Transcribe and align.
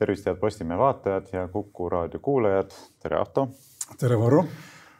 tervist, 0.00 0.26
head 0.26 0.40
Postimehe 0.40 0.78
vaatajad 0.78 1.28
ja 1.32 1.48
Kuku 1.48 1.88
raadio 1.88 2.20
kuulajad. 2.20 2.70
tere, 3.02 3.18
Ahto. 3.20 3.48
tere, 3.98 4.18
Varro. 4.18 4.44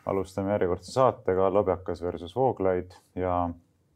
alustame 0.06 0.52
järjekordse 0.52 0.92
saatega 0.92 1.52
Lobjakas 1.54 2.02
versus 2.02 2.36
Vooglaid 2.36 2.92
ja 3.14 3.50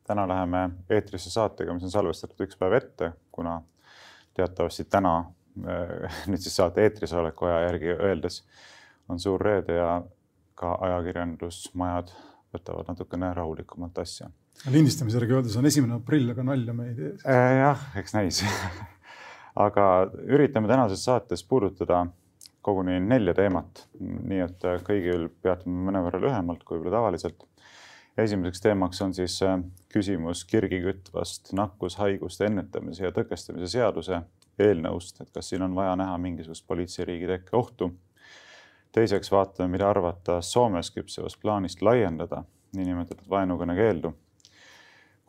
täna 0.07 0.29
läheme 0.29 0.71
eetrisse 0.91 1.31
saatega, 1.31 1.75
mis 1.75 1.85
on 1.85 1.91
salvestatud 1.91 2.47
üks 2.47 2.57
päev 2.61 2.77
ette, 2.79 3.13
kuna 3.33 3.63
teatavasti 4.35 4.85
täna 4.85 5.15
nüüd 6.31 6.41
siis 6.41 6.57
saate 6.57 6.83
eetris 6.83 7.13
oleku 7.13 7.51
aja 7.51 7.61
järgi 7.69 7.93
öeldes 7.95 8.41
on 9.09 9.21
suur 9.21 9.41
reede 9.41 9.77
ja 9.77 10.03
ka 10.55 10.73
ajakirjandusmajad 10.89 12.15
võtavad 12.55 12.89
natukene 12.89 13.35
rahulikumalt 13.35 13.99
asja. 13.99 14.31
lindistamise 14.71 15.21
järgi 15.21 15.37
öeldes 15.37 15.57
on 15.61 15.67
esimene 15.67 15.99
aprill, 16.01 16.31
aga 16.31 16.43
nalja 16.43 16.75
me 16.75 16.89
ei 16.89 16.99
tee. 16.99 17.15
jah, 17.61 17.89
eks 18.01 18.17
näis 18.17 18.45
aga 19.55 20.11
üritame 20.27 20.69
tänases 20.69 21.05
saates 21.07 21.45
puudutada 21.47 22.05
koguni 22.65 22.97
nelja 23.01 23.35
teemat, 23.37 23.85
nii 24.01 24.41
et 24.47 24.65
kõigil 24.87 25.29
peatume 25.45 25.91
mõnevõrra 25.91 26.21
lühemalt 26.23 26.65
kui 26.65 26.79
võib-olla 26.79 26.97
tavaliselt. 26.99 27.45
esimeseks 28.19 28.61
teemaks 28.61 29.03
on 29.03 29.15
siis 29.15 29.41
äh, 29.43 29.59
küsimus 29.91 30.45
kirgi 30.45 30.81
kütvast 30.85 31.53
nakkushaiguste 31.53 32.47
ennetamise 32.47 33.05
ja 33.05 33.13
tõkestamise 33.13 33.67
seaduse 33.69 34.21
eelnõust, 34.59 35.21
et 35.21 35.31
kas 35.35 35.49
siin 35.49 35.63
on 35.63 35.75
vaja 35.75 35.97
näha 35.97 36.19
mingisugust 36.19 36.67
politseiriigi 36.67 37.27
tekke 37.27 37.57
ohtu. 37.57 37.93
teiseks 38.93 39.33
vaatame, 39.33 39.69
mida 39.69 39.91
arvata 39.91 40.41
Soomes 40.41 40.91
küpsevast 40.91 41.41
plaanist 41.43 41.83
laiendada 41.83 42.45
niinimetatud 42.73 43.29
vaenukõne 43.31 43.75
keeldu 43.75 44.15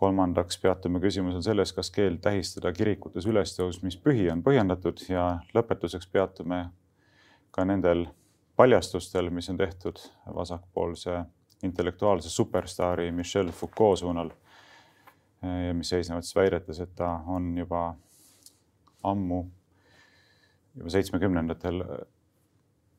kolmandaks 0.06 0.60
peatume 0.62 1.00
küsimusel 1.02 1.42
selles, 1.42 1.72
kas 1.74 1.90
keeld 1.94 2.20
tähistada 2.22 2.70
kirikutes 2.76 3.26
ülestõusmispühi 3.30 4.28
on 4.30 4.44
põhjendatud 4.46 5.02
ja 5.10 5.26
lõpetuseks 5.56 6.10
peatume 6.14 6.60
ka 7.56 7.66
nendel 7.66 8.06
paljastustel, 8.60 9.32
mis 9.34 9.50
on 9.50 9.58
tehtud 9.58 10.04
vasakpoolse 10.36 11.24
intellektuaalse 11.66 12.30
superstaari 12.30 13.10
Michel 13.12 13.52
Foucault 13.52 14.00
suunal. 14.04 14.34
mis 15.74 15.90
seisnevad 15.90 16.26
siis 16.26 16.36
väidetes, 16.36 16.80
et 16.80 16.96
ta 16.96 17.10
on 17.28 17.52
juba 17.58 17.96
ammu, 19.04 19.44
juba 20.76 20.90
seitsmekümnendatel 20.90 21.84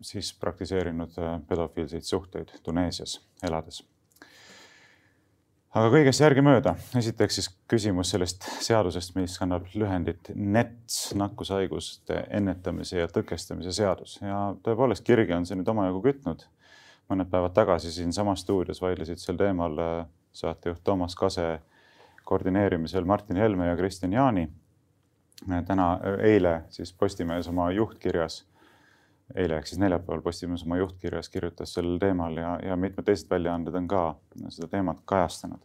siis 0.01 0.31
praktiseerinud 0.39 1.19
pedofiilseid 1.49 2.07
suhteid 2.07 2.55
Tuneesias 2.63 3.21
elades 3.43 3.83
aga 5.77 5.91
kõigest 5.93 6.23
järgemööda. 6.23 6.75
esiteks 6.97 7.37
siis 7.39 7.49
küsimus 7.69 8.11
sellest 8.15 8.47
seadusest, 8.65 9.15
mis 9.19 9.35
kannab 9.41 9.67
lühendit 9.77 10.31
NETS, 10.35 11.13
nakkushaiguste 11.21 12.23
ennetamise 12.39 13.03
ja 13.03 13.09
tõkestamise 13.13 13.75
seadus 13.77 14.17
ja 14.23 14.55
tõepoolest 14.65 15.05
kirgi 15.05 15.37
on 15.37 15.45
see 15.47 15.59
nüüd 15.59 15.69
omajagu 15.69 16.01
kütnud. 16.07 16.47
mõned 17.11 17.29
päevad 17.31 17.53
tagasi 17.55 17.93
siinsamas 17.93 18.41
stuudios 18.41 18.81
vaidlesid 18.83 19.21
sel 19.21 19.37
teemal 19.37 19.79
äh, 19.79 20.07
saatejuht 20.33 20.81
Toomas 20.85 21.15
Kase 21.15 21.61
koordineerimisel 22.25 23.05
Martin 23.05 23.37
Helme 23.37 23.67
ja 23.67 23.77
Kristjan 23.77 24.13
Jaani. 24.13 24.49
täna, 25.67 25.93
äh, 25.93 26.25
eile 26.33 26.63
siis 26.71 26.93
Postimehes 26.93 27.49
oma 27.49 27.71
juhtkirjas 27.71 28.47
eile 29.35 29.59
ehk 29.59 29.67
siis 29.67 29.81
neljapäeval 29.83 30.23
Postimees 30.23 30.63
oma 30.67 30.79
juhtkirjas 30.79 31.29
kirjutas 31.33 31.75
sellel 31.75 31.99
teemal 32.03 32.37
ja, 32.39 32.57
ja 32.63 32.77
mitmed 32.79 33.07
teised 33.07 33.31
väljaanded 33.31 33.75
on 33.75 33.89
ka 33.91 34.03
seda 34.55 34.69
teemat 34.71 35.03
kajastanud. 35.05 35.63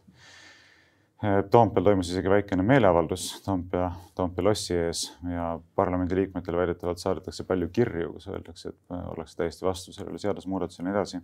Toompeal 1.50 1.84
toimus 1.86 2.08
isegi 2.10 2.30
väikene 2.30 2.64
meeleavaldus 2.66 3.28
Toompea, 3.44 3.92
Toompea 4.18 4.44
lossi 4.44 4.74
ees 4.74 5.04
ja 5.30 5.52
parlamendiliikmetele 5.78 6.58
väidetavalt 6.58 6.98
saadetakse 6.98 7.44
palju 7.46 7.68
kirju, 7.72 8.08
kus 8.16 8.26
öeldakse, 8.32 8.72
et 8.72 8.96
ollakse 9.12 9.38
täiesti 9.38 9.66
vastu 9.66 9.94
sellele 9.94 10.18
seadusemuudatusele 10.18 10.88
ja 10.88 10.88
nii 10.88 10.98
edasi. 10.98 11.20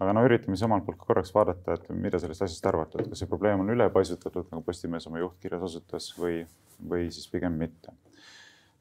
aga 0.00 0.14
no 0.16 0.24
üritame 0.26 0.56
siis 0.56 0.64
omalt 0.66 0.82
poolt 0.86 0.98
korraks 0.98 1.30
vaadata, 1.34 1.76
et 1.76 1.90
mida 1.92 2.18
sellest 2.18 2.42
asjast 2.42 2.66
arvata, 2.66 2.98
et 2.98 3.10
kas 3.12 3.20
see 3.22 3.28
probleem 3.30 3.60
on 3.60 3.70
ülepaisutatud, 3.70 4.48
nagu 4.50 4.64
Postimees 4.66 5.06
oma 5.06 5.20
juhtkirjas 5.20 5.62
osutas 5.68 6.08
või, 6.18 6.40
või 6.90 7.10
siis 7.14 7.28
pigem 7.30 7.54
mitte. 7.60 7.94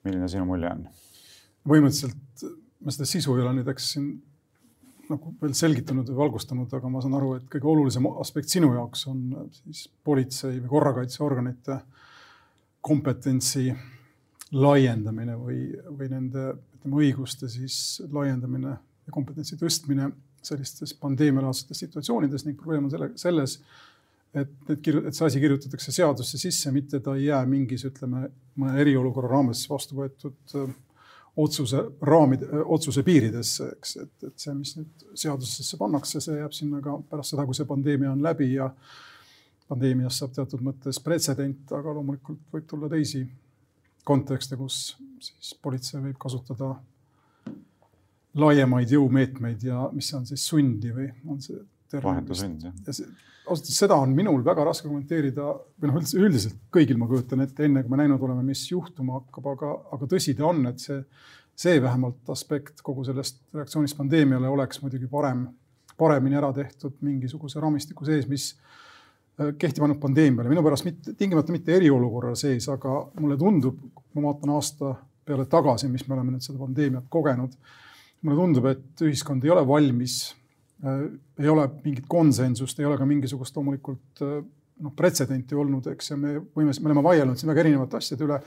milline 0.04 0.32
sinu 0.32 0.48
mulje 0.50 0.72
on? 0.72 0.88
põhimõtteliselt 1.68 2.50
ma 2.86 2.94
seda 2.96 3.08
sisu 3.10 3.36
ei 3.36 3.44
ole 3.44 3.54
nüüd, 3.60 3.70
eks 3.72 3.94
siin 3.96 4.10
nagu 5.10 5.34
veel 5.42 5.56
selgitanud 5.58 6.10
või 6.12 6.20
valgustanud, 6.20 6.74
aga 6.78 6.92
ma 6.92 7.02
saan 7.02 7.18
aru, 7.18 7.34
et 7.40 7.48
kõige 7.52 7.70
olulisem 7.72 8.06
aspekt 8.22 8.52
sinu 8.54 8.72
jaoks 8.76 9.08
on 9.10 9.24
siis 9.64 9.88
politsei 10.06 10.60
või 10.60 10.70
korrakaitseorganite 10.76 11.80
kompetentsi 12.86 13.72
laiendamine 14.56 15.36
või, 15.38 15.64
või 15.90 16.10
nende 16.12 16.46
ütleme 16.78 17.02
õiguste 17.04 17.50
siis 17.52 18.00
laiendamine 18.14 18.72
ja 18.76 19.14
kompetentsi 19.14 19.58
tõstmine 19.60 20.12
sellistes 20.46 20.94
pandeemialaadsetes 21.02 21.84
situatsioonides 21.84 22.46
ning 22.46 22.60
probleem 22.60 22.86
on 22.88 22.94
selle, 22.94 23.10
selles, 23.20 23.58
et 24.34 24.52
need 24.70 24.84
kirju-, 24.86 25.04
et 25.10 25.18
see 25.18 25.26
asi 25.28 25.42
kirjutatakse 25.42 25.94
seadusse 25.94 26.40
sisse, 26.40 26.72
mitte 26.72 27.02
ta 27.04 27.18
ei 27.18 27.28
jää 27.28 27.42
mingis, 27.50 27.84
ütleme, 27.90 28.30
mõne 28.62 28.78
eriolukorra 28.80 29.34
raames 29.34 29.66
vastu 29.70 29.98
võetud 30.00 30.38
otsuse 31.38 31.84
raamid, 32.02 32.44
otsuse 32.66 33.04
piiridesse, 33.06 33.70
eks, 33.78 33.96
et, 34.04 34.14
et 34.28 34.42
see, 34.42 34.54
mis 34.58 34.74
nüüd 34.78 35.06
seadusesse 35.18 35.78
pannakse, 35.80 36.22
see 36.24 36.40
jääb 36.40 36.56
sinna 36.56 36.82
ka 36.84 36.98
pärast 37.10 37.36
seda, 37.36 37.46
kui 37.48 37.58
see 37.58 37.70
pandeemia 37.70 38.12
on 38.12 38.24
läbi 38.24 38.54
ja 38.56 38.70
pandeemiast 39.70 40.24
saab 40.24 40.34
teatud 40.36 40.64
mõttes 40.66 41.00
pretsedent, 41.04 41.72
aga 41.76 41.94
loomulikult 41.96 42.42
võib 42.54 42.68
tulla 42.70 42.90
teisi 42.92 43.24
kontekste, 44.08 44.58
kus 44.58 44.98
siis 45.22 45.54
politsei 45.62 46.02
võib 46.02 46.18
kasutada 46.22 46.74
laiemaid 48.40 48.92
jõumeetmeid 48.94 49.64
ja 49.66 49.88
mis 49.94 50.10
on 50.18 50.26
siis 50.30 50.46
sundi 50.48 50.94
või 50.96 51.10
on 51.30 51.42
see 51.44 51.60
vahetu 51.98 52.38
sund, 52.38 52.68
jah. 52.68 52.74
ausalt 53.50 53.66
öeldes 53.66 53.80
seda 53.82 53.98
on 53.98 54.14
minul 54.16 54.44
väga 54.46 54.66
raske 54.68 54.88
kommenteerida 54.88 55.54
või 55.82 55.90
noh, 55.90 56.00
üldse 56.02 56.20
üldiselt 56.22 56.60
kõigil 56.74 57.00
ma 57.02 57.08
kujutan 57.10 57.42
ette, 57.46 57.66
enne 57.66 57.84
kui 57.84 57.94
me 57.94 58.02
näinud 58.04 58.22
oleme, 58.26 58.44
mis 58.52 58.66
juhtuma 58.70 59.20
hakkab, 59.20 59.50
aga, 59.56 59.72
aga 59.98 60.10
tõsi 60.12 60.36
ta 60.38 60.46
on, 60.50 60.62
et 60.70 60.84
see, 60.84 61.00
see 61.58 61.82
vähemalt 61.82 62.30
aspekt 62.30 62.84
kogu 62.86 63.08
sellest 63.08 63.42
reaktsioonist 63.56 63.98
pandeemiale 63.98 64.52
oleks 64.52 64.84
muidugi 64.84 65.10
parem, 65.12 65.48
paremini 66.00 66.40
ära 66.40 66.54
tehtud 66.56 67.02
mingisuguse 67.06 67.60
raamistiku 67.64 68.08
sees, 68.08 68.30
mis 68.30 68.52
äh, 68.54 69.52
kehtib 69.60 69.84
ainult 69.84 70.02
pandeemiale, 70.04 70.52
minu 70.52 70.64
pärast 70.66 70.88
mitte, 70.88 71.18
tingimata 71.18 71.56
mitte 71.56 71.76
eriolukorra 71.80 72.36
sees, 72.40 72.70
aga 72.72 73.02
mulle 73.20 73.38
tundub, 73.40 73.82
ma 74.14 74.30
vaatan 74.30 74.56
aasta 74.56 74.94
peale 75.30 75.46
tagasi, 75.50 75.90
mis 75.92 76.06
me 76.08 76.18
oleme 76.18 76.36
nüüd 76.36 76.46
seda 76.46 76.62
pandeemiat 76.62 77.10
kogenud. 77.12 77.54
mulle 78.22 78.36
tundub, 78.36 78.66
et 78.68 79.02
ühiskond 79.08 79.46
ei 79.46 79.52
ole 79.54 79.62
valmis 79.68 80.16
ei 80.84 81.50
ole 81.52 81.66
mingit 81.84 82.06
konsensust, 82.08 82.80
ei 82.80 82.88
ole 82.88 82.98
ka 82.98 83.08
mingisugust 83.08 83.56
loomulikult 83.58 84.24
äh, 84.24 84.38
noh, 84.80 84.94
pretsedenti 84.96 85.58
olnud, 85.60 85.90
eks, 85.92 86.14
ja 86.14 86.20
me 86.20 86.38
võime, 86.40 86.72
me 86.72 86.92
oleme 86.92 87.04
vaielnud 87.04 87.40
siin 87.40 87.52
väga 87.52 87.66
erinevate 87.66 88.00
asjade 88.00 88.28
üle. 88.28 88.40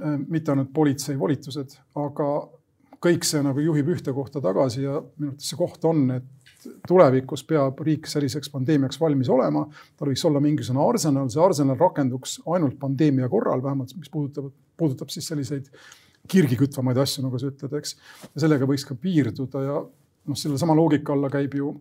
Äh, 0.00 0.16
mitte 0.30 0.54
ainult 0.54 0.72
politsei 0.72 1.18
volitused, 1.20 1.76
aga 2.00 2.30
kõik 3.00 3.24
see 3.24 3.40
nagu 3.44 3.62
juhib 3.64 3.88
ühte 3.94 4.12
kohta 4.16 4.42
tagasi 4.44 4.84
ja 4.84 4.98
minu 5.00 5.32
arvates 5.32 5.50
see 5.50 5.58
koht 5.58 5.84
on, 5.88 6.04
et 6.18 6.66
tulevikus 6.88 7.42
peab 7.48 7.78
riik 7.84 8.08
selliseks 8.10 8.52
pandeemiaks 8.52 9.00
valmis 9.00 9.30
olema. 9.32 9.64
tal 9.96 10.10
võiks 10.10 10.24
olla 10.28 10.42
mingisugune 10.44 10.84
arsenal, 10.84 11.30
see 11.32 11.40
arsenal 11.40 11.78
rakenduks 11.80 12.38
ainult 12.52 12.76
pandeemia 12.80 13.28
korral, 13.32 13.62
vähemalt 13.64 13.96
mis 13.96 14.12
puudutab, 14.12 14.50
puudutab 14.76 15.12
siis 15.12 15.28
selliseid 15.32 15.70
kirgi 16.28 16.58
kütvamaid 16.60 17.00
asju, 17.00 17.24
nagu 17.24 17.40
sa 17.40 17.48
ütled, 17.48 17.72
eks. 17.80 17.96
ja 18.34 18.44
sellega 18.44 18.68
võiks 18.68 18.84
ka 18.86 18.96
piirduda 19.00 19.64
ja 19.64 19.78
noh, 20.30 20.38
sellesama 20.38 20.76
loogika 20.78 21.14
alla 21.14 21.30
käib 21.32 21.54
ju 21.58 21.72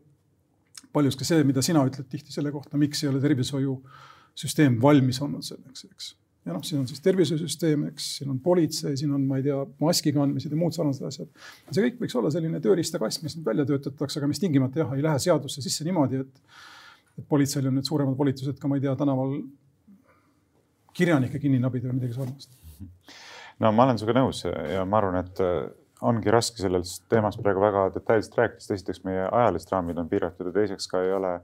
paljuski 0.94 1.28
see, 1.28 1.44
mida 1.48 1.63
sina 1.66 1.84
ütled 1.88 2.07
tihti 2.10 2.34
selle 2.34 2.51
kohta, 2.54 2.80
miks 2.81 3.04
ei 3.04 3.12
ole 3.12 3.22
tervishoiusüsteem 3.24 4.80
valmis 4.81 5.22
olnud 5.25 5.46
selleks, 5.46 5.86
eks. 5.90 6.10
ja 6.48 6.56
noh, 6.56 6.63
siin 6.66 6.81
on 6.81 6.88
siis 6.90 7.04
tervishoiusüsteem, 7.06 7.86
eks, 7.92 8.10
siin 8.19 8.34
on 8.34 8.40
politsei, 8.44 8.98
siin 9.00 9.13
on, 9.16 9.25
ma 9.30 9.40
ei 9.40 9.46
tea, 9.46 9.60
maski 9.84 10.13
kandmised 10.16 10.54
ja 10.54 10.60
muud 10.60 10.75
sarnased 10.75 11.06
asjad. 11.10 11.30
see 11.69 11.86
kõik 11.86 12.01
võiks 12.04 12.18
olla 12.19 12.34
selline 12.34 12.62
tööriistakast, 12.63 13.24
mis 13.25 13.38
nüüd 13.38 13.50
välja 13.51 13.68
töötatakse, 13.69 14.22
aga 14.22 14.31
mis 14.31 14.42
tingimata 14.42 14.84
jah, 14.84 14.94
ei 14.98 15.06
lähe 15.06 15.22
seadusse 15.22 15.63
sisse 15.66 15.86
niimoodi, 15.88 16.24
et, 16.25 16.62
et 17.19 17.28
politseil 17.30 17.69
on 17.69 17.78
nüüd 17.78 17.90
suuremad 17.90 18.18
volitused 18.18 18.57
ka, 18.57 18.72
ma 18.72 18.80
ei 18.80 18.88
tea, 18.88 18.96
tänaval 19.00 19.38
kirjanikke 20.98 21.42
kinni 21.42 21.62
nabida 21.62 21.92
või 21.92 22.00
midagi 22.00 22.18
sarnast. 22.18 22.57
no 23.62 23.72
ma 23.75 23.86
olen 23.86 24.01
sinuga 24.01 24.24
nõus 24.24 24.42
ja 24.48 24.88
ma 24.90 25.04
arvan, 25.04 25.22
et 25.22 25.44
ongi 26.01 26.31
raske 26.31 26.62
sellest 26.62 27.04
teemast 27.12 27.42
praegu 27.44 27.62
väga 27.63 27.90
detailselt 27.96 28.38
rääkida, 28.40 28.62
sest 28.63 28.75
esiteks 28.78 29.04
meie 29.04 29.25
ajalised 29.25 29.72
raamid 29.74 29.98
on 29.98 30.10
piiratud 30.10 30.48
ja 30.48 30.56
teiseks 30.56 30.88
ka 30.88 31.01
ei 31.04 31.13
ole 31.13 31.40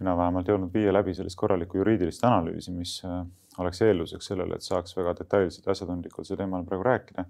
mina 0.00 0.16
vähemalt 0.18 0.48
jõudnud 0.50 0.72
viia 0.74 0.92
läbi 0.92 1.14
sellist 1.14 1.38
korralikku 1.38 1.78
juriidilist 1.78 2.24
analüüsi, 2.26 2.72
mis 2.74 2.96
äh, 3.06 3.22
oleks 3.62 3.82
eelduseks 3.86 4.32
sellele, 4.32 4.58
et 4.58 4.66
saaks 4.66 4.96
väga 4.96 5.14
detailselt 5.20 5.66
ja 5.66 5.74
asjatundlikult 5.76 6.26
sel 6.26 6.40
teemal 6.40 6.66
praegu 6.66 6.86
rääkida. 6.86 7.24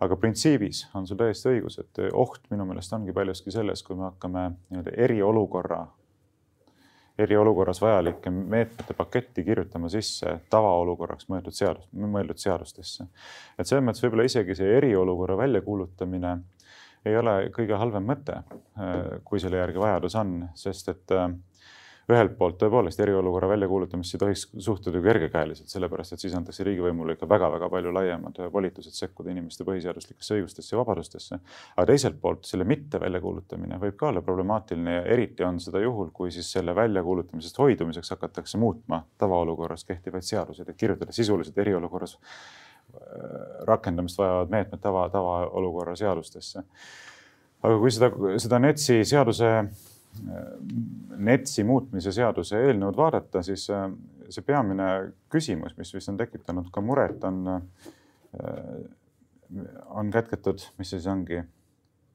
aga 0.00 0.16
printsiibis 0.20 0.82
on 0.94 1.06
sul 1.08 1.16
täiesti 1.16 1.48
õigus, 1.54 1.78
et 1.80 1.98
oht 2.12 2.42
minu 2.50 2.66
meelest 2.68 2.92
ongi 2.92 3.14
paljuski 3.16 3.50
selles, 3.50 3.82
kui 3.82 3.96
me 3.96 4.10
hakkame 4.10 4.50
nii-öelda 4.68 4.92
eriolukorra 5.06 5.86
eriolukorras 7.18 7.80
vajalike 7.80 8.30
meetmete 8.30 8.94
paketti 8.96 9.44
kirjutama 9.44 9.88
sisse 9.92 10.38
tavaolukorraks 10.52 11.30
mõeldud 11.32 11.56
seadus, 11.56 11.88
mõeldud 11.92 12.40
seadustesse. 12.40 13.06
et 13.58 13.66
selles 13.66 13.84
mõttes 13.84 14.04
võib-olla 14.04 14.28
isegi 14.28 14.54
see 14.58 14.76
eriolukorra 14.76 15.36
väljakuulutamine 15.40 16.36
ei 17.06 17.16
ole 17.16 17.36
kõige 17.54 17.78
halvem 17.78 18.08
mõte, 18.10 18.40
kui 19.24 19.40
selle 19.40 19.60
järgi 19.60 19.78
vajadus 19.78 20.16
on, 20.18 20.40
sest 20.58 20.88
et 20.90 21.14
ühelt 22.06 22.36
poolt 22.38 22.58
tõepoolest 22.60 23.00
eriolukorra 23.02 23.48
väljakuulutamisse 23.50 24.14
ei 24.14 24.20
tohiks 24.22 24.44
suhtuda 24.62 25.00
kergekäeliselt, 25.02 25.68
sellepärast 25.72 26.14
et 26.14 26.22
siis 26.22 26.34
antakse 26.38 26.64
riigivõimule 26.66 27.16
ikka 27.16 27.26
väga-väga 27.28 27.68
palju 27.72 27.94
laiemad 27.94 28.38
volitused 28.52 28.94
sekkuda 28.94 29.32
inimeste 29.32 29.66
põhiseaduslikesse 29.66 30.36
õigustesse 30.36 30.74
ja 30.74 30.78
vabadustesse. 30.78 31.38
aga 31.76 31.86
teiselt 31.90 32.20
poolt 32.22 32.46
selle 32.46 32.64
mitte 32.64 33.00
väljakuulutamine 33.02 33.80
võib 33.82 33.96
ka 33.98 34.12
olla 34.12 34.22
problemaatiline 34.22 34.94
ja 34.94 35.02
eriti 35.16 35.44
on 35.44 35.58
seda 35.60 35.82
juhul, 35.82 36.12
kui 36.12 36.30
siis 36.30 36.52
selle 36.52 36.74
väljakuulutamisest 36.74 37.58
hoidumiseks 37.58 38.14
hakatakse 38.14 38.58
muutma 38.58 39.02
tavaolukorras 39.18 39.84
kehtivaid 39.84 40.22
seaduseid, 40.22 40.68
et 40.68 40.78
kirjutada 40.78 41.12
sisuliselt 41.12 41.58
eriolukorras 41.58 42.14
äh, 42.20 43.66
rakendamist 43.66 44.18
vajavad 44.22 44.54
meetmed 44.54 44.80
tava, 44.80 45.08
tavaolukorra 45.10 45.96
seadustesse. 45.98 46.62
aga 47.66 47.82
kui 47.82 47.90
seda, 47.90 48.12
seda 48.38 48.62
NETS-i 48.62 49.02
seaduse 49.04 49.52
NETS-i 51.16 51.64
muutmise 51.64 52.12
seaduse 52.14 52.60
eelnõud 52.68 52.96
vaadata, 52.98 53.42
siis 53.46 53.66
äh, 53.72 53.88
see 54.32 54.44
peamine 54.46 54.88
küsimus, 55.32 55.76
mis 55.78 55.92
vist 55.94 56.12
on 56.12 56.18
tekitanud 56.20 56.70
ka 56.74 56.82
muret, 56.84 57.22
on, 57.24 57.42
äh, 57.54 58.56
on 59.94 60.10
kätketud, 60.14 60.64
mis 60.80 60.92
siis 60.94 61.06
ongi, 61.10 61.40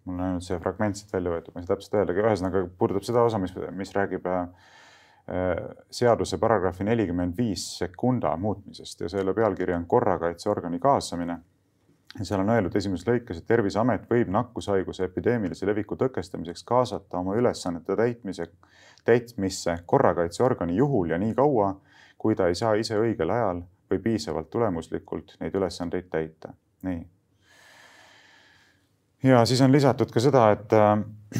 mul 0.05 0.17
on 0.17 0.25
ainult 0.27 0.47
see 0.47 0.59
fragment 0.61 0.99
siit 0.99 1.13
välja 1.13 1.33
võetud, 1.33 1.55
ma 1.55 1.61
ei 1.61 1.67
saa 1.67 1.75
täpselt 1.75 1.99
öeldagi, 2.01 2.23
ühesõnaga 2.25 2.65
puudutab 2.77 3.07
seda 3.07 3.25
osa, 3.27 3.39
mis, 3.41 3.55
mis 3.77 3.95
räägib 3.95 4.27
äh, 4.29 4.67
seaduse 5.93 6.39
paragrahvi 6.41 6.87
nelikümmend 6.87 7.37
viis 7.37 7.63
sekunda 7.77 8.33
muutmisest 8.41 9.05
ja 9.05 9.09
selle 9.11 9.35
pealkiri 9.37 9.75
on 9.77 9.87
korrakaitseorgani 9.89 10.81
kaasamine 10.81 11.39
seal 12.19 12.41
on 12.43 12.49
öeldud 12.51 12.75
esimeses 12.75 13.07
lõikes, 13.07 13.39
et 13.39 13.47
Terviseamet 13.47 14.07
võib 14.09 14.31
nakkushaiguse 14.33 15.07
epideemilise 15.07 15.67
leviku 15.69 15.95
tõkestamiseks 15.99 16.65
kaasata 16.67 17.21
oma 17.21 17.35
ülesannete 17.39 17.95
täitmise, 17.95 18.49
täitmisse 19.07 19.77
korrakaitseorgani 19.85 20.75
juhul 20.75 21.13
ja 21.13 21.19
nii 21.21 21.33
kaua, 21.37 21.73
kui 22.17 22.35
ta 22.35 22.49
ei 22.51 22.55
saa 22.55 22.73
ise 22.79 22.99
õigel 22.99 23.31
ajal 23.31 23.63
või 23.91 24.03
piisavalt 24.03 24.49
tulemuslikult 24.51 25.37
neid 25.39 25.55
ülesandeid 25.55 26.09
täita. 26.11 26.53
nii. 26.87 27.01
ja 29.23 29.45
siis 29.45 29.61
on 29.61 29.71
lisatud 29.71 30.11
ka 30.11 30.19
seda, 30.19 30.49
et 30.51 30.75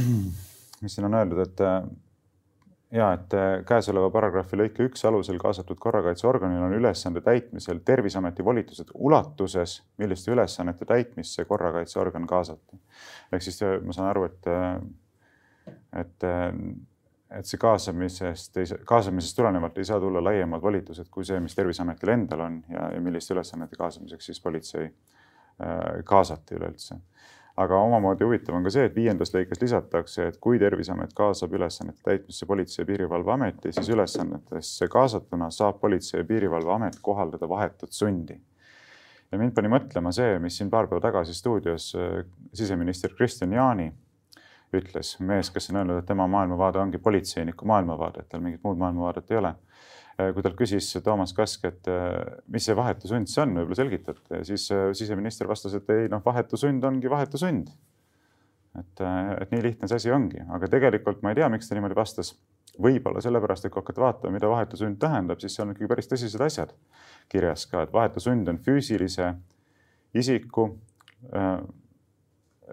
mis 0.81 0.95
siin 0.95 1.05
on 1.09 1.19
öeldud, 1.19 1.43
et 1.43 1.67
ja 2.91 3.13
et 3.15 3.33
äh, 3.33 3.49
käesoleva 3.67 4.09
paragrahvi 4.11 4.59
lõike 4.59 4.85
üks 4.89 5.05
alusel 5.07 5.39
kaasatud 5.39 5.79
korrakaitseorganil 5.79 6.63
on 6.65 6.75
ülesande 6.75 7.23
täitmisel 7.23 7.79
Terviseameti 7.85 8.43
volitused 8.45 8.91
ulatuses, 8.93 9.77
milliste 10.01 10.31
ülesannete 10.31 10.85
täitmisse 10.85 11.45
korrakaitseorgan 11.47 12.27
kaasati. 12.27 12.79
ehk 13.31 13.47
siis 13.47 13.61
äh, 13.63 13.77
ma 13.83 13.95
saan 13.95 14.09
aru, 14.11 14.25
et, 14.27 14.47
äh, 14.51 15.75
et, 16.01 16.27
et 17.39 17.47
see 17.47 17.59
kaasamisest, 17.61 18.59
kaasamisest 18.85 19.39
tulenevalt 19.39 19.77
ei 19.77 19.87
saa 19.87 19.99
tulla 19.99 20.23
laiemad 20.23 20.61
volitused 20.61 21.07
kui 21.11 21.25
see, 21.25 21.39
mis 21.39 21.55
Terviseametil 21.55 22.11
endal 22.17 22.47
on 22.47 22.63
ja, 22.69 22.89
ja 22.95 23.01
milliste 23.01 23.33
ülesannete 23.37 23.79
kaasamiseks 23.79 24.31
siis 24.31 24.41
politsei 24.43 24.91
kaasati 26.07 26.55
üleüldse 26.57 26.95
aga 27.57 27.79
omamoodi 27.83 28.23
huvitav 28.25 28.55
on 28.55 28.63
ka 28.63 28.71
see, 28.73 28.85
et 28.87 28.95
viiendas 28.95 29.33
lõikes 29.35 29.61
lisatakse, 29.61 30.27
et 30.27 30.37
kui 30.43 30.59
Terviseamet 30.59 31.13
kaasab 31.17 31.53
ülesannete 31.57 32.03
täitmisse 32.05 32.45
Politsei- 32.45 32.81
ja 32.81 32.85
Piirivalveameti, 32.85 33.73
siis 33.75 33.89
ülesannetesse 33.89 34.87
kaasatuna 34.87 35.49
saab 35.51 35.81
Politsei- 35.81 36.21
ja 36.21 36.25
Piirivalveamet 36.25 36.99
kohaldada 37.01 37.49
vahetut 37.49 37.91
sundi. 37.91 38.39
ja 39.31 39.37
mind 39.37 39.53
pani 39.55 39.67
mõtlema 39.71 40.11
see, 40.11 40.39
mis 40.39 40.57
siin 40.57 40.69
paar 40.69 40.87
päeva 40.87 41.01
tagasi 41.01 41.33
stuudios 41.33 41.95
äh, 41.95 42.25
siseminister 42.53 43.13
Kristian 43.15 43.53
Jaani 43.53 43.91
ütles, 44.73 45.19
mees, 45.19 45.49
kes 45.49 45.69
on 45.69 45.75
öelnud, 45.75 45.99
et 45.99 46.05
tema 46.05 46.27
maailmavaade 46.27 46.79
ongi 46.79 46.97
politseiniku 46.97 47.65
maailmavaade, 47.65 48.19
et 48.19 48.29
tal 48.29 48.41
mingit 48.41 48.63
muud 48.63 48.77
maailmavaadet 48.77 49.31
ei 49.31 49.37
ole 49.37 49.55
kui 50.17 50.43
talt 50.43 50.57
küsis 50.59 50.89
Toomas 51.03 51.33
Kask, 51.35 51.65
et 51.69 51.87
äh, 51.91 52.17
mis 52.51 52.65
see 52.67 52.75
vahetu 52.77 53.09
sund 53.09 53.29
see 53.31 53.43
on, 53.43 53.55
võib-olla 53.59 53.79
selgitate, 53.79 54.41
siis 54.47 54.67
äh, 54.73 54.89
siseminister 54.97 55.49
vastas, 55.49 55.75
et 55.77 55.89
ei 55.93 56.09
noh, 56.11 56.23
vahetu 56.25 56.59
sund 56.59 56.83
ongi 56.87 57.11
vahetu 57.11 57.39
sund. 57.41 57.71
et, 58.79 59.01
et 59.03 59.51
nii 59.51 59.63
lihtne 59.65 59.87
see 59.89 59.97
asi 59.99 60.11
ongi, 60.15 60.39
aga 60.55 60.69
tegelikult 60.71 61.23
ma 61.25 61.33
ei 61.33 61.41
tea, 61.41 61.49
miks 61.51 61.67
ta 61.67 61.75
niimoodi 61.75 61.97
vastas. 61.97 62.35
võib-olla 62.81 63.19
sellepärast, 63.21 63.65
et 63.65 63.73
kui 63.73 63.81
hakata 63.81 64.01
vaatama, 64.01 64.31
mida 64.37 64.47
vahetu 64.47 64.77
sund 64.79 64.99
tähendab, 64.99 65.41
siis 65.43 65.55
seal 65.55 65.67
on 65.67 65.73
ikkagi 65.73 65.89
päris 65.91 66.07
tõsised 66.07 66.43
asjad 66.45 66.71
kirjas 67.31 67.65
ka, 67.67 67.83
et 67.83 67.91
vahetu 67.93 68.23
sund 68.23 68.47
on 68.47 68.59
füüsilise 68.63 69.33
isiku, 70.15 70.69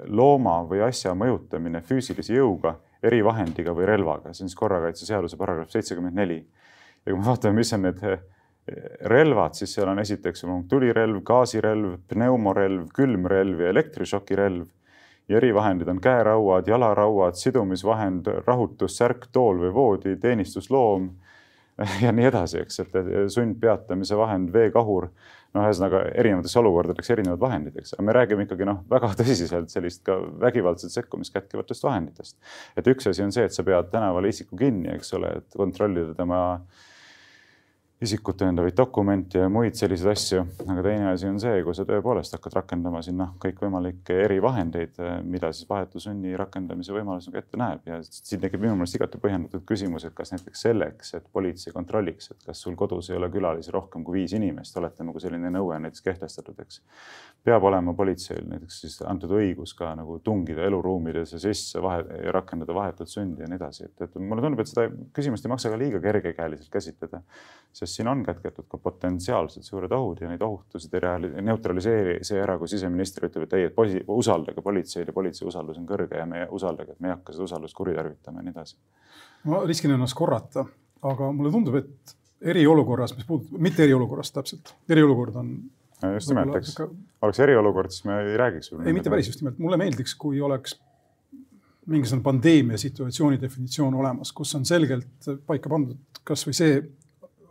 looma 0.07 0.61
või 0.71 0.85
asja 0.87 1.15
mõjutamine 1.19 1.83
füüsilise 1.87 2.37
jõuga, 2.37 2.77
erivahendiga 3.03 3.75
või 3.75 3.87
relvaga, 3.91 4.33
see 4.33 4.47
on 4.47 4.53
siis 4.53 4.59
korrakaitseseaduse 4.59 5.39
paragrahv 5.39 5.71
seitsekümmend 5.75 6.19
neli 6.19 6.39
ja 7.09 7.15
kui 7.15 7.23
me 7.23 7.29
vaatame, 7.31 7.57
mis 7.57 7.73
on 7.73 7.87
need 7.87 8.03
eh, 8.05 8.19
relvad, 9.09 9.57
siis 9.57 9.73
seal 9.75 9.89
on 9.89 10.01
esiteks 10.03 10.45
tulirelv, 10.69 11.23
gaasirelv, 11.25 11.95
pneumorelv, 12.13 12.91
külmrelv 12.97 13.65
ja 13.65 13.71
elektrišokirelv. 13.75 14.67
ja 15.29 15.37
erivahendid 15.37 15.89
on 15.93 15.99
käerauad, 16.01 16.69
jalarauad, 16.69 17.37
sidumisvahend, 17.37 18.31
rahutussärk, 18.47 19.27
tool 19.33 19.59
või 19.61 19.73
voodi, 19.75 20.15
teenistusloom 20.17 21.11
ja 22.05 22.13
nii 22.13 22.31
edasi, 22.31 22.63
eks, 22.63 22.81
et 22.81 22.97
sundpeatamise 23.33 24.17
vahend, 24.17 24.53
veekahur. 24.53 25.11
noh, 25.57 25.65
ühesõnaga 25.65 26.03
erinevateks 26.21 26.57
olukordadeks 26.61 27.11
erinevad 27.13 27.41
vahendid, 27.41 27.77
eks, 27.81 27.95
aga 27.95 28.03
me 28.05 28.13
räägime 28.17 28.45
ikkagi 28.45 28.67
noh, 28.69 28.83
väga 28.91 29.13
tõsiselt 29.21 29.73
sellist 29.73 30.05
ka 30.05 30.17
vägivaldset 30.41 30.93
sekkumist 30.93 31.33
kätkevatest 31.37 31.85
vahenditest. 31.85 32.37
et 32.77 32.89
üks 32.89 33.09
asi 33.09 33.25
on 33.25 33.33
see, 33.33 33.45
et 33.49 33.57
sa 33.57 33.65
pead 33.65 33.89
tänaval 33.93 34.29
isiku 34.29 34.57
kinni, 34.57 34.93
eks 34.97 35.13
ole, 35.17 35.33
et 35.41 35.61
kontrollida 35.61 36.17
tema 36.17 36.43
äh, 36.57 36.87
isikut 37.99 38.37
tõendavaid 38.39 38.77
dokumente 38.79 39.41
ja 39.41 39.49
muid 39.51 39.75
selliseid 39.75 40.13
asju. 40.13 40.43
aga 40.71 40.83
teine 40.87 41.09
asi 41.11 41.27
on 41.27 41.39
see, 41.43 41.63
kui 41.67 41.75
sa 41.75 41.83
tõepoolest 41.87 42.37
hakkad 42.37 42.55
rakendama 42.61 43.01
siin 43.03 43.17
noh, 43.19 43.33
kõikvõimalikke 43.43 44.15
erivahendeid, 44.23 44.93
eh, 45.03 45.17
mida 45.27 45.51
siis 45.53 45.67
vahetu 45.69 45.99
sunni 46.03 46.37
rakendamise 46.39 46.95
võimalus 46.95 47.27
nagu 47.27 47.41
ette 47.41 47.59
näeb 47.59 47.91
ja 47.91 47.99
siin 48.07 48.43
tekib 48.45 48.63
minu 48.63 48.77
meelest 48.79 48.95
igati 49.01 49.19
põhjendatud 49.23 49.65
küsimus, 49.67 50.07
et 50.07 50.15
kas 50.15 50.31
näiteks 50.35 50.63
selleks, 50.69 51.11
et 51.19 51.27
politsei 51.33 51.75
kontrolliks, 51.75 52.31
et 52.31 52.47
kas 52.47 52.63
sul 52.63 52.77
kodus 52.79 53.11
ei 53.11 53.19
ole 53.19 53.31
külalisi 53.35 53.75
rohkem 53.75 54.07
kui 54.07 54.21
viis 54.21 54.37
inimest, 54.39 54.79
olete 54.79 55.07
nagu 55.07 55.19
selline 55.19 55.51
nõue 55.59 55.81
näiteks 55.83 56.07
kehtestatud, 56.07 56.63
eks. 56.63 56.81
peab 57.43 57.67
olema 57.67 57.97
politseil 57.99 58.47
näiteks 58.47 58.81
siis 58.85 58.99
antud 59.03 59.35
õigus 59.35 59.75
ka 59.75 59.91
nagu 59.99 60.21
tungida 60.23 60.63
eluruumidesse 60.71 61.43
sisse 61.43 61.83
vahe 61.83 62.07
ja 62.23 62.33
rakendada 62.37 62.75
vahetut 62.75 63.11
sundi 63.11 63.43
ja 63.43 63.51
nii 63.51 63.59
edasi, 63.59 63.91
et, 63.91 64.07
et 64.07 64.23
mulle 64.23 64.45
tundub, 64.45 64.63
et 64.63 64.71
seda 64.71 64.87
küsimust 65.17 65.47
ei 65.47 65.51
maksa 65.51 65.73
ka 65.73 65.79
liiga 65.81 65.99
kergekäeliselt 66.05 66.71
käsitleda 66.71 67.25
sest 67.89 68.03
siin 68.03 68.09
on 68.09 68.23
kätketud 68.25 68.67
ka 68.69 68.79
potentsiaalselt 68.83 69.65
suured 69.65 69.93
ohud 69.93 70.21
ja 70.21 70.29
neid 70.31 70.43
ohutusid 70.45 70.95
ei 70.99 71.43
neutraliseeri 71.45 72.19
see 72.27 72.41
ära, 72.43 72.59
kui 72.61 72.69
siseminister 72.69 73.29
ütleb, 73.29 73.47
et 73.49 73.57
ei, 73.57 73.69
et 73.71 74.13
usaldage 74.13 74.63
politseid 74.65 75.09
ja 75.09 75.17
politsei 75.17 75.49
usaldus 75.49 75.81
on 75.81 75.89
kõrge 75.89 76.21
ja 76.21 76.27
me 76.29 76.45
usaldage, 76.55 76.95
et 76.95 77.01
me 77.01 77.11
ei 77.11 77.17
hakka 77.17 77.35
seda 77.35 77.49
usaldust 77.49 77.77
kuritarvitama 77.79 78.43
ja 78.43 78.49
nii 78.49 78.55
edasi. 78.57 78.77
ma 79.49 79.63
riskin 79.67 79.95
ennast 79.97 80.17
korrata, 80.19 80.67
aga 81.09 81.33
mulle 81.33 81.53
tundub, 81.55 81.79
et 81.81 82.17
eriolukorras, 82.53 83.17
mis 83.17 83.27
puudutab, 83.27 83.63
mitte 83.69 83.85
eriolukorras 83.87 84.33
täpselt, 84.35 84.75
eriolukord 84.89 85.41
on. 85.41 85.55
just 86.15 86.31
nimelt, 86.35 86.55
eks 86.61 86.75
ka... 86.77 86.91
oleks 87.23 87.41
eriolukord, 87.47 87.95
siis 87.95 88.05
me 88.11 88.21
ei 88.21 88.37
räägiks. 88.37 88.75
ei, 88.85 88.93
mitte 88.93 89.11
päris 89.11 89.33
just 89.33 89.43
nimelt, 89.43 89.59
mulle 89.59 89.81
meeldiks, 89.81 90.15
kui 90.15 90.41
oleks 90.45 90.77
mingisugune 91.89 92.23
pandeemia 92.23 92.79
situatsiooni 92.79 93.41
definitsioon 93.41 93.95
olemas, 93.97 94.33
kus 94.37 94.53
on 94.59 94.67
selgelt 94.69 95.31
paika 95.49 95.71
pandud 95.73 96.21
kasvõi 96.29 96.57
see 96.57 96.81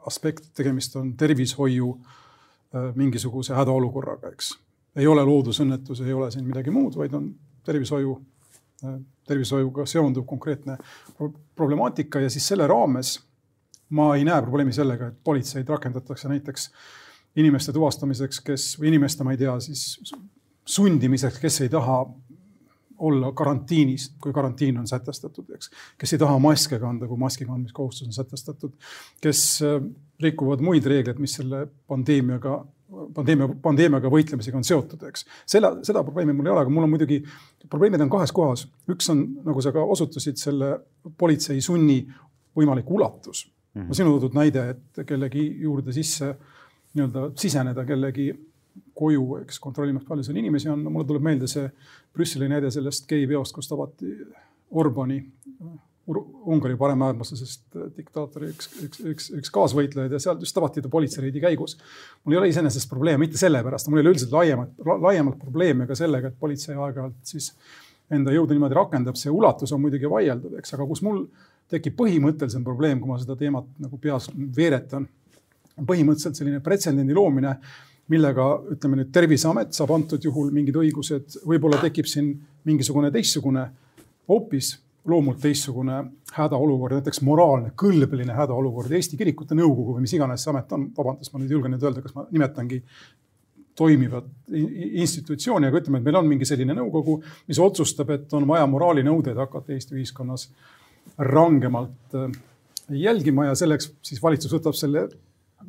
aspekt, 0.08 0.50
tegemist 0.56 0.96
on 0.96 1.14
tervishoiu 1.18 1.92
äh, 1.98 2.90
mingisuguse 2.96 3.56
hädaolukorraga, 3.58 4.32
eks. 4.34 4.54
ei 4.96 5.08
ole 5.08 5.24
loodusõnnetus, 5.28 6.02
ei 6.06 6.14
ole 6.14 6.32
siin 6.32 6.48
midagi 6.48 6.74
muud, 6.74 6.98
vaid 6.98 7.14
on 7.18 7.30
tervishoiu, 7.68 8.18
äh, 8.86 9.00
tervishoiuga 9.28 9.86
seonduv 9.86 10.26
konkreetne 10.26 10.78
problemaatika 11.56 12.24
ja 12.24 12.30
siis 12.34 12.48
selle 12.48 12.68
raames 12.68 13.18
ma 13.90 14.14
ei 14.16 14.26
näe 14.28 14.42
probleemi 14.42 14.74
sellega, 14.76 15.12
et 15.12 15.20
politseid 15.24 15.70
rakendatakse 15.70 16.30
näiteks 16.30 16.70
inimeste 17.38 17.74
tuvastamiseks, 17.74 18.42
kes 18.44 18.66
või 18.80 18.92
inimeste, 18.92 19.24
ma 19.24 19.36
ei 19.36 19.40
tea, 19.40 19.54
siis 19.64 20.12
sundimiseks, 20.68 21.40
kes 21.40 21.62
ei 21.64 21.72
taha 21.72 22.02
olla 22.98 23.32
karantiinis, 23.32 24.10
kui 24.22 24.34
karantiin 24.34 24.78
on 24.82 24.88
sätestatud, 24.88 25.50
eks. 25.56 25.70
kes 25.98 26.14
ei 26.14 26.22
taha 26.22 26.40
maske 26.40 26.80
kanda, 26.80 27.08
kui 27.08 27.18
maski 27.18 27.46
kandmiskohustus 27.46 28.08
on 28.08 28.14
sätestatud. 28.14 28.74
kes 29.22 29.44
äh, 29.66 29.82
rikuvad 30.24 30.64
muid 30.66 30.86
reegleid, 30.86 31.20
mis 31.22 31.38
selle 31.38 31.68
pandeemiaga, 31.88 32.58
pandeemia, 33.14 33.50
pandeemiaga 33.62 34.10
võitlemisega 34.12 34.58
on 34.58 34.66
seotud, 34.68 35.04
eks. 35.10 35.26
selle, 35.46 35.72
seda 35.88 36.04
probleemi 36.08 36.34
mul 36.34 36.50
ei 36.50 36.56
ole, 36.56 36.66
aga 36.66 36.74
mul 36.74 36.88
on 36.88 36.94
muidugi, 36.96 37.20
probleemid 37.70 38.02
on 38.06 38.12
kahes 38.14 38.34
kohas. 38.36 38.68
üks 38.90 39.12
on, 39.14 39.24
nagu 39.46 39.62
sa 39.62 39.74
ka 39.76 39.84
osutasid, 39.84 40.40
selle 40.42 40.74
politsei 41.18 41.62
sunni 41.62 42.02
võimalik 42.58 42.90
ulatus 42.90 43.46
mm. 43.48 43.82
-hmm. 43.82 43.88
no 43.88 43.94
sinu 43.94 44.16
toodud 44.16 44.38
näide, 44.38 44.70
et 44.74 45.06
kellegi 45.06 45.46
juurde 45.62 45.94
sisse 45.94 46.34
nii-öelda 46.94 47.32
siseneda 47.38 47.86
kellegi 47.86 48.32
koju, 48.98 49.42
eks 49.44 49.60
kontrollimaks, 49.64 50.08
palju 50.08 50.26
seal 50.26 50.40
inimesi 50.42 50.72
on 50.74 50.84
no,. 50.84 50.94
mulle 50.94 51.08
tuleb 51.10 51.26
meelde 51.30 51.50
see 51.52 51.68
Brüsseli 52.16 52.50
näide 52.50 52.72
sellest 52.74 53.06
geipeost, 53.10 53.56
kus 53.56 53.70
tabati 53.70 54.14
Orbani 54.78 55.22
Ungari 56.08 56.78
paremäärmuslasest 56.80 57.76
diktaatori 57.98 58.48
üks, 58.54 58.70
üks, 58.86 59.00
üks, 59.12 59.26
üks 59.42 59.52
kaasvõitlejaid 59.52 60.14
ja 60.16 60.22
seal 60.24 60.38
just 60.40 60.56
tabati 60.56 60.80
ta 60.80 60.88
politseireidi 60.92 61.42
käigus. 61.44 61.76
mul 62.24 62.36
ei 62.36 62.40
ole 62.40 62.52
iseenesest 62.54 62.88
probleeme 62.90 63.26
mitte 63.26 63.40
sellepärast, 63.42 63.90
mul 63.92 64.00
ei 64.00 64.06
ole 64.06 64.14
üldiselt 64.14 64.32
laiemat, 64.32 64.72
laiemalt 65.04 65.36
probleeme 65.42 65.88
ka 65.88 65.98
sellega, 66.00 66.32
et 66.32 66.40
politsei 66.40 66.78
aeg-ajalt 66.78 67.20
siis 67.28 67.52
enda 68.12 68.32
jõudu 68.32 68.56
niimoodi 68.56 68.78
rakendab, 68.78 69.20
see 69.20 69.34
ulatus 69.34 69.76
on 69.76 69.84
muidugi 69.84 70.08
vaieldav, 70.08 70.56
eks, 70.62 70.78
aga 70.78 70.88
kus 70.88 71.04
mul 71.04 71.26
tekib 71.68 71.98
põhimõttelisem 72.00 72.64
probleem, 72.64 73.02
kui 73.02 73.12
ma 73.12 73.20
seda 73.20 73.36
teemat 73.36 73.68
nagu 73.84 74.00
peas 74.00 74.30
veeretan, 74.32 75.10
põhimõtteliselt 75.76 76.40
selline 76.40 76.64
pretsedendi 76.64 77.14
loomine, 77.18 77.58
millega 78.12 78.48
ütleme 78.74 79.02
nüüd 79.02 79.12
Terviseamet 79.14 79.76
saab 79.76 79.92
antud 79.96 80.24
juhul 80.24 80.52
mingid 80.56 80.78
õigused, 80.80 81.42
võib-olla 81.48 81.80
tekib 81.82 82.08
siin 82.08 82.34
mingisugune 82.68 83.12
teistsugune 83.12 83.68
hoopis 84.28 84.76
loomult 85.08 85.40
teistsugune 85.40 86.02
hädaolukord, 86.36 86.98
näiteks 87.00 87.22
moraalne, 87.24 87.72
kõlbeline 87.80 88.34
hädaolukord, 88.36 88.92
Eesti 88.92 89.20
Kirikute 89.20 89.56
Nõukogu 89.56 89.96
või 89.96 90.04
mis 90.04 90.16
iganes 90.18 90.44
see 90.44 90.52
amet 90.52 90.74
on, 90.76 90.90
vabandust, 90.98 91.32
ma 91.32 91.40
nüüd 91.40 91.54
julgen 91.56 91.72
nüüd 91.74 91.86
öelda, 91.88 92.04
kas 92.04 92.16
ma 92.16 92.26
nimetangi 92.28 92.82
toimivat 93.78 94.28
institutsiooni, 94.52 95.70
aga 95.70 95.80
ütleme, 95.80 96.02
et 96.02 96.08
meil 96.10 96.20
on 96.20 96.28
mingi 96.28 96.48
selline 96.50 96.76
nõukogu, 96.76 97.20
mis 97.48 97.62
otsustab, 97.62 98.12
et 98.16 98.34
on 98.36 98.48
vaja 98.50 98.68
moraalinõudeid 98.68 99.38
hakata 99.38 99.76
Eesti 99.76 99.96
ühiskonnas 99.96 100.50
rangemalt 101.18 102.18
äh, 102.18 102.34
jälgima 102.90 103.48
ja 103.48 103.56
selleks 103.56 103.92
siis 104.06 104.20
valitsus 104.24 104.52
võtab 104.52 104.76
selle 104.76 105.08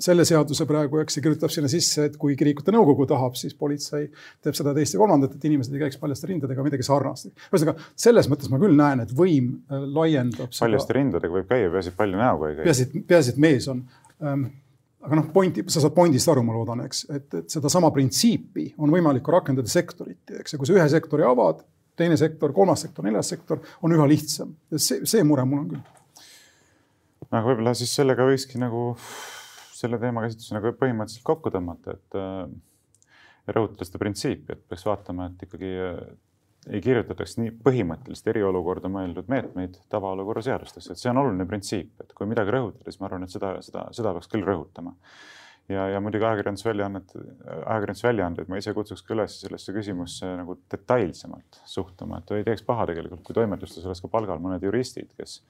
selle 0.03 0.25
seaduse 0.29 0.67
praegu, 0.69 1.01
eks, 1.03 1.19
ja 1.19 1.25
kirjutab 1.25 1.53
sinna 1.53 1.71
sisse, 1.73 2.09
et 2.11 2.19
kui 2.21 2.37
kirikute 2.39 2.75
nõukogu 2.75 3.07
tahab, 3.11 3.37
siis 3.39 3.57
politsei 3.59 4.07
teeb 4.45 4.57
seda, 4.59 4.75
teist 4.77 4.95
ja 4.95 5.03
kolmandat, 5.03 5.35
et 5.37 5.49
inimesed 5.51 5.75
ei 5.75 5.83
käiks 5.85 5.99
paljaste 6.01 6.31
rindadega, 6.31 6.67
midagi 6.67 6.87
sarnast. 6.87 7.33
ühesõnaga, 7.51 7.89
selles 7.99 8.31
mõttes 8.31 8.53
ma 8.53 8.61
küll 8.63 8.79
näen, 8.79 9.05
et 9.05 9.15
võim 9.17 9.51
äh, 9.69 9.85
laiendab. 9.99 10.55
paljaste 10.55 10.97
rindadega 10.99 11.41
võib 11.41 11.51
käia, 11.51 11.73
peaasi, 11.75 11.93
et 11.95 11.99
palju 11.99 12.21
näoga 12.21 12.51
ei 12.53 12.59
käi. 12.61 12.69
peaasi, 12.71 12.89
et, 12.89 13.05
peaasi, 13.13 13.35
et 13.35 13.43
mees 13.49 13.69
on 13.73 13.85
ähm, 14.23 14.49
aga 15.05 15.19
noh, 15.21 15.29
pointi, 15.33 15.65
sa 15.71 15.83
saad 15.83 15.95
pointist 15.97 16.31
aru, 16.31 16.43
ma 16.47 16.55
loodan, 16.57 16.83
eks, 16.87 17.05
et, 17.15 17.29
et 17.41 17.59
sedasama 17.59 17.91
printsiipi 17.95 18.73
on 18.83 18.93
võimalik 18.93 19.25
ka 19.27 19.35
rakendada 19.39 19.71
sektoriti, 19.71 20.39
eks, 20.41 20.55
ja 20.55 20.61
kui 20.61 20.69
sa 20.69 20.77
ühe 20.77 20.87
sektori 20.93 21.27
avad, 21.27 21.63
teine 21.99 22.19
sektor, 22.19 22.53
kolmas 22.55 22.85
sektor, 22.87 23.07
neljas 23.07 23.31
sektor, 23.35 23.63
on 23.83 23.95
üha 23.95 24.07
lihtsam. 24.11 24.55
see, 24.75 25.03
see 25.09 25.25
mure 25.27 25.47
mul 25.49 25.63
on 25.65 25.73
küll. 25.75 25.83
aga 27.31 27.45
võib-olla 27.47 27.75
siis 27.79 27.95
sellega 27.95 28.27
võikski 28.27 28.61
nagu 28.63 28.93
selle 29.79 30.01
teemakäsitluse 30.03 30.57
nagu 30.57 30.73
põhimõtteliselt 30.81 31.27
kokku 31.27 31.53
tõmmata, 31.55 31.97
et 31.97 32.19
äh, 32.19 32.47
rõhutada 33.55 33.87
seda 33.87 34.01
printsiipi, 34.03 34.55
et 34.55 34.65
peaks 34.69 34.87
vaatama, 34.89 35.31
et 35.31 35.47
ikkagi 35.47 35.71
äh, 35.85 36.01
ei 36.69 36.83
kirjutataks 36.85 37.39
nii 37.41 37.55
põhimõttelist 37.65 38.29
eriolukorda 38.29 38.91
mõeldud 38.93 39.29
meetmeid 39.33 39.79
tavaolukorra 39.93 40.43
seadustesse, 40.45 40.93
et 40.93 41.01
see 41.01 41.11
on 41.13 41.23
oluline 41.23 41.47
printsiip, 41.49 41.95
et 42.03 42.13
kui 42.17 42.29
midagi 42.29 42.53
rõhutada, 42.55 42.91
siis 42.91 43.01
ma 43.01 43.09
arvan, 43.09 43.25
et 43.25 43.33
seda, 43.33 43.55
seda, 43.65 43.87
seda 43.97 44.13
peaks 44.17 44.31
küll 44.33 44.45
rõhutama. 44.47 44.95
ja, 45.69 45.87
ja 45.95 46.01
muidugi 46.01 46.25
ajakirjandusväljaannet, 46.29 47.17
ajakirjandusväljaandeid 47.55 48.53
ma 48.53 48.61
ise 48.61 48.75
kutsuks 48.77 49.05
ka 49.07 49.15
üles 49.17 49.39
sellesse 49.45 49.73
küsimusse 49.77 50.35
nagu 50.41 50.59
detailsemalt 50.73 51.61
suhtuma, 51.69 52.21
et 52.21 52.37
ei 52.37 52.47
teeks 52.51 52.65
paha 52.69 52.89
tegelikult, 52.91 53.25
kui 53.25 53.37
toimetustes 53.37 53.85
oleks 53.87 54.05
ka 54.05 54.13
palgal 54.13 54.43
mõned 54.43 54.65
juristid, 54.65 55.13
kes 55.17 55.43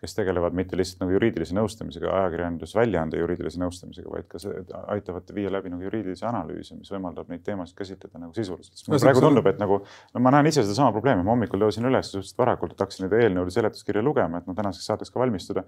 kes 0.00 0.14
tegelevad 0.16 0.54
mitte 0.56 0.78
lihtsalt 0.78 1.02
nagu 1.02 1.12
juriidilise 1.12 1.54
nõustamisega, 1.56 2.08
ajakirjandusväljaande 2.22 3.18
juriidilise 3.20 3.60
nõustamisega, 3.60 4.08
vaid 4.08 4.28
ka 4.30 4.40
see, 4.40 4.62
aitavad 4.94 5.28
viia 5.36 5.52
läbi 5.52 5.72
nagu 5.72 5.84
juriidilisi 5.84 6.24
analüüse, 6.24 6.76
mis 6.78 6.88
võimaldab 6.94 7.28
neid 7.28 7.42
teemasid 7.44 7.76
käsitleda 7.76 8.22
nagu 8.22 8.32
sisuliselt. 8.36 8.80
praegu 8.88 9.20
tundub, 9.20 9.50
et 9.50 9.60
nagu 9.60 9.80
no 9.84 10.22
ma 10.24 10.32
näen 10.32 10.48
ise 10.48 10.64
sedasama 10.64 10.94
probleemi, 10.96 11.24
ma 11.26 11.34
hommikul 11.34 11.60
tõusin 11.66 11.88
üles 11.90 12.08
suhteliselt 12.14 12.40
varakult, 12.40 12.72
et 12.72 12.80
hakkasin 12.80 13.06
neid 13.06 13.16
eelnõude 13.18 13.52
seletuskirja 13.52 14.04
lugema, 14.04 14.40
et 14.40 14.48
noh, 14.48 14.56
tänaseks 14.56 14.88
saateks 14.88 15.12
ka 15.12 15.20
valmistuda. 15.20 15.64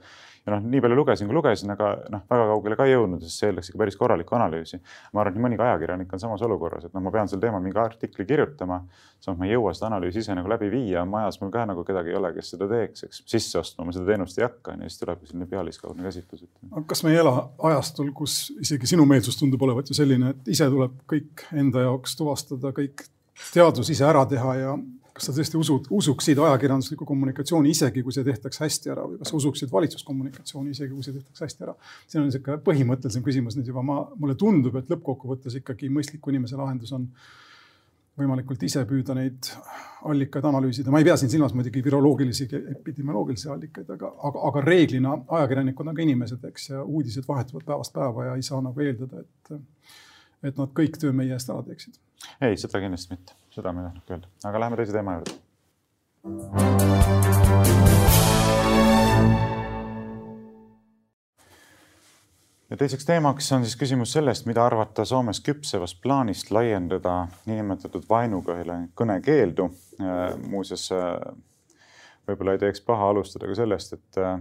ja 0.47 0.55
noh, 0.57 0.65
nii 0.65 0.81
palju 0.87 0.97
lugesin, 0.97 1.29
kui 1.29 1.37
lugesin, 1.37 1.75
aga 1.77 1.93
noh, 2.13 2.25
väga 2.33 2.49
kaugele 2.55 2.81
ka 2.81 2.89
ei 2.89 2.97
jõudnud, 2.97 3.21
sest 3.27 3.43
see 3.43 3.53
eeldaks 3.53 3.69
ikka 3.69 3.83
päris 3.85 4.01
korralikku 4.01 4.39
analüüsi. 4.39 4.81
ma 5.13 5.21
arvan, 5.21 5.33
et 5.33 5.41
nii 5.41 5.47
mõnigi 5.49 5.67
ajakirjanik 5.69 6.13
on 6.17 6.25
samas 6.25 6.43
olukorras, 6.49 6.89
et 6.89 6.97
noh, 6.97 7.05
ma 7.05 7.13
pean 7.13 7.29
sel 7.29 7.41
teemal 7.43 7.61
mingi 7.61 7.79
artikli 7.79 8.25
kirjutama, 8.25 8.83
samas 9.21 9.39
ma 9.39 9.47
ei 9.47 9.53
jõua 9.53 9.75
seda 9.77 9.91
analüüsi 9.93 10.25
ise 10.25 10.35
nagu 10.35 10.49
läbi 10.51 10.71
viia, 10.73 11.05
majas 11.05 11.39
mul 11.43 11.53
ka 11.53 11.67
nagu 11.69 11.85
kedagi 11.87 12.11
ei 12.11 12.19
ole, 12.19 12.33
kes 12.35 12.55
seda 12.55 12.69
teeks, 12.71 13.05
eks 13.07 13.23
sisse 13.31 13.61
ostma 13.61 13.87
ma 13.87 13.95
seda 13.95 14.09
teenust 14.09 14.22
ei 14.39 14.47
hakka, 14.47 14.77
onju, 14.77 14.89
siis 14.91 15.03
tulebki 15.03 15.31
selline 15.31 15.49
pealiskaudne 15.51 16.07
käsitlus. 16.07 16.45
kas 16.87 17.05
me 17.05 17.13
ei 17.13 17.21
ela 17.23 17.35
ajastul, 17.71 18.13
kus 18.17 18.53
isegi 18.61 18.91
sinu 18.95 19.07
meelsus 19.09 19.39
tundub 19.41 19.63
olevat 19.67 19.91
ju 19.91 19.97
selline, 19.99 20.33
et 20.35 20.53
ise 20.55 20.69
tuleb 20.71 20.99
kõik 21.11 21.47
enda 21.53 21.87
jaoks 21.87 22.17
tuvastada, 22.19 22.73
kõik 22.77 23.07
teadus 23.53 23.91
ise 23.91 24.07
ära 24.07 24.25
teha 24.29 24.57
ja 24.61 24.75
kas 25.13 25.29
sa 25.29 25.35
tõesti 25.37 25.59
usud, 25.61 25.89
usuksid 25.93 26.41
ajakirjanduslikku 26.41 27.07
kommunikatsiooni, 27.09 27.73
isegi 27.75 28.03
kui 28.05 28.15
see 28.15 28.25
tehtaks 28.27 28.63
hästi 28.63 28.93
ära 28.95 29.05
või 29.09 29.19
kas 29.21 29.33
sa 29.33 29.37
usuksid 29.37 29.73
valitsuskommunikatsiooni, 29.73 30.73
isegi 30.73 30.93
kui 30.95 31.05
see 31.05 31.17
tehtaks 31.19 31.45
hästi 31.45 31.67
ära? 31.67 31.75
siin 32.07 32.23
on 32.23 32.31
niisugune 32.31 32.63
põhimõttelisem 32.65 33.25
küsimus 33.27 33.59
nüüd 33.59 33.69
juba, 33.69 33.85
ma, 33.85 33.99
mulle 34.17 34.37
tundub, 34.41 34.79
et 34.81 34.89
lõppkokkuvõttes 34.93 35.59
ikkagi 35.61 35.93
mõistliku 35.93 36.33
inimese 36.33 36.57
lahendus 36.61 36.95
on 36.97 37.11
võimalikult 38.23 38.63
ise 38.67 38.85
püüda 38.89 39.17
neid 39.19 39.51
allikaid 40.09 40.45
analüüsida. 40.49 40.91
ma 40.91 40.99
ei 41.03 41.07
pea 41.07 41.17
siin 41.21 41.31
silmas 41.31 41.55
muidugi 41.57 41.85
viroloogilisi, 41.85 42.49
epidemioloogilisi 42.77 43.51
allikaid, 43.53 43.89
aga, 43.97 44.09
aga, 44.31 44.39
aga 44.51 44.65
reeglina 44.67 45.13
ajakirjanikud 45.39 45.93
on 45.93 45.99
ka 45.99 46.03
inimesed, 46.07 46.43
eks, 46.51 46.69
ja 46.73 46.83
uudised 46.83 47.29
vahetuvad 47.29 47.65
päevast 47.69 47.93
päeva 47.95 48.21
ja 48.31 48.33
ei 48.39 48.45
saa 48.47 48.61
nagu 48.65 48.79
eeldada, 48.83 49.17
et, 49.23 49.45
et 50.51 50.57
nad 50.59 50.71
kõik 50.79 50.95
töö 51.03 51.13
meie 51.17 51.33
eest 51.37 51.49
ära 51.55 51.63
teeksid. 51.69 51.95
ei, 52.41 52.55
seda 52.57 52.83
kindlasti 52.83 53.09
mitte, 53.17 53.31
seda 53.55 53.69
ma 53.73 53.79
ei 53.83 53.87
tahtnud 53.91 54.07
öelda, 54.17 54.27
aga 54.51 54.57
läheme 54.67 54.77
teise 54.83 54.93
teema 54.99 55.11
juurde 55.21 55.35
ja 62.73 62.77
teiseks 62.77 63.05
teemaks 63.05 63.53
on 63.53 63.67
siis 63.67 63.77
küsimus 63.77 64.15
sellest, 64.17 64.47
mida 64.49 64.63
arvata 64.65 65.05
Soomes 65.05 65.43
küpsevast 65.45 65.99
plaanist 66.01 66.49
laiendada 66.51 67.27
niinimetatud 67.45 68.07
vaenukõne 68.09 69.19
keeldu. 69.25 69.67
Äh, 70.01 70.23
muuseas, 70.49 70.87
äh, 70.97 71.11
võib-olla 72.29 72.57
ei 72.57 72.63
teeks 72.63 72.81
paha 72.87 73.11
alustada 73.13 73.51
ka 73.51 73.59
sellest, 73.59 73.93
et 73.99 74.21
äh, 74.23 74.39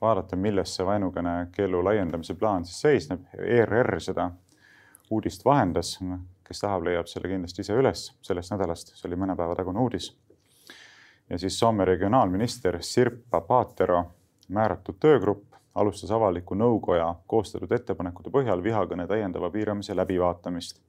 vaadata, 0.00 0.38
milles 0.38 0.76
see 0.76 0.86
vaenukõne 0.86 1.34
keelu 1.56 1.82
laiendamise 1.88 2.38
plaan 2.38 2.68
siis 2.68 2.78
seisneb. 2.86 3.26
ERR 3.34 3.98
seda 4.00 4.30
uudist 5.10 5.42
vahendas, 5.44 5.96
kes 6.46 6.62
tahab, 6.62 6.86
leiab 6.86 7.10
selle 7.10 7.34
kindlasti 7.34 7.66
ise 7.66 7.74
üles 7.82 8.12
sellest 8.22 8.54
nädalast, 8.54 8.94
see 8.94 9.10
oli 9.10 9.18
mõne 9.24 9.34
päeva 9.36 9.58
tagune 9.58 9.82
uudis. 9.82 10.12
ja 11.30 11.38
siis 11.38 11.58
Soome 11.58 11.84
regionaalminister 11.84 12.78
Sirpa 12.82 13.40
Paatero 13.40 14.04
määratud 14.48 15.02
töögrupp 15.02 15.51
alustas 15.74 16.10
avaliku 16.10 16.54
nõukoja 16.54 17.14
koostatud 17.26 17.72
ettepanekute 17.72 18.30
põhjal 18.30 18.62
vihakõne 18.62 19.06
täiendava 19.08 19.50
piiramise 19.50 19.96
läbivaatamist. 19.96 20.80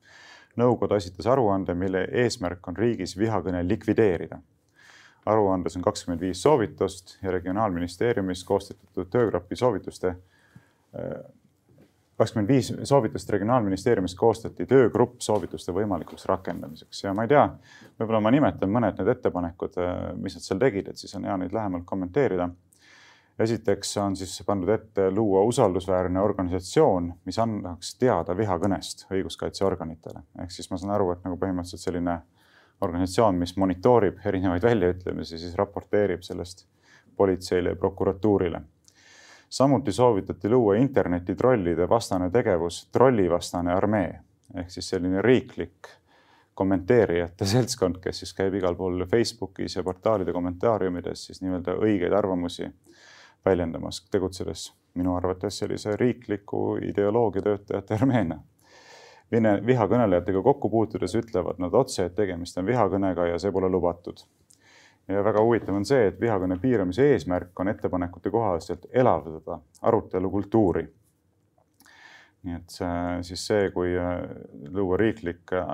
nõukoda 0.57 0.95
esitas 1.01 1.27
aruande, 1.27 1.73
mille 1.73 2.07
eesmärk 2.11 2.67
on 2.67 2.75
riigis 2.77 3.17
vihakõne 3.17 3.67
likvideerida. 3.67 4.39
aruandes 5.25 5.75
on 5.75 5.81
kakskümmend 5.81 6.21
viis 6.21 6.41
soovitust 6.41 7.17
ja 7.23 7.31
Regionaalministeeriumis 7.31 8.43
koostatud 8.43 9.09
töögrupi 9.09 9.55
soovituste 9.55 10.15
kakskümmend 12.17 12.47
viis 12.47 12.73
soovitust 12.83 13.29
Regionaalministeeriumis 13.29 14.15
koostati 14.15 14.65
töögrupp 14.65 15.21
soovituste 15.21 15.71
võimalikuks 15.71 16.25
rakendamiseks 16.25 17.03
ja 17.03 17.13
ma 17.13 17.23
ei 17.23 17.31
tea, 17.31 17.47
võib-olla 17.99 18.19
ma 18.21 18.31
nimetan 18.31 18.69
mõned 18.69 18.99
need 18.99 19.07
ettepanekud, 19.15 19.79
mis 20.21 20.37
nad 20.37 20.45
seal 20.45 20.59
tegid, 20.59 20.91
et 20.91 20.97
siis 20.97 21.15
on 21.15 21.25
hea 21.25 21.37
neid 21.37 21.55
lähemalt 21.55 21.85
kommenteerida 21.89 22.49
esiteks 23.39 23.97
on 23.97 24.15
siis 24.15 24.43
pandud 24.45 24.69
ette 24.69 25.11
luua 25.11 25.41
usaldusväärne 25.49 26.21
organisatsioon, 26.21 27.13
mis 27.25 27.39
annaks 27.39 27.95
teada 27.97 28.37
vihakõnest 28.37 29.07
õiguskaitseorganitele. 29.11 30.23
ehk 30.41 30.51
siis 30.51 30.69
ma 30.71 30.77
saan 30.77 30.93
aru, 30.93 31.11
et 31.11 31.23
nagu 31.23 31.37
põhimõtteliselt 31.37 31.81
selline 31.81 32.19
organisatsioon, 32.81 33.35
mis 33.35 33.55
monitoorib 33.57 34.19
erinevaid 34.25 34.63
väljaütlemisi, 34.63 35.39
siis 35.39 35.55
raporteerib 35.55 36.21
sellest 36.21 36.67
politseile 37.17 37.69
ja 37.69 37.75
prokuratuurile. 37.75 38.61
samuti 39.49 39.91
soovitati 39.91 40.49
luua 40.49 40.75
internetitrollide 40.75 41.89
vastane 41.89 42.29
tegevus, 42.29 42.87
trollivastane 42.91 43.73
armee 43.73 44.21
ehk 44.55 44.71
siis 44.71 44.89
selline 44.89 45.21
riiklik 45.21 45.89
kommenteerijate 46.53 47.45
seltskond, 47.45 47.97
kes 48.01 48.19
siis 48.19 48.33
käib 48.37 48.53
igal 48.53 48.75
pool 48.75 49.05
Facebookis 49.09 49.75
ja 49.75 49.83
portaalide 49.83 50.33
kommentaariumides 50.33 51.25
siis 51.25 51.41
nii-öelda 51.41 51.77
õigeid 51.81 52.13
arvamusi 52.13 52.69
väljendamas, 53.45 54.05
tegutsedes 54.12 54.73
minu 54.93 55.15
arvates 55.15 55.57
sellise 55.59 55.95
riikliku 55.97 56.77
ideoloogia 56.81 57.41
töötajate 57.41 57.95
armeena. 57.95 58.39
Vene 59.31 59.55
vihakõnelejatega 59.65 60.41
kokku 60.45 60.69
puutudes 60.69 61.15
ütlevad 61.17 61.57
nad 61.62 61.73
otse, 61.73 62.05
et 62.05 62.15
tegemist 62.15 62.57
on 62.57 62.67
vihakõnega 62.69 63.31
ja 63.31 63.39
see 63.41 63.51
pole 63.51 63.69
lubatud. 63.69 64.25
ja 65.07 65.23
väga 65.23 65.41
huvitav 65.43 65.75
on 65.75 65.85
see, 65.85 66.07
et 66.07 66.19
vihakõne 66.21 66.59
piiramise 66.62 67.09
eesmärk 67.12 67.59
on 67.59 67.67
ettepanekute 67.67 68.31
kohaselt 68.31 68.85
elavdada 68.91 69.59
arutelukultuuri. 69.81 70.88
nii 72.43 72.55
et 72.55 72.77
siis 73.21 73.47
see, 73.47 73.71
kui 73.71 73.97
äh, 73.97 74.21
luua 74.69 74.97
riiklik 74.97 75.53
äh, 75.53 75.67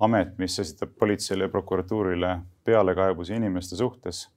amet, 0.00 0.38
mis 0.38 0.58
esitab 0.58 0.96
politseile 0.98 1.44
ja 1.44 1.48
prokuratuurile 1.48 2.38
pealekaebusi 2.64 3.34
inimeste 3.36 3.76
suhtes, 3.76 4.35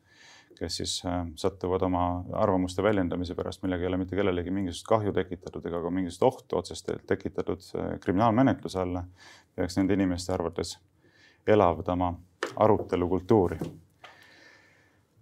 kes 0.60 0.78
siis 0.82 0.94
äh, 1.08 1.26
satuvad 1.40 1.82
oma 1.88 2.06
arvamuste 2.34 2.84
väljendamise 2.84 3.36
pärast, 3.36 3.64
millega 3.64 3.86
ei 3.86 3.88
ole 3.88 3.98
mitte 4.02 4.16
kellelegi 4.20 4.52
mingisugust 4.52 4.88
kahju 4.88 5.14
tekitatud 5.16 5.66
ega 5.66 5.82
ka 5.82 5.92
mingisugust 5.96 6.24
ohtu 6.28 6.60
otsest 6.60 6.92
tekitatud 7.08 7.64
kriminaalmenetluse 8.04 8.80
alla, 8.80 9.04
peaks 9.56 9.78
nende 9.80 9.96
inimeste 9.96 10.34
arvates 10.34 10.78
elavdama 11.48 12.14
arutelukultuuri. 12.56 13.60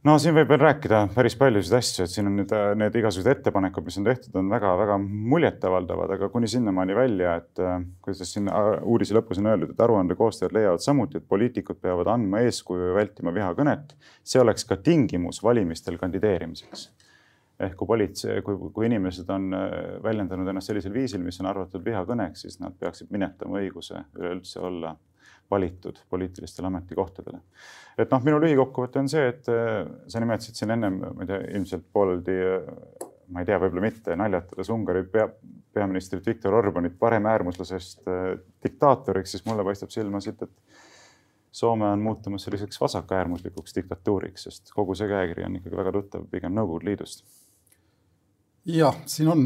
No 0.05 0.15
siin 0.21 0.35
võib 0.37 0.51
veel 0.51 0.61
rääkida 0.61 0.99
päris 1.15 1.35
paljusid 1.39 1.77
asju, 1.77 2.05
et 2.05 2.13
siin 2.13 2.29
on 2.29 2.35
nüüd 2.39 2.51
äh, 2.55 2.69
need 2.77 2.95
igasugused 2.99 3.31
ettepanekud, 3.31 3.85
mis 3.87 3.97
on 3.99 4.05
tehtud, 4.07 4.35
on 4.39 4.51
väga-väga 4.51 4.97
muljetavaldavad, 5.03 6.13
aga 6.17 6.29
kuni 6.33 6.49
sinnamaani 6.51 6.97
välja, 6.97 7.37
et 7.41 7.63
äh, 7.63 7.79
kuidas 8.05 8.33
siin 8.33 8.51
äh, 8.51 8.69
uudise 8.85 9.17
lõpus 9.17 9.41
on 9.41 9.49
öeldud, 9.51 9.73
et 9.73 9.81
aruande 9.83 10.17
koostajad 10.19 10.53
leiavad 10.55 10.83
samuti, 10.83 11.21
et 11.21 11.27
poliitikud 11.29 11.81
peavad 11.81 12.11
andma 12.13 12.43
eeskuju 12.45 12.91
ja 12.91 12.99
vältima 12.99 13.33
vihakõnet. 13.35 13.97
see 14.27 14.41
oleks 14.43 14.65
ka 14.67 14.77
tingimus 14.77 15.41
valimistel 15.43 15.97
kandideerimiseks 15.97 16.89
ehk 17.57 17.73
kui 17.73 17.87
politsei, 17.89 18.41
kui, 18.45 18.53
kui 18.69 18.85
inimesed 18.85 19.29
on 19.33 19.49
väljendanud 20.03 20.51
ennast 20.51 20.69
sellisel 20.69 20.93
viisil, 20.93 21.23
mis 21.25 21.39
on 21.41 21.47
arvatud 21.49 21.81
vihakõneks, 21.81 22.43
siis 22.45 22.59
nad 22.61 22.75
peaksid 22.77 23.09
minetama 23.09 23.57
õiguse 23.63 24.03
üleüldse 24.13 24.61
olla 24.61 24.91
valitud 25.51 25.99
poliitilistele 26.09 26.67
ametikohtadele. 26.67 27.39
et 27.97 28.11
noh, 28.11 28.23
minu 28.23 28.39
lühikokkuvõte 28.41 28.99
on 29.01 29.09
see, 29.09 29.27
et 29.31 29.47
äh, 29.51 29.85
sa 30.07 30.21
nimetasid 30.21 30.59
siin 30.59 30.73
ennem, 30.75 30.99
ma 31.01 31.23
ei 31.25 31.31
tea, 31.31 31.39
ilmselt 31.59 31.87
pooleldi, 31.93 32.35
äh, 32.47 33.07
ma 33.33 33.43
ei 33.43 33.47
tea, 33.47 33.59
võib-olla 33.61 33.87
mitte 33.87 34.17
naljatades 34.19 34.69
Ungari 34.73 35.05
pea, 35.11 35.27
peaministrit 35.73 36.25
Viktor 36.25 36.55
Orbanit 36.57 36.97
paremäärmuslasest 36.99 38.05
äh, 38.11 38.35
diktaatoriks, 38.63 39.35
siis 39.35 39.47
mulle 39.47 39.65
paistab 39.67 39.93
silma 39.93 40.21
siit, 40.23 40.43
et 40.43 40.85
Soome 41.57 41.87
on 41.89 42.03
muutumas 42.03 42.43
selliseks 42.43 42.77
vasakäärmuslikuks 42.81 43.73
diktatuuriks, 43.73 44.43
sest 44.45 44.69
kogu 44.75 44.93
see 44.93 45.07
käekiri 45.09 45.45
on 45.47 45.55
ikkagi 45.57 45.79
väga 45.79 45.93
tuttav 45.95 46.27
pigem 46.29 46.53
Nõukogude 46.53 46.85
Liidust. 46.85 47.23
jah, 48.67 48.99
siin 49.09 49.31
on 49.31 49.45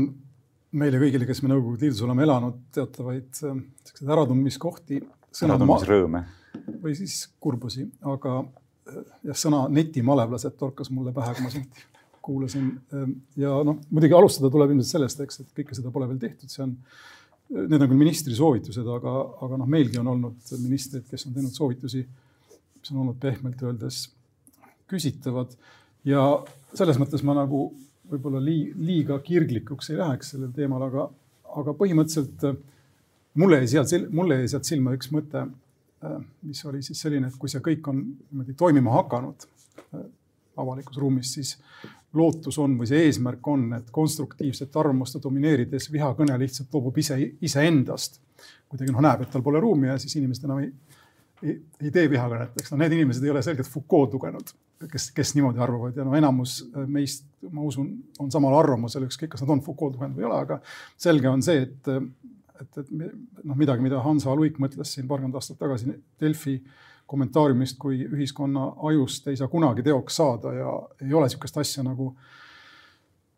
meile 0.81 0.99
kõigile, 0.99 1.27
kes 1.29 1.39
me 1.45 1.53
Nõukogude 1.53 1.85
Liidus 1.85 2.01
oleme 2.03 2.25
elanud, 2.25 2.57
teatavaid 2.75 3.29
selliseid 3.37 4.11
äratundmiskohti 4.11 4.99
sõnatummisrõõme. 5.35 6.23
või 6.81 6.95
siis 6.97 7.23
kurbusi, 7.39 7.85
aga 8.07 8.41
jah, 9.23 9.37
sõna 9.37 9.63
netimalevlased 9.71 10.57
torkas 10.59 10.91
mulle 10.91 11.13
pähe, 11.15 11.33
kui 11.37 11.47
ma 11.47 11.53
sind 11.53 11.81
kuulasin. 12.21 12.71
ja 13.39 13.55
noh, 13.65 13.79
muidugi 13.89 14.17
alustada 14.17 14.51
tuleb 14.53 14.75
ilmselt 14.75 14.95
sellest, 14.97 15.23
eks, 15.25 15.41
et 15.43 15.53
kõike 15.61 15.77
seda 15.77 15.93
pole 15.93 16.07
veel 16.11 16.21
tehtud, 16.21 16.51
see 16.51 16.63
on, 16.65 16.75
need 17.55 17.79
on 17.79 17.87
küll 17.87 17.99
ministri 17.99 18.35
soovitused, 18.37 18.87
aga, 18.97 19.15
aga 19.47 19.61
noh, 19.61 19.69
meilgi 19.69 19.99
on 20.01 20.11
olnud 20.13 20.55
ministrid, 20.61 21.07
kes 21.09 21.27
on 21.27 21.37
teinud 21.37 21.55
soovitusi, 21.55 22.03
mis 22.81 22.93
on 22.93 23.03
olnud 23.03 23.17
pehmelt 23.21 23.61
öeldes 23.65 24.03
küsitavad 24.91 25.55
ja 26.07 26.25
selles 26.75 26.99
mõttes 27.01 27.23
ma 27.25 27.35
nagu 27.37 27.69
võib-olla 28.11 28.41
liiga 28.43 29.17
kirglikuks 29.23 29.91
ei 29.91 29.99
läheks 30.01 30.33
sellel 30.33 30.51
teemal, 30.55 30.83
aga, 30.89 31.07
aga 31.61 31.75
põhimõtteliselt 31.79 32.43
mulle 33.33 33.61
jäi 33.61 33.67
sealt, 33.67 34.11
mulle 34.11 34.41
jäi 34.41 34.51
sealt 34.51 34.67
silma 34.67 34.95
üks 34.97 35.11
mõte, 35.13 35.45
äh, 36.05 36.17
mis 36.47 36.65
oli 36.65 36.81
siis 36.85 37.01
selline, 37.01 37.31
et 37.31 37.39
kui 37.39 37.51
see 37.51 37.63
kõik 37.63 37.87
on 37.91 38.03
niimoodi 38.03 38.55
toimima 38.59 38.93
hakanud 38.99 39.47
äh, 39.47 40.05
avalikus 40.61 40.97
ruumis, 40.99 41.33
siis 41.37 41.55
lootus 42.13 42.57
on 42.59 42.75
või 42.79 42.89
see 42.89 43.05
eesmärk 43.07 43.47
on, 43.47 43.69
et 43.77 43.91
konstruktiivset 43.93 44.75
arvamust 44.75 45.19
domineerides 45.23 45.87
vihakõne 45.93 46.35
lihtsalt 46.41 46.73
loobub 46.73 46.97
ise, 46.99 47.17
iseendast. 47.41 48.19
kuidagi 48.71 48.91
noh, 48.91 49.03
näeb, 49.03 49.23
et 49.23 49.31
tal 49.31 49.43
pole 49.43 49.59
ruumi 49.59 49.87
ja 49.87 49.97
siis 49.99 50.15
inimesed 50.19 50.47
enam 50.47 50.59
ei, 50.63 50.71
ei, 51.43 51.55
ei 51.81 51.91
tee 51.91 52.09
vihakõnet, 52.11 52.57
eks 52.59 52.73
no 52.73 52.81
need 52.81 52.97
inimesed 52.97 53.23
ei 53.23 53.31
ole 53.31 53.43
selgelt 53.45 53.69
Foucault 53.71 54.13
lugenud, 54.17 54.51
kes, 54.91 55.09
kes 55.15 55.33
niimoodi 55.37 55.63
arvavad 55.63 55.95
ja 55.95 56.05
no 56.07 56.15
enamus 56.19 56.57
äh, 56.67 56.83
meist, 56.87 57.25
ma 57.47 57.63
usun, 57.67 57.93
on 58.19 58.31
samal 58.33 58.57
arvamusel, 58.59 59.07
ükskõik, 59.07 59.31
kas 59.35 59.45
nad 59.45 59.55
on 59.55 59.63
Foucault 59.63 59.95
lugenud 59.95 60.19
või 60.19 60.27
ei 60.27 60.31
ole, 60.31 60.41
aga 60.47 60.59
selge 60.99 61.31
on 61.31 61.43
see, 61.45 61.63
et 61.69 61.91
et, 62.61 62.77
et 62.77 62.91
noh, 63.43 63.57
midagi, 63.57 63.83
mida 63.83 64.01
Hansa 64.05 64.35
Luik 64.37 64.59
mõtles 64.61 64.93
siin 64.95 65.07
paarkümmend 65.09 65.37
aastat 65.39 65.59
tagasi 65.61 65.95
Delfi 66.21 66.59
kommentaariumist, 67.11 67.77
kui 67.81 68.05
ühiskonna 68.07 68.69
ajust 68.87 69.27
ei 69.27 69.39
saa 69.39 69.51
kunagi 69.51 69.83
teoks 69.83 70.21
saada 70.21 70.53
ja 70.55 70.75
ei 71.03 71.13
ole 71.13 71.27
niisugust 71.27 71.57
asja 71.59 71.83
nagu, 71.83 72.13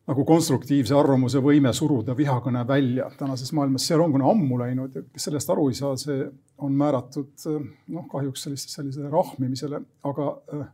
nagu 0.09 0.25
konstruktiivse 0.29 0.95
arvamuse 0.97 1.41
võime 1.41 1.73
suruda 1.73 2.13
vihakõne 2.17 2.62
välja 2.69 3.09
tänases 3.17 3.53
maailmas. 3.57 3.88
see 3.88 3.97
rong 3.97 4.19
on 4.19 4.27
ammu 4.33 4.59
läinud 4.62 4.99
ja 4.99 5.03
kes 5.07 5.29
sellest 5.29 5.49
aru 5.49 5.69
ei 5.71 5.79
saa, 5.79 5.95
see 5.97 6.27
on 6.63 6.77
määratud 6.77 7.47
noh, 7.95 8.07
kahjuks 8.12 8.45
sellise, 8.45 8.69
sellisele 8.69 9.09
rahmimisele, 9.13 9.81
aga 10.12 10.29
äh, 10.53 10.67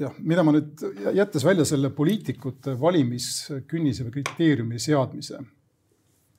jah, 0.00 0.18
mida 0.18 0.44
ma 0.46 0.54
nüüd, 0.56 0.84
jättes 1.16 1.44
välja 1.46 1.66
selle 1.68 1.90
poliitikute 1.94 2.76
valimiskünnise 2.80 4.06
või 4.06 4.18
kriteeriumi 4.18 4.80
seadmise, 4.82 5.40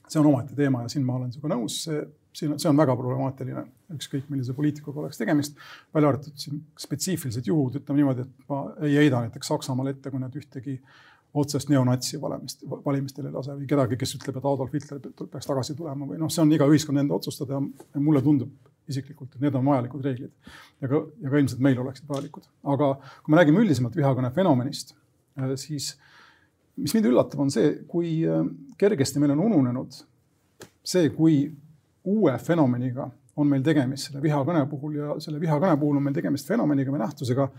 see 0.07 0.21
on 0.21 0.29
omaette 0.31 0.55
teema 0.57 0.85
ja 0.85 0.93
siin 0.93 1.05
ma 1.07 1.17
olen 1.17 1.33
sinuga 1.33 1.55
nõus, 1.55 1.81
see, 1.87 2.03
siin 2.37 2.55
see 2.61 2.69
on 2.69 2.79
väga 2.79 2.95
problemaatiline, 2.99 3.65
ükskõik 3.97 4.29
millise 4.31 4.55
poliitikuga 4.57 5.03
oleks 5.03 5.19
tegemist, 5.19 5.59
välja 5.95 6.13
arvatud 6.13 6.37
siin 6.39 6.61
spetsiifilised 6.79 7.49
juhud, 7.49 7.79
ütleme 7.81 8.03
niimoodi, 8.03 8.27
et 8.27 8.49
ma 8.51 8.63
ei 8.85 8.97
heida 9.01 9.25
näiteks 9.25 9.53
Saksamaal 9.53 9.93
ette, 9.93 10.13
kui 10.13 10.21
nad 10.21 10.35
ühtegi 10.37 10.77
otsest 11.37 11.69
neonatsi 11.69 12.21
valimist, 12.21 12.63
valimistel 12.85 13.27
ei 13.27 13.35
lase 13.35 13.57
või 13.57 13.67
kedagi, 13.69 13.97
kes 13.99 14.15
ütleb, 14.17 14.39
et 14.39 14.47
Adolf 14.47 14.73
Hitler 14.73 15.01
peaks 15.03 15.49
tagasi 15.49 15.75
tulema 15.77 16.07
või 16.07 16.21
noh, 16.21 16.31
see 16.33 16.43
on 16.45 16.53
iga 16.55 16.69
ühiskonna 16.69 17.03
enda 17.03 17.17
otsustada 17.17 17.59
ja 17.59 18.01
mulle 18.01 18.23
tundub 18.25 18.53
isiklikult, 18.91 19.35
et 19.35 19.43
need 19.43 19.55
on 19.57 19.65
vajalikud 19.67 20.05
reeglid. 20.05 20.33
ja 20.81 20.89
ka, 20.89 21.01
ja 21.21 21.31
ka 21.31 21.41
ilmselt 21.41 21.63
meil 21.63 21.79
oleksid 21.83 22.09
vajalikud. 22.09 22.47
aga 22.75 22.91
kui 23.23 23.33
me 23.33 23.39
räägime 23.41 23.63
üldisemalt 23.63 23.95
vihakõne 23.97 24.31
fenomenist, 24.35 24.95
äh, 25.39 25.53
siis 25.59 25.93
mis 26.77 26.93
mind 26.93 27.09
üllatab, 27.11 27.41
on 27.43 27.53
see, 27.53 27.73
kui 27.89 28.19
äh, 28.27 28.43
kergesti 28.77 29.21
meil 29.23 29.35
on 29.35 29.45
ununenud 29.49 30.01
see, 30.87 31.09
kui 31.15 31.39
uue 32.07 32.35
fenomeniga 32.39 33.09
on 33.37 33.49
meil 33.49 33.63
tegemist 33.65 34.09
selle 34.09 34.21
vihakõne 34.23 34.63
puhul 34.69 34.97
ja 34.97 35.15
selle 35.21 35.41
vihakõne 35.41 35.77
puhul 35.79 35.99
on 35.99 36.05
meil 36.07 36.15
tegemist 36.15 36.47
fenomeniga 36.49 36.93
või 36.93 37.03
nähtusega, 37.03 37.49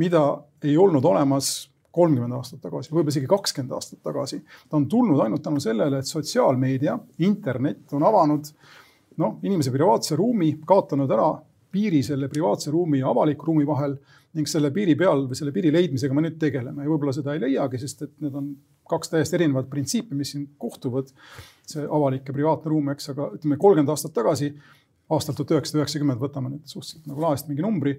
mida 0.00 0.22
ei 0.64 0.76
olnud 0.80 1.04
olemas 1.04 1.68
kolmkümmend 1.96 2.36
aastat 2.36 2.60
tagasi, 2.60 2.92
võib-olla 2.92 3.12
isegi 3.12 3.28
kakskümmend 3.28 3.72
aastat 3.72 4.02
tagasi. 4.04 4.42
ta 4.68 4.76
on 4.76 4.88
tulnud 4.88 5.20
ainult 5.24 5.42
tänu 5.42 5.60
sellele, 5.60 5.98
et 5.98 6.08
sotsiaalmeedia, 6.08 6.98
internet 7.24 7.92
on 7.96 8.04
avanud 8.04 8.48
äh, 8.52 8.74
noh, 9.22 9.38
inimese 9.46 9.72
privaatse 9.74 10.16
ruumi, 10.18 10.52
kaotanud 10.66 11.10
ära 11.12 11.30
piiri 11.76 12.02
selle 12.04 12.28
privaatse 12.32 12.70
ruumi 12.72 13.00
ja 13.02 13.10
avaliku 13.10 13.50
ruumi 13.50 13.66
vahel 13.68 13.96
ning 14.36 14.48
selle 14.48 14.70
piiri 14.74 14.96
peal 14.98 15.24
või 15.28 15.38
selle 15.38 15.52
piiri 15.54 15.72
leidmisega 15.72 16.14
me 16.14 16.24
nüüd 16.26 16.38
tegeleme 16.40 16.84
ja 16.84 16.90
võib-olla 16.92 17.14
seda 17.16 17.34
ei 17.34 17.42
leiagi, 17.42 17.80
sest 17.80 18.04
et 18.06 18.14
need 18.24 18.36
on 18.36 18.50
kaks 18.86 19.10
täiesti 19.12 19.38
erinevat 19.38 19.68
printsiipi, 19.70 20.14
mis 20.14 20.34
siin 20.34 20.46
kohtuvad. 20.60 21.10
see 21.66 21.82
avalik 21.82 22.28
ja 22.28 22.34
privaatne 22.34 22.70
ruum, 22.70 22.92
eks, 22.92 23.08
aga 23.10 23.30
ütleme 23.34 23.56
kolmkümmend 23.58 23.90
aastat 23.90 24.12
tagasi, 24.14 24.52
aastal 25.10 25.34
tuhat 25.34 25.56
üheksasada 25.56 25.80
üheksakümmend, 25.82 26.20
võtame 26.22 26.52
nüüd 26.52 26.70
suhteliselt 26.70 27.08
nagu 27.10 27.24
laest 27.24 27.48
mingi 27.50 27.64
numbri. 27.64 27.96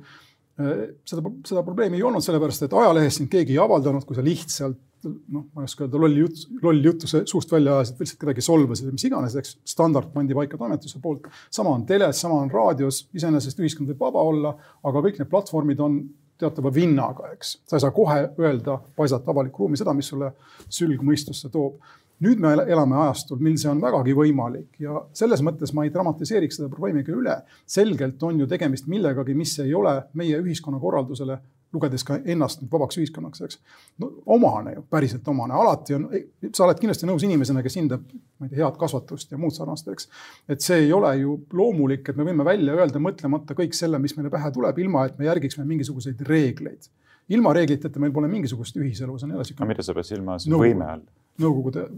seda, 1.06 1.22
seda 1.46 1.64
probleemi 1.66 2.00
ei 2.00 2.06
olnud, 2.08 2.24
sellepärast 2.24 2.64
et 2.66 2.74
ajalehes 2.74 3.20
sind 3.20 3.30
keegi 3.30 3.58
ei 3.58 3.60
avaldanud, 3.62 4.06
kui 4.08 4.16
sa 4.18 4.24
lihtsalt 4.26 4.80
noh, 5.08 5.48
ma 5.54 5.64
ei 5.64 5.70
oska 5.70 5.86
öelda, 5.86 6.00
lolli 6.02 6.22
jutt, 6.24 6.44
lolli 6.64 6.86
juttu 6.88 7.10
suust 7.10 7.52
välja 7.52 7.78
ajasid, 7.78 8.00
lihtsalt 8.02 8.22
kedagi 8.22 8.46
solvasid 8.46 8.88
või 8.90 8.98
mis 8.98 9.08
iganes, 9.10 9.36
eks. 9.40 9.58
standard 9.68 10.14
pandi 10.14 10.38
paika 10.38 10.60
toimetuse 10.60 11.02
poolt. 11.04 11.28
sama 11.54 11.74
on 11.76 11.86
teles, 11.90 12.22
sama 12.22 12.40
on 12.44 12.52
raadios, 12.54 13.06
iseenesest 13.18 13.60
ühiskond 13.64 13.92
võib 13.92 14.08
vaba 14.08 14.24
olla, 14.30 14.54
aga 14.84 15.04
kõik 15.06 15.22
need 15.22 15.32
platvormid 15.32 15.84
on 15.84 16.00
teatava 16.38 16.72
vinnaga, 16.74 17.32
eks. 17.34 17.58
sa 17.68 17.78
ei 17.78 17.86
saa 17.86 17.94
kohe 17.96 18.20
öelda, 18.40 18.78
paisata 18.96 19.32
avalikku 19.34 19.66
ruumi 19.66 19.80
seda, 19.80 19.96
mis 19.98 20.10
sulle 20.12 20.34
sülg 20.70 21.02
mõistusse 21.06 21.50
toob. 21.54 21.80
nüüd 22.26 22.40
me 22.42 22.56
elame 22.66 22.96
ajastul, 22.98 23.38
mil 23.46 23.60
see 23.62 23.70
on 23.70 23.82
vägagi 23.82 24.16
võimalik 24.18 24.80
ja 24.82 25.04
selles 25.14 25.44
mõttes 25.46 25.70
ma 25.74 25.84
ei 25.86 25.92
dramatiseeriks 25.94 26.58
seda 26.58 26.70
probleemi 26.70 27.04
ka 27.06 27.14
üle. 27.14 27.36
selgelt 27.66 28.24
on 28.24 28.40
ju 28.40 28.48
tegemist 28.48 28.88
millegagi, 28.88 29.36
mis 29.38 29.58
ei 29.60 29.74
ole 29.74 30.00
meie 30.14 30.40
ühiskonnakorraldusele 30.42 31.38
lugedes 31.74 32.04
ka 32.08 32.18
ennast 32.26 32.62
nüüd 32.62 32.72
vabaks 32.72 32.98
ühiskonnaks, 33.00 33.42
eks. 33.44 33.60
no 34.02 34.10
omane 34.38 34.78
ju, 34.78 34.84
päriselt 34.92 35.28
omane, 35.28 35.56
alati 35.58 35.98
on, 35.98 36.06
sa 36.48 36.66
oled 36.66 36.80
kindlasti 36.80 37.10
nõus 37.10 37.26
inimesena, 37.28 37.64
kes 37.66 37.78
hindab, 37.80 38.06
ma 38.40 38.48
ei 38.48 38.54
tea, 38.54 38.62
head 38.62 38.80
kasvatust 38.80 39.34
ja 39.34 39.40
muud 39.42 39.56
sarnast, 39.56 39.90
eks. 39.92 40.10
et 40.54 40.64
see 40.64 40.86
ei 40.86 40.94
ole 40.96 41.12
ju 41.22 41.38
loomulik, 41.58 42.08
et 42.08 42.20
me 42.20 42.28
võime 42.28 42.46
välja 42.48 42.76
öelda 42.78 43.02
mõtlemata 43.04 43.58
kõik 43.58 43.76
selle, 43.78 44.00
mis 44.04 44.16
meile 44.18 44.32
pähe 44.34 44.52
tuleb, 44.56 44.80
ilma 44.84 45.06
et 45.10 45.18
me 45.20 45.28
järgiksime 45.28 45.68
mingisuguseid 45.68 46.24
reegleid. 46.30 46.90
ilma 47.36 47.52
reegliteta 47.54 48.00
meil 48.00 48.14
pole 48.16 48.30
mingisugust 48.32 48.78
ühiselu, 48.80 49.18
see 49.18 49.28
on 49.28 49.36
jälle 49.36 49.48
sihuke. 49.48 49.64
aga 49.64 49.72
mida 49.74 49.84
sa 49.84 49.96
pead 49.98 50.08
silmas 50.08 50.48
võime 50.48 50.92
all? 50.94 51.08
Nõukogude. 51.44 51.90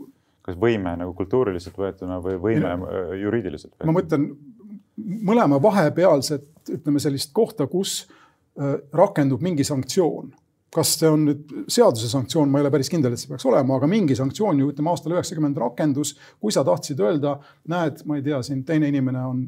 kas 0.42 0.58
võime 0.58 0.96
nagu 0.98 1.14
kultuuriliselt 1.14 1.78
võetuna 1.78 2.18
või 2.26 2.40
võime 2.42 2.78
Mine... 2.82 3.04
juriidiliselt? 3.22 3.76
ma 3.86 3.94
mõtlen 3.94 4.32
mõlema 5.00 5.62
vahepealset, 5.62 6.50
ütleme 6.74 7.00
sellist 7.00 7.30
kohta, 7.34 7.70
kus 7.72 8.02
äh, 8.02 8.18
rakendub 8.94 9.44
mingi 9.46 9.64
sanktsioon 9.68 10.34
kas 10.74 10.92
see 11.00 11.10
on 11.10 11.24
nüüd 11.26 11.54
seaduse 11.72 12.10
sanktsioon, 12.12 12.50
ma 12.52 12.60
ei 12.60 12.66
ole 12.66 12.72
päris 12.74 12.92
kindel, 12.94 13.16
et 13.16 13.22
see 13.22 13.32
peaks 13.32 13.48
olema, 13.50 13.80
aga 13.80 13.88
mingi 13.90 14.18
sanktsioon 14.18 14.60
ju 14.62 14.68
ütleme 14.70 14.92
aastal 14.92 15.16
üheksakümmend 15.16 15.58
rakendus, 15.58 16.14
kui 16.42 16.54
sa 16.54 16.62
tahtsid 16.68 17.02
öelda, 17.02 17.40
näed, 17.74 18.04
ma 18.06 18.20
ei 18.20 18.26
tea, 18.26 18.42
siin 18.46 18.62
teine 18.68 18.92
inimene 18.92 19.24
on 19.26 19.40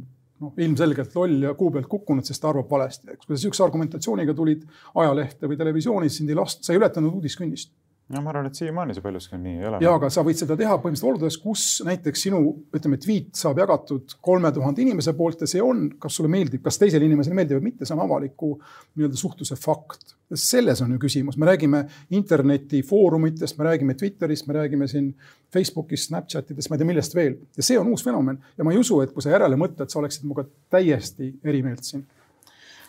noh, 0.42 0.54
ilmselgelt 0.58 1.14
loll 1.18 1.46
ja 1.46 1.54
kuu 1.58 1.70
pealt 1.76 1.90
kukkunud, 1.92 2.26
sest 2.26 2.42
ta 2.42 2.50
arvab 2.50 2.74
valesti, 2.74 3.12
eks. 3.14 3.28
kui 3.28 3.36
sa 3.36 3.44
sihukese 3.44 3.66
argumentatsiooniga 3.68 4.36
tulid 4.38 4.66
ajalehte 5.04 5.50
või 5.52 5.62
televisiooni, 5.62 6.10
sind 6.10 6.34
ei 6.34 6.40
last-, 6.42 6.66
sa 6.66 6.74
ei 6.74 6.82
ületanud 6.82 7.20
uudiskünnist 7.20 7.70
no 8.12 8.21
ma 8.24 8.32
arvan, 8.32 8.47
et 8.50 8.58
siiamaani 8.58 8.95
see 8.95 9.04
paljuski 9.04 9.38
nii 9.39 9.58
ei 9.60 9.67
ole. 9.69 9.80
ja, 9.84 9.93
aga 9.97 10.10
sa 10.13 10.24
võid 10.26 10.39
seda 10.39 10.58
teha 10.60 10.78
põhimõtteliselt 10.78 11.10
oludes, 11.10 11.38
kus 11.41 11.65
näiteks 11.88 12.26
sinu, 12.28 12.41
ütleme, 12.76 13.00
tweet 13.02 13.32
saab 13.39 13.62
jagatud 13.62 14.15
kolme 14.24 14.52
tuhande 14.56 14.84
inimese 14.84 15.13
poolt 15.17 15.43
ja 15.45 15.50
see 15.50 15.63
on, 15.63 15.88
kas 16.02 16.17
sulle 16.19 16.32
meeldib, 16.32 16.63
kas 16.65 16.80
teisele 16.82 17.08
inimesele 17.08 17.38
meeldib 17.38 17.60
või 17.60 17.69
mitte, 17.69 17.88
see 17.88 17.95
on 17.95 18.04
avaliku 18.06 18.54
nii-öelda 18.60 19.19
suhtluse 19.19 19.58
fakt. 19.60 20.15
selles 20.32 20.80
on 20.82 20.93
ju 20.95 21.00
küsimus, 21.02 21.36
me 21.38 21.50
räägime 21.50 21.84
internetifoorumitest, 22.15 23.58
me 23.58 23.65
räägime 23.67 23.97
Twitterist, 24.00 24.47
me 24.47 24.54
räägime 24.56 24.88
siin 24.88 25.12
Facebookist, 25.54 26.08
Snapchatidest, 26.08 26.69
ma 26.69 26.78
ei 26.78 26.84
tea, 26.84 26.88
millest 26.88 27.15
veel 27.15 27.36
ja 27.58 27.65
see 27.67 27.80
on 27.80 27.91
uus 27.91 28.04
fenomen 28.04 28.39
ja 28.58 28.63
ma 28.63 28.71
ei 28.71 28.80
usu, 28.80 29.02
et 29.04 29.12
kui 29.12 29.24
sa 29.24 29.34
järele 29.36 29.60
mõtled, 29.60 29.91
sa 29.91 30.00
oleksid 30.00 30.24
minuga 30.24 30.47
täiesti 30.71 31.34
eri 31.43 31.63
meelt 31.65 31.84
siin. 31.84 32.08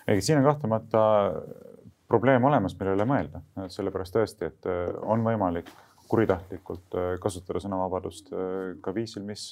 ei, 0.06 0.22
siin 0.22 0.38
on 0.38 0.46
kahtlemata 0.46 1.02
probleem 2.12 2.44
olemas, 2.44 2.76
mille 2.78 2.96
üle 2.96 3.06
mõelda, 3.08 3.40
sellepärast 3.72 4.16
tõesti, 4.18 4.50
et 4.52 4.68
äh, 4.68 4.84
on 5.08 5.24
võimalik 5.24 5.70
kuritahtlikult 6.12 6.96
äh, 6.98 7.14
kasutada 7.22 7.62
sõnavabadust 7.62 8.28
äh, 8.34 8.42
ka 8.84 8.92
viisil, 8.96 9.24
mis 9.26 9.46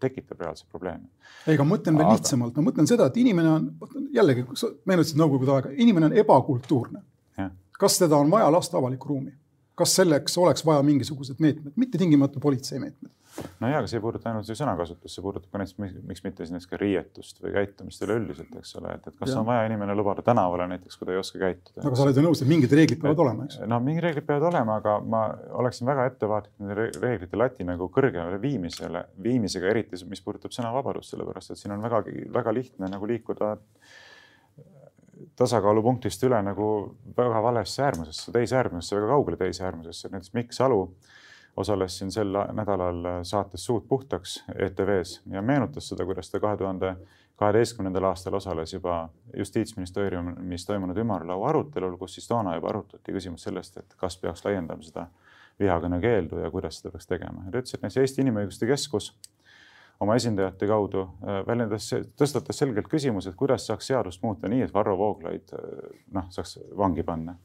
tekitab 0.00 0.40
reaalseid 0.40 0.70
probleeme. 0.72 1.04
ei, 1.46 1.56
aga 1.56 1.66
ma 1.66 1.74
mõtlen 1.74 1.98
veel 1.98 2.08
aga... 2.08 2.16
lihtsamalt, 2.16 2.56
ma 2.56 2.70
mõtlen 2.70 2.88
seda, 2.90 3.10
et 3.10 3.20
inimene 3.20 3.52
on, 3.52 3.68
jällegi, 4.14 4.46
meenutasid 4.88 5.20
Nõukogude 5.20 5.56
aega, 5.56 5.74
inimene 5.76 6.10
on 6.10 6.16
ebakultuurne. 6.24 7.04
kas 7.78 8.00
teda 8.00 8.16
on 8.18 8.32
vaja 8.32 8.48
lasta 8.52 8.80
avalikku 8.80 9.12
ruumi? 9.12 9.36
kas 9.78 9.92
selleks 9.94 10.34
oleks 10.42 10.64
vaja 10.66 10.82
mingisugused 10.82 11.38
meetmed, 11.38 11.76
mitte 11.78 12.00
tingimata 12.00 12.40
politseimeetmed? 12.42 13.12
No 13.60 13.70
jaa, 13.70 13.80
aga 13.80 13.90
see 13.90 13.98
ei 13.98 14.02
puuduta 14.02 14.30
ainult 14.30 14.48
ju 14.48 14.56
sõnakasutust, 14.58 15.12
see 15.12 15.24
puudutab 15.24 15.52
ka 15.52 15.60
näiteks, 15.62 15.98
miks 16.08 16.24
mitte 16.24 16.44
siis 16.44 16.52
näiteks 16.54 16.70
ka 16.70 16.80
riietust 16.80 17.42
või 17.42 17.52
käitumist 17.56 18.04
üleüldiselt, 18.06 18.54
eks 18.60 18.74
ole, 18.80 18.94
et, 18.98 19.06
et 19.10 19.18
kas 19.18 19.32
ja. 19.32 19.40
on 19.40 19.46
vaja 19.48 19.66
inimene 19.68 19.96
lubada 19.98 20.24
tänavale 20.26 20.68
näiteks, 20.72 20.98
kui 20.98 21.08
ta 21.08 21.14
ei 21.14 21.20
oska 21.20 21.40
käituda. 21.42 21.84
aga 21.84 21.94
sa 21.98 22.06
oled 22.06 22.20
ju 22.20 22.24
nõus, 22.24 22.42
et 22.44 22.50
mingid 22.50 22.74
reeglid 22.78 23.02
peavad 23.02 23.22
olema, 23.26 23.48
eks? 23.48 23.60
no 23.70 23.80
mingid 23.84 24.06
reeglid 24.06 24.28
peavad 24.28 24.48
olema, 24.50 24.80
aga 24.82 24.96
ma 25.14 25.22
oleksin 25.62 25.90
väga 25.90 26.08
ettevaatlik 26.12 26.64
nende 26.64 26.88
reeglite 26.98 27.40
lati 27.40 27.68
nagu 27.68 27.90
kõrgemale 27.94 28.40
viimisele, 28.42 29.04
viimisega, 29.28 29.70
eriti 29.72 30.02
mis 30.10 30.24
puudutab 30.24 30.54
sõnavabadust, 30.54 31.14
sellepärast 31.14 31.54
et 31.54 31.62
siin 31.62 31.74
on 31.76 31.84
väga, 31.84 32.04
väga 32.34 32.54
lihtne 32.54 32.90
nagu 32.92 33.08
liikuda 33.08 33.56
tasakaalupunktist 35.38 36.22
üle 36.26 36.38
nagu 36.46 36.66
väga 37.16 37.42
valesse 37.42 37.82
äärmusesse, 37.82 38.32
teise 38.34 38.58
äärmusesse, 38.58 38.96
väga 38.96 39.08
kaugele 39.12 39.38
teise 39.40 39.64
äärmusesse, 39.66 40.10
näiteks 40.12 40.34
Mikk 40.36 40.54
Salu 40.54 40.82
osales 41.58 41.98
siin 41.98 42.10
sel 42.14 42.36
nädalal 42.54 43.22
saates 43.26 43.64
Suud 43.66 43.86
puhtaks 43.88 44.42
ETV-s 44.54 45.22
ja 45.32 45.42
meenutas 45.42 45.88
seda, 45.90 46.06
kuidas 46.06 46.30
ta 46.30 46.40
kahe 46.40 46.56
tuhande 46.56 46.94
kaheteistkümnendal 47.38 48.04
aastal 48.04 48.34
osales 48.34 48.72
juba 48.72 49.08
justiitsministeeriumis 49.36 50.66
toimunud 50.66 50.98
ümarlaua 50.98 51.48
arutelul, 51.48 51.96
kus 51.96 52.14
siis 52.18 52.28
toona 52.28 52.56
juba 52.56 52.72
arutati 52.72 53.14
küsimust 53.14 53.46
sellest, 53.46 53.76
et 53.78 53.94
kas 53.96 54.18
peaks 54.18 54.44
laiendama 54.44 54.82
seda 54.82 55.06
vihakõne 55.60 56.00
keeldu 56.02 56.42
ja 56.42 56.50
kuidas 56.50 56.80
seda 56.80 56.94
peaks 56.94 57.06
tegema. 57.06 57.44
ta 57.50 57.62
ütles, 57.62 57.74
et 57.74 57.82
näiteks 57.82 58.00
Eesti 58.02 58.24
Inimõiguste 58.24 58.66
Keskus 58.66 59.12
oma 60.00 60.16
esindajate 60.18 60.66
kaudu 60.70 61.04
äh, 61.04 61.40
väljendas, 61.46 61.90
tõstatas 62.18 62.58
selgelt 62.58 62.90
küsimuse, 62.90 63.30
et 63.30 63.38
kuidas 63.38 63.66
saaks 63.66 63.90
seadust 63.90 64.22
muuta 64.22 64.50
nii, 64.50 64.64
et 64.66 64.74
Varro 64.74 64.96
Vooglaid 64.98 65.54
äh, 65.54 65.94
noh, 66.14 66.26
saaks 66.34 66.58
vangi 66.78 67.06
panna. 67.06 67.36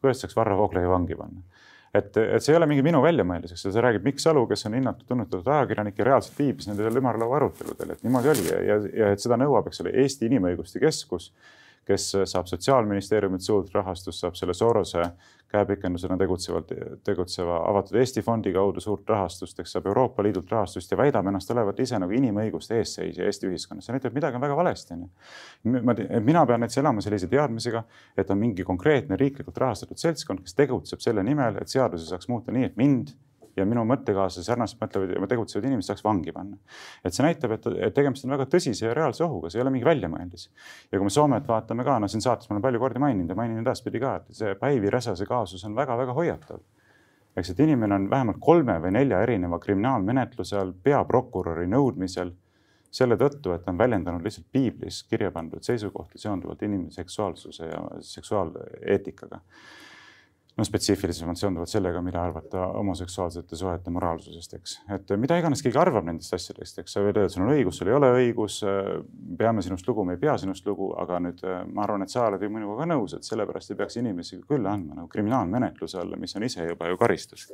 kuidas 0.00 0.24
saaks 0.24 0.36
Varro 0.36 0.56
Vooglaiu 0.60 0.92
vangi 0.92 1.16
panna? 1.16 1.44
Et, 1.94 2.16
et 2.16 2.44
see 2.44 2.54
ei 2.54 2.58
ole 2.58 2.68
mingi 2.70 2.84
minu 2.84 3.02
väljamõeldis, 3.04 3.52
eks 3.54 3.66
see 3.68 3.84
räägib 3.84 4.06
Mikk 4.08 4.22
Salu, 4.22 4.46
kes 4.50 4.64
on 4.68 4.76
hinnatud, 4.78 5.06
tunnetatud 5.08 5.48
ajakirjanik 5.54 5.98
ja 6.00 6.08
reaalselt 6.08 6.38
viibis 6.38 6.68
nendel 6.70 7.00
ümarlaua 7.02 7.40
aruteludel, 7.40 7.92
et 7.94 8.06
niimoodi 8.06 8.32
oli. 8.32 8.46
Ja, 8.48 8.60
ja, 8.68 8.78
ja 9.00 9.10
et 9.12 9.24
seda 9.24 9.36
nõuab, 9.40 9.68
eks 9.68 9.84
ole, 9.84 9.92
Eesti 10.04 10.30
Inimõiguste 10.30 10.80
Keskus 10.82 11.30
kes 11.84 12.10
saab 12.24 12.46
Sotsiaalministeeriumilt 12.46 13.42
suurt 13.42 13.74
rahastust, 13.74 14.20
saab 14.20 14.36
selle 14.38 14.54
Sorose 14.54 15.02
käepikendusena 15.52 16.16
tegutsevalt, 16.16 16.70
tegutseva 17.04 17.58
Avatud 17.68 17.98
Eesti 18.00 18.22
fondi 18.22 18.52
kaudu 18.54 18.80
suurt 18.80 19.08
rahastust, 19.08 19.58
eks 19.60 19.74
saab 19.76 19.88
Euroopa 19.90 20.24
Liidult 20.24 20.50
rahastust 20.52 20.90
ja 20.90 20.98
väidab 20.98 21.26
ennast 21.28 21.50
olevat 21.52 21.80
ise 21.84 21.98
nagu 22.00 22.14
inimõiguste 22.16 22.78
eesseisja 22.80 23.26
Eesti 23.28 23.50
ühiskonnas. 23.50 23.86
see 23.86 23.96
näitab, 23.96 24.14
midagi 24.16 24.38
on 24.38 24.44
väga 24.46 24.56
valesti. 24.56 24.94
mina 25.64 26.46
pean 26.46 26.60
näiteks 26.60 26.78
elama 26.78 27.00
sellise 27.00 27.28
teadmisega, 27.28 27.84
et 28.16 28.30
on 28.30 28.38
mingi 28.38 28.64
konkreetne 28.64 29.16
riiklikult 29.16 29.58
rahastatud 29.58 29.98
seltskond, 29.98 30.40
kes 30.40 30.54
tegutseb 30.54 31.00
selle 31.00 31.22
nimel, 31.22 31.58
et 31.60 31.68
seadusi 31.68 32.06
saaks 32.06 32.28
muuta 32.28 32.52
nii, 32.52 32.64
et 32.64 32.76
mind 32.76 33.12
ja 33.56 33.66
minu 33.68 33.84
mõttekaaslase 33.88 34.46
sarnaselt 34.46 34.80
mõtlevad 34.80 35.14
ja 35.14 35.28
tegutsevad 35.28 35.66
inimesed 35.68 35.92
saaks 35.92 36.04
vangi 36.04 36.32
panna. 36.32 36.56
et 37.04 37.14
see 37.14 37.24
näitab, 37.26 37.56
et, 37.56 37.66
et 37.88 37.94
tegemist 37.94 38.24
on 38.26 38.34
väga 38.34 38.46
tõsise 38.52 38.86
ja 38.86 38.94
reaalse 38.96 39.24
ohuga, 39.24 39.50
see 39.50 39.60
ei 39.60 39.64
ole 39.64 39.72
mingi 39.74 39.88
väljamõeldis. 39.88 40.48
ja 40.90 40.98
kui 40.98 41.08
me 41.08 41.10
Soomet 41.10 41.48
vaatame 41.48 41.84
ka, 41.84 41.98
no 41.98 42.08
siin 42.08 42.24
saates 42.24 42.48
ma 42.48 42.56
olen 42.56 42.66
palju 42.68 42.82
kordi 42.82 43.02
maininud 43.02 43.32
ja 43.32 43.38
mainin 43.38 43.60
edaspidi 43.64 44.00
ka, 44.00 44.14
et 44.20 44.38
see 44.38 44.54
Päivi 44.60 44.90
Räsase 44.90 45.26
kaasus 45.28 45.64
on 45.68 45.76
väga-väga 45.76 46.16
hoiatav. 46.16 46.62
eks, 47.36 47.50
et 47.50 47.60
inimene 47.60 47.94
on 47.94 48.08
vähemalt 48.10 48.40
kolme 48.40 48.78
või 48.80 48.94
nelja 48.98 49.20
erineva 49.22 49.58
kriminaalmenetluse 49.58 50.58
all 50.58 50.72
peaprokuröri 50.72 51.68
nõudmisel 51.68 52.32
selle 52.92 53.16
tõttu, 53.16 53.54
et 53.54 53.64
ta 53.64 53.72
on 53.72 53.78
väljendanud 53.80 54.24
lihtsalt 54.24 54.50
piiblis 54.52 55.02
kirja 55.08 55.30
pandud 55.32 55.64
seisukohti 55.64 56.20
seonduvalt 56.20 56.62
inimese 56.62 57.00
seksuaalsuse 57.00 57.70
ja 57.70 57.80
seksuaaleetikaga 58.04 59.40
no 60.56 60.64
spetsiifilisemalt 60.66 61.40
seonduvalt 61.40 61.70
sellega, 61.70 62.02
mida 62.04 62.20
arvata 62.22 62.66
homoseksuaalsete 62.74 63.56
suhete 63.56 63.92
moraalsusest, 63.94 64.56
eks. 64.58 64.74
et 64.96 65.12
mida 65.20 65.38
iganes 65.40 65.64
keegi 65.64 65.80
arvab 65.80 66.04
nendest 66.08 66.34
asjadest, 66.36 66.82
eks 66.82 66.96
sa 66.96 67.04
võid 67.04 67.16
öelda, 67.16 67.32
sul 67.32 67.46
on 67.46 67.54
õigus, 67.54 67.78
sul 67.80 67.88
ei 67.88 67.96
ole 67.96 68.10
õigus, 68.18 68.58
peame 69.38 69.64
sinust 69.64 69.88
lugu, 69.88 70.04
me 70.04 70.18
ei 70.18 70.20
pea 70.22 70.36
sinust 70.42 70.68
lugu, 70.68 70.90
aga 71.00 71.22
nüüd 71.24 71.40
ma 71.72 71.86
arvan, 71.86 72.04
et 72.04 72.12
sa 72.12 72.26
oled 72.28 72.44
ju 72.44 72.52
minuga 72.52 72.82
ka 72.82 72.90
nõus, 72.92 73.16
et 73.16 73.28
sellepärast 73.28 73.72
ei 73.72 73.80
peaks 73.80 73.96
inimesi 74.02 74.42
küll 74.48 74.68
andma 74.68 75.00
nagu 75.00 75.08
kriminaalmenetluse 75.12 76.02
alla, 76.02 76.20
mis 76.20 76.36
on 76.36 76.48
ise 76.48 76.68
juba 76.68 76.92
ju 76.92 77.00
karistus 77.00 77.48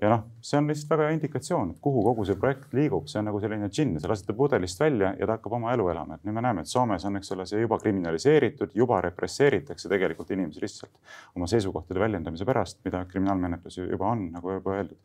ja 0.00 0.10
noh, 0.12 0.24
see 0.44 0.58
on 0.60 0.68
lihtsalt 0.70 0.92
väga 0.92 1.06
hea 1.08 1.16
indikatsioon, 1.16 1.72
et 1.74 1.80
kuhu 1.82 2.02
kogu 2.06 2.26
see 2.28 2.38
projekt 2.38 2.74
liigub, 2.76 3.08
see 3.10 3.20
on 3.20 3.28
nagu 3.30 3.40
selline 3.42 3.70
džinn, 3.72 3.96
sa 4.00 4.10
lased 4.10 4.28
ta 4.28 4.36
pudelist 4.36 4.80
välja 4.80 5.14
ja 5.18 5.26
ta 5.26 5.38
hakkab 5.38 5.56
oma 5.58 5.72
elu 5.74 5.88
elama, 5.94 6.18
et 6.18 6.28
nüüd 6.28 6.36
me 6.36 6.44
näeme, 6.44 6.62
et 6.62 6.70
Soomes 6.70 7.06
on, 7.08 7.18
eks 7.18 7.34
ole, 7.34 7.46
see 7.48 7.62
juba 7.62 7.80
kriminaliseeritud, 7.82 8.76
juba 8.78 9.00
represseeritakse 9.08 9.90
tegelikult 9.90 10.30
inimesi 10.36 10.62
lihtsalt 10.62 11.36
oma 11.36 11.50
seisukohtade 11.50 12.00
väljendamise 12.02 12.46
pärast, 12.48 12.80
mida 12.86 13.02
kriminaalmenetlus 13.10 13.80
juba 13.82 14.12
on, 14.12 14.28
nagu 14.36 14.56
juba 14.58 14.78
öeldud. 14.78 14.98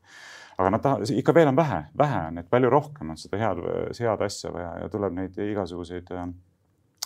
aga 0.57 0.69
nad 0.69 0.81
tahavad, 0.81 1.09
ikka 1.09 1.33
veel 1.33 1.49
on 1.49 1.55
vähe, 1.57 1.83
vähe 1.97 2.23
on, 2.29 2.37
et 2.43 2.49
palju 2.49 2.69
rohkem 2.69 3.09
on 3.09 3.17
seda 3.17 3.39
head, 3.41 3.61
head 3.99 4.21
asja 4.21 4.53
vaja 4.53 4.73
ja 4.83 4.89
tuleb 4.93 5.15
neid 5.17 5.39
igasuguseid 5.41 6.11
äh, 6.13 6.27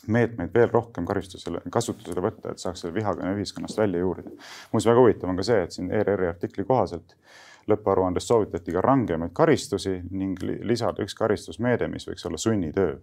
meetmeid 0.08 0.54
veel 0.54 0.70
rohkem 0.72 1.08
karistusele, 1.08 1.62
kasutusele 1.72 2.22
võtta, 2.24 2.52
et 2.52 2.62
saaks 2.62 2.84
selle 2.84 2.96
vihakõne 2.96 3.34
ühiskonnast 3.38 3.80
välja 3.80 4.04
juurida. 4.04 4.32
muuseas, 4.72 4.92
väga 4.92 5.04
huvitav 5.04 5.32
on 5.32 5.40
ka 5.40 5.46
see, 5.48 5.64
et 5.64 5.76
siin 5.76 5.92
ERR-i 5.92 6.28
artikli 6.28 6.66
kohaselt 6.68 7.16
lõpparuandes 7.68 8.28
soovitati 8.28 8.74
ka 8.76 8.82
rangemaid 8.84 9.34
karistusi 9.36 10.00
ning 10.12 10.40
lisada 10.42 11.04
üks 11.04 11.16
karistusmeede, 11.18 11.90
mis 11.92 12.08
võiks 12.08 12.26
olla 12.28 12.40
sunnitöö. 12.42 12.98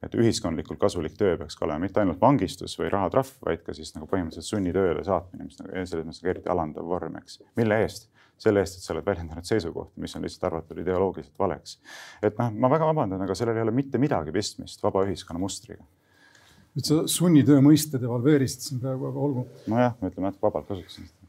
et 0.00 0.14
ühiskondlikult 0.16 0.78
kasulik 0.80 1.12
töö 1.20 1.34
peaks 1.36 1.58
ka 1.58 1.66
olema 1.66 1.82
mitte 1.82 2.00
ainult 2.00 2.20
vangistus 2.20 2.78
või 2.78 2.88
rahatrahv, 2.88 3.34
vaid 3.44 3.60
ka 3.66 3.74
siis 3.76 3.90
nagu 3.92 4.06
põhimõtteliselt 4.08 4.48
sunnitööle 4.48 5.02
saatmine, 5.04 5.44
mis 5.44 5.58
nagu 5.60 5.74
selles 5.84 6.06
mõttes 6.06 6.24
eriti 6.24 6.48
alandav 6.48 6.86
vorm, 6.88 7.18
eks. 7.20 7.42
mille 7.56 7.82
eest? 7.82 8.08
selle 8.40 8.62
eest, 8.64 8.78
et 8.78 8.86
sa 8.86 8.94
oled 8.94 9.04
väljendanud 9.04 9.44
seisukohti, 9.44 10.00
mis 10.00 10.16
on 10.16 10.22
lihtsalt 10.24 10.46
arvatud 10.48 10.78
ideoloogiliselt 10.80 11.38
valeks. 11.38 11.76
et 12.22 12.38
noh, 12.38 12.52
ma 12.52 12.70
väga 12.72 12.88
vabandan, 12.88 13.20
aga 13.20 13.36
sellel 13.36 13.60
ei 13.60 13.66
ole 13.66 13.76
mitte 13.76 14.00
midagi 14.00 14.32
pistmist 14.32 14.82
vaba 14.82 15.04
ühiskonna 15.04 15.42
mustriga 15.42 15.84
nüüd 16.74 16.86
sa 16.86 17.00
sunnitöö 17.10 17.60
mõiste 17.64 18.00
devalveerisid 18.00 18.64
siin 18.64 18.80
praegu, 18.80 19.10
aga 19.10 19.24
olgu. 19.28 19.46
nojah, 19.68 19.96
ma 20.00 20.10
ütleme 20.10 20.30
natuke 20.30 20.46
vabalt 20.46 20.70
kasutasin 20.70 21.08
seda 21.10 21.19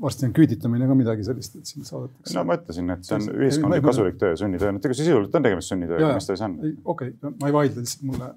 varsti 0.00 0.28
on 0.28 0.32
küüditamine 0.36 0.86
ka 0.88 0.96
midagi 0.96 1.26
sellist, 1.26 1.58
et 1.58 1.68
sind 1.68 1.86
saadetakse. 1.88 2.34
no 2.38 2.44
ma 2.48 2.56
ütlesin, 2.58 2.92
et 2.94 3.04
see 3.04 3.18
on 3.18 3.26
ühiskondlik 3.34 3.84
kasulik 3.84 4.16
töö, 4.20 4.36
sunnitöö, 4.40 4.72
no 4.72 4.80
tegelikult 4.80 5.02
sisuliselt 5.02 5.36
on 5.38 5.46
tegemist 5.46 5.72
sunnitööga, 5.72 6.14
mis 6.16 6.28
ta 6.28 6.36
siis 6.36 6.44
on. 6.46 6.56
okei 6.62 7.12
okay,, 7.12 7.34
ma 7.40 7.50
ei 7.50 7.56
vaidle, 7.58 7.84
lihtsalt 7.84 8.06
mulle, 8.08 8.30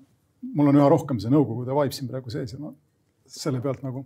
mul 0.60 0.72
on 0.74 0.82
üha 0.82 0.90
rohkem 0.92 1.22
see 1.24 1.32
nõukogude 1.32 1.78
vibe 1.78 1.96
siin 1.96 2.12
praegu 2.12 2.34
sees 2.34 2.54
ja 2.56 2.60
ma 2.62 2.74
selle 3.32 3.62
pealt 3.64 3.84
nagu 3.86 4.04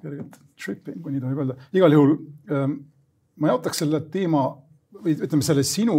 kergelt 0.00 0.36
tripping, 0.60 1.00
kui 1.00 1.14
nii 1.14 1.24
tohib 1.24 1.42
öelda. 1.44 1.56
igal 1.76 1.96
juhul 1.96 2.16
ähm, 2.52 2.76
ma 3.40 3.54
jaotaks 3.54 3.82
selle 3.82 4.02
teema 4.12 4.44
või 5.00 5.16
ütleme, 5.16 5.44
selle 5.46 5.64
sinu 5.66 5.98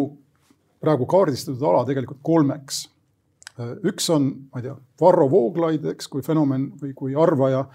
praegu 0.82 1.08
kaardistatud 1.10 1.62
ala 1.66 1.84
tegelikult 1.88 2.22
kolmeks. 2.26 2.84
Äh, 3.58 3.74
üks 3.90 4.10
on, 4.14 4.30
ma 4.52 4.62
ei 4.62 4.68
tea, 4.68 4.76
Varro 5.02 5.28
Vooglaid, 5.32 5.86
eks, 5.94 6.10
kui 6.12 6.26
fenomen 6.26 6.70
või 6.82 6.94
kui 6.98 7.18
arvaja 7.18 7.66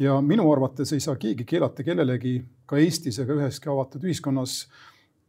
ja 0.00 0.16
minu 0.24 0.48
arvates 0.52 0.94
ei 0.96 1.02
saa 1.02 1.16
keegi 1.20 1.44
keelata 1.44 1.84
kellelegi 1.84 2.38
ka 2.66 2.78
Eestis 2.80 3.20
ega 3.20 3.36
üheski 3.36 3.68
avatud 3.70 4.04
ühiskonnas 4.06 4.64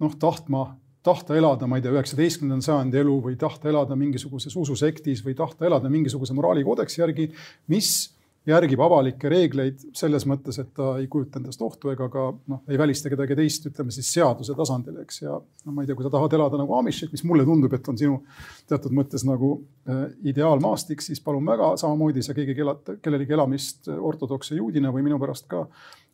noh, 0.02 0.16
tahtma 0.20 0.66
tahta 1.04 1.36
elada, 1.38 1.68
ma 1.68 1.80
ei 1.80 1.84
tea, 1.84 1.94
üheksateistkümnenda 1.96 2.64
sajandi 2.66 3.02
elu 3.02 3.18
või 3.26 3.38
tahta 3.42 3.70
elada 3.72 3.98
mingisuguses 3.98 4.56
ususektis 4.58 5.24
või 5.26 5.34
tahta 5.38 5.66
elada 5.66 5.90
mingisuguse 5.90 6.36
moraalikoodeksi 6.38 7.02
järgi, 7.02 7.32
mis 7.74 8.12
järgib 8.48 8.82
avalikke 8.82 9.30
reegleid 9.30 9.84
selles 9.98 10.24
mõttes, 10.30 10.58
et 10.62 10.72
ta 10.78 10.96
ei 10.98 11.06
kujuta 11.12 11.38
endast 11.38 11.62
ohtu 11.62 11.92
ega 11.92 12.08
ka 12.10 12.24
noh, 12.50 12.62
ei 12.72 12.80
välista 12.80 13.10
kedagi 13.12 13.38
teist, 13.38 13.68
ütleme 13.70 13.94
siis 13.94 14.10
seaduse 14.16 14.56
tasandil, 14.58 14.98
eks. 15.04 15.22
ja 15.22 15.36
no 15.38 15.74
ma 15.76 15.84
ei 15.84 15.90
tea, 15.90 15.98
kui 15.98 16.06
sa 16.06 16.12
tahad 16.14 16.34
elada 16.38 16.58
nagu 16.62 16.74
Amishit, 16.78 17.12
mis 17.14 17.24
mulle 17.28 17.46
tundub, 17.46 17.74
et 17.78 17.90
on 17.92 18.00
sinu 18.00 18.22
teatud 18.70 18.96
mõttes 18.98 19.26
nagu 19.28 19.52
äh, 19.86 20.08
ideaalmaastik, 20.34 21.04
siis 21.06 21.22
palun 21.22 21.46
väga, 21.46 21.76
samamoodi 21.82 22.26
sa 22.26 22.36
keegi 22.38 22.58
elad, 22.66 22.96
kellelegi 23.04 23.38
elamist 23.38 23.92
ortodokse 23.94 24.58
juudina 24.58 24.94
või 24.96 25.06
minu 25.06 25.20
pärast 25.22 25.46
ka 25.52 25.68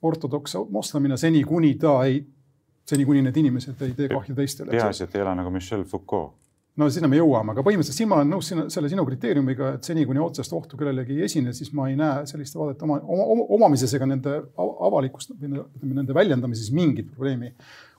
ortodokse 0.08 0.66
moslemina, 0.74 1.16
seni 1.18 1.46
kuni 1.48 1.78
ta 1.80 1.96
ei, 2.10 2.20
seni 2.88 3.08
kuni 3.08 3.24
need 3.24 3.40
inimesed 3.40 3.88
ei 3.88 3.96
tee 3.96 4.12
kahju 4.12 4.36
teistele. 4.36 4.76
peaasi, 4.76 5.08
et 5.08 5.16
ei 5.16 5.24
ela 5.24 5.38
nagu 5.38 5.54
Michel 5.54 5.88
Foucault 5.88 6.36
no 6.78 6.88
sinna 6.94 7.10
me 7.10 7.18
jõuame, 7.20 7.54
aga 7.54 7.64
põhimõtteliselt 7.66 7.98
siin 7.98 8.10
ma 8.12 8.20
olen 8.20 8.32
nõus 8.36 8.52
sinu, 8.52 8.68
selle 8.74 8.90
sinu 8.92 9.06
kriteeriumiga, 9.08 9.74
et 9.78 9.88
seni, 9.88 10.06
kuni 10.08 10.22
otsest 10.22 10.54
ohtu 10.54 10.78
kellelegi 10.80 11.18
ei 11.18 11.26
esine, 11.28 11.54
siis 11.58 11.74
ma 11.78 11.90
ei 11.90 11.98
näe 12.00 12.26
selliste 12.30 12.60
vaadete 12.60 12.86
oma, 12.86 13.00
oma, 13.02 13.48
omamises 13.58 13.94
ega 13.98 14.08
nende 14.10 14.38
avalikust 14.58 15.34
ütleme 15.36 15.94
nende 15.98 16.16
väljendamises 16.18 16.72
mingit 16.76 17.10
probleemi. 17.14 17.54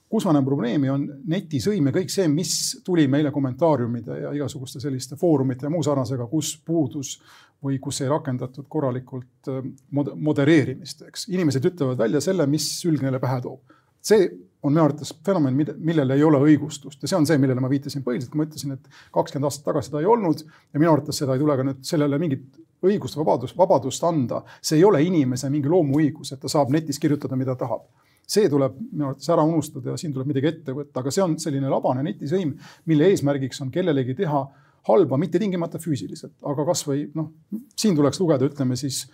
kus 0.08 0.24
ma 0.24 0.32
näen 0.32 0.44
probleemi, 0.46 0.88
on 0.88 1.02
netisõim 1.28 1.90
ja 1.90 1.92
kõik 1.92 2.08
see, 2.08 2.30
mis 2.32 2.52
tuli 2.84 3.04
meile 3.12 3.28
kommentaariumide 3.28 4.14
ja 4.22 4.30
igasuguste 4.32 4.80
selliste 4.80 5.18
foorumite 5.20 5.66
ja 5.66 5.70
muu 5.70 5.82
sarnasega, 5.84 6.24
kus 6.30 6.54
puudus 6.64 7.18
või 7.64 7.76
kus 7.82 8.00
ei 8.00 8.08
rakendatud 8.08 8.64
korralikult 8.72 9.50
äh, 9.52 9.58
modereerimist, 9.90 11.02
eks. 11.10 11.26
inimesed 11.28 11.66
ütlevad 11.72 12.00
välja 12.00 12.22
selle, 12.24 12.46
mis 12.48 12.70
sülg 12.78 13.02
neile 13.04 13.20
pähe 13.20 13.42
toob. 13.44 13.76
see 14.00 14.30
on 14.62 14.72
minu 14.74 14.82
arvates 14.82 15.12
fenomen, 15.26 15.54
millel 15.78 16.10
ei 16.14 16.22
ole 16.26 16.40
õigustust 16.50 17.02
ja 17.02 17.10
see 17.10 17.18
on 17.18 17.26
see, 17.28 17.38
millele 17.38 17.62
ma 17.62 17.70
viitasin 17.70 18.02
põhiliselt, 18.06 18.32
kui 18.32 18.40
ma 18.40 18.46
ütlesin, 18.48 18.74
et 18.74 18.88
kakskümmend 19.14 19.46
aastat 19.46 19.68
tagasi 19.68 19.92
seda 19.92 20.02
ei 20.02 20.08
olnud 20.10 20.42
ja 20.42 20.80
minu 20.80 20.90
arvates 20.90 21.20
seda 21.22 21.36
ei 21.36 21.42
tule 21.42 21.56
ka 21.58 21.66
nüüd 21.68 21.84
sellele 21.86 22.18
mingit 22.18 22.58
õigust, 22.88 23.18
vabadust, 23.18 23.56
vabadust 23.58 24.04
anda. 24.06 24.42
see 24.62 24.78
ei 24.78 24.84
ole 24.84 25.02
inimese 25.02 25.50
mingi 25.50 25.70
loomuõigus, 25.70 26.32
et 26.34 26.42
ta 26.42 26.50
saab 26.50 26.70
netis 26.74 26.98
kirjutada, 26.98 27.36
mida 27.36 27.54
tahab. 27.58 27.86
see 28.28 28.48
tuleb 28.50 28.74
minu 28.92 29.06
arvates 29.08 29.28
ära 29.32 29.42
unustada 29.46 29.94
ja 29.94 29.96
siin 29.96 30.12
tuleb 30.12 30.28
midagi 30.28 30.50
ette 30.50 30.74
võtta, 30.76 31.00
aga 31.00 31.10
see 31.10 31.22
on 31.22 31.38
selline 31.40 31.70
labane 31.70 32.02
netisõim, 32.02 32.56
mille 32.86 33.08
eesmärgiks 33.12 33.62
on 33.62 33.70
kellelegi 33.70 34.14
teha 34.14 34.42
halba, 34.88 35.16
mitte 35.16 35.38
tingimata 35.38 35.78
füüsiliselt, 35.78 36.34
aga 36.42 36.66
kasvõi 36.66 37.08
noh, 37.14 37.30
siin 37.76 37.96
tuleks 37.96 38.20
lugeda, 38.20 38.46
ütleme 38.50 38.76
siis 38.76 39.06